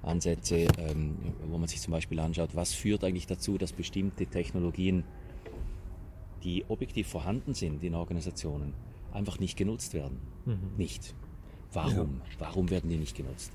Ansätze, 0.02 0.66
ähm, 0.78 1.16
wo 1.48 1.58
man 1.58 1.68
sich 1.68 1.80
zum 1.80 1.92
Beispiel 1.92 2.20
anschaut, 2.20 2.50
was 2.54 2.72
führt 2.72 3.04
eigentlich 3.04 3.26
dazu, 3.26 3.58
dass 3.58 3.72
bestimmte 3.72 4.26
Technologien, 4.26 5.04
die 6.44 6.64
objektiv 6.68 7.08
vorhanden 7.08 7.54
sind 7.54 7.82
in 7.82 7.94
Organisationen, 7.94 8.74
einfach 9.12 9.38
nicht 9.38 9.56
genutzt 9.56 9.94
werden. 9.94 10.18
Mhm. 10.46 10.76
Nicht. 10.76 11.14
Warum? 11.72 12.20
Ja. 12.30 12.46
Warum 12.46 12.70
werden 12.70 12.88
die 12.88 12.96
nicht 12.96 13.16
genutzt? 13.16 13.52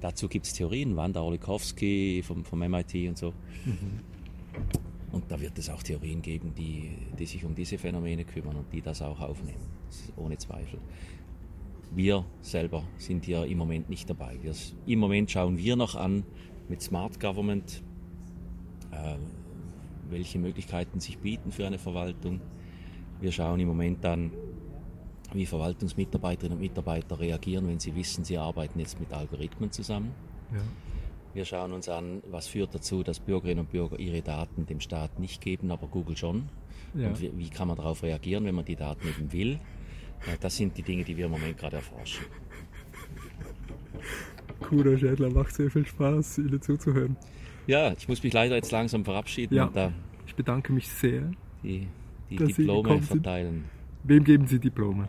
Dazu 0.00 0.28
gibt 0.28 0.46
es 0.46 0.54
Theorien, 0.54 0.96
Wanda 0.96 1.20
Olikowski 1.22 2.22
vom, 2.24 2.44
vom 2.44 2.58
MIT 2.58 3.08
und 3.08 3.18
so. 3.18 3.32
Mhm. 3.64 4.00
Und 5.12 5.30
da 5.30 5.40
wird 5.40 5.58
es 5.58 5.68
auch 5.68 5.82
Theorien 5.82 6.22
geben, 6.22 6.54
die, 6.56 6.96
die 7.18 7.26
sich 7.26 7.44
um 7.44 7.54
diese 7.54 7.76
Phänomene 7.76 8.24
kümmern 8.24 8.56
und 8.56 8.72
die 8.72 8.80
das 8.80 9.02
auch 9.02 9.20
aufnehmen. 9.20 9.60
Das 9.86 10.12
ohne 10.16 10.38
Zweifel 10.38 10.80
wir 11.94 12.24
selber 12.40 12.84
sind 12.96 13.26
ja 13.26 13.44
im 13.44 13.58
Moment 13.58 13.90
nicht 13.90 14.08
dabei. 14.08 14.38
Wir, 14.42 14.54
Im 14.86 14.98
Moment 14.98 15.30
schauen 15.30 15.56
wir 15.58 15.76
noch 15.76 15.94
an 15.94 16.24
mit 16.68 16.82
Smart 16.82 17.20
Government, 17.20 17.82
äh, 18.90 19.16
welche 20.08 20.38
Möglichkeiten 20.38 21.00
sich 21.00 21.18
bieten 21.18 21.52
für 21.52 21.66
eine 21.66 21.78
Verwaltung. 21.78 22.40
Wir 23.20 23.32
schauen 23.32 23.60
im 23.60 23.68
Moment 23.68 24.04
an, 24.04 24.32
wie 25.32 25.46
Verwaltungsmitarbeiterinnen 25.46 26.58
und 26.58 26.62
Mitarbeiter 26.62 27.18
reagieren, 27.18 27.68
wenn 27.68 27.78
sie 27.78 27.94
wissen, 27.94 28.24
sie 28.24 28.38
arbeiten 28.38 28.78
jetzt 28.78 29.00
mit 29.00 29.12
Algorithmen 29.12 29.70
zusammen. 29.70 30.12
Ja. 30.52 30.60
Wir 31.34 31.44
schauen 31.46 31.72
uns 31.72 31.88
an, 31.88 32.22
was 32.30 32.46
führt 32.46 32.74
dazu, 32.74 33.02
dass 33.02 33.18
Bürgerinnen 33.18 33.60
und 33.60 33.70
Bürger 33.70 33.98
ihre 33.98 34.20
Daten 34.20 34.66
dem 34.66 34.80
Staat 34.80 35.18
nicht 35.18 35.40
geben, 35.40 35.70
aber 35.70 35.86
Google 35.86 36.16
schon. 36.16 36.48
Ja. 36.94 37.08
Und 37.08 37.20
wie, 37.22 37.32
wie, 37.38 37.48
kann 37.48 37.68
man 37.68 37.76
darauf 37.76 38.02
reagieren, 38.02 38.44
wenn 38.44 38.54
man 38.54 38.66
die 38.66 38.76
Daten 38.76 39.08
eben 39.08 39.32
will? 39.32 39.58
Das 40.40 40.56
sind 40.56 40.76
die 40.76 40.82
Dinge, 40.82 41.04
die 41.04 41.16
wir 41.16 41.26
im 41.26 41.32
Moment 41.32 41.58
gerade 41.58 41.76
erforschen. 41.76 42.24
Cooler 44.60 44.96
Schädler, 44.96 45.30
macht 45.30 45.54
sehr 45.54 45.70
viel 45.70 45.86
Spaß, 45.86 46.38
Ihnen 46.38 46.60
zuzuhören. 46.62 47.16
Ja, 47.66 47.92
ich 47.92 48.08
muss 48.08 48.22
mich 48.22 48.32
leider 48.32 48.56
jetzt 48.56 48.70
langsam 48.72 49.04
verabschieden. 49.04 49.54
Ja, 49.54 49.70
da 49.72 49.92
ich 50.26 50.34
bedanke 50.34 50.72
mich 50.72 50.88
sehr. 50.88 51.30
Die, 51.62 51.86
die 52.30 52.36
Diplome 52.36 53.02
verteilen. 53.02 53.64
Wem 54.04 54.24
geben 54.24 54.46
Sie 54.46 54.58
Diplome? 54.58 55.08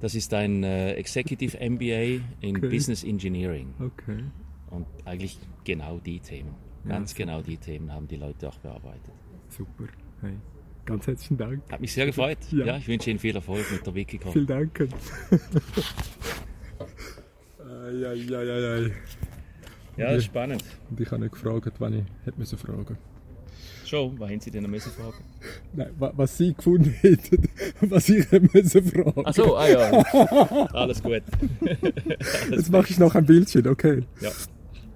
Das 0.00 0.14
ist 0.14 0.32
ein 0.34 0.64
äh, 0.64 0.94
Executive 0.94 1.56
MBA 1.56 2.20
in 2.40 2.56
okay. 2.56 2.68
Business 2.68 3.04
Engineering. 3.04 3.72
Okay. 3.78 4.24
Und 4.70 4.86
eigentlich 5.04 5.38
genau 5.64 5.98
die 5.98 6.20
Themen. 6.20 6.54
Ganz 6.86 7.12
ja, 7.12 7.24
genau 7.24 7.42
die 7.42 7.58
Themen 7.58 7.92
haben 7.92 8.08
die 8.08 8.16
Leute 8.16 8.48
auch 8.48 8.58
bearbeitet. 8.58 9.12
Super. 9.48 9.84
Hey. 10.22 10.36
Ganz 10.84 11.06
herzlichen 11.06 11.36
Dank. 11.38 11.62
Hat 11.70 11.80
mich 11.80 11.92
sehr 11.92 12.06
gefreut. 12.06 12.38
Ja, 12.50 12.66
ja 12.66 12.76
ich 12.76 12.88
wünsche 12.88 13.10
Ihnen 13.10 13.18
viel 13.18 13.34
Erfolg 13.34 13.70
mit 13.70 13.86
der 13.86 13.94
Wikicon. 13.94 14.32
Vielen 14.32 14.46
Dank. 14.46 14.88
ja, 17.92 18.12
ja. 18.12 18.90
Ja, 19.96 20.06
das 20.08 20.18
ist 20.18 20.24
spannend. 20.24 20.64
Und 20.88 21.00
ich 21.00 21.10
habe 21.10 21.22
nicht 21.22 21.32
gefragt, 21.32 21.74
wann 21.78 21.92
ich 21.92 22.04
hätte 22.24 22.38
müssen 22.38 22.58
fragen. 22.58 22.96
Schon, 23.84 24.18
was 24.20 24.30
haben 24.30 24.40
Sie 24.40 24.50
denn 24.50 24.70
müssen 24.70 24.92
fragen? 24.92 25.24
Nein, 25.72 25.90
was 25.98 26.38
Sie 26.38 26.54
gefunden 26.54 26.90
hätten, 27.00 27.48
was 27.80 28.08
ich 28.08 28.30
müssen 28.30 28.84
fragen. 28.84 29.22
Ach 29.24 29.34
so, 29.34 29.56
ah 29.56 29.68
ja. 29.68 29.90
Alles 30.72 31.02
gut. 31.02 31.22
Alles 31.60 31.78
Jetzt 32.50 32.70
mache 32.70 32.90
ich 32.90 32.98
noch 32.98 33.14
ein 33.14 33.26
Bildchen, 33.26 33.66
okay. 33.66 34.04
Ja. 34.20 34.30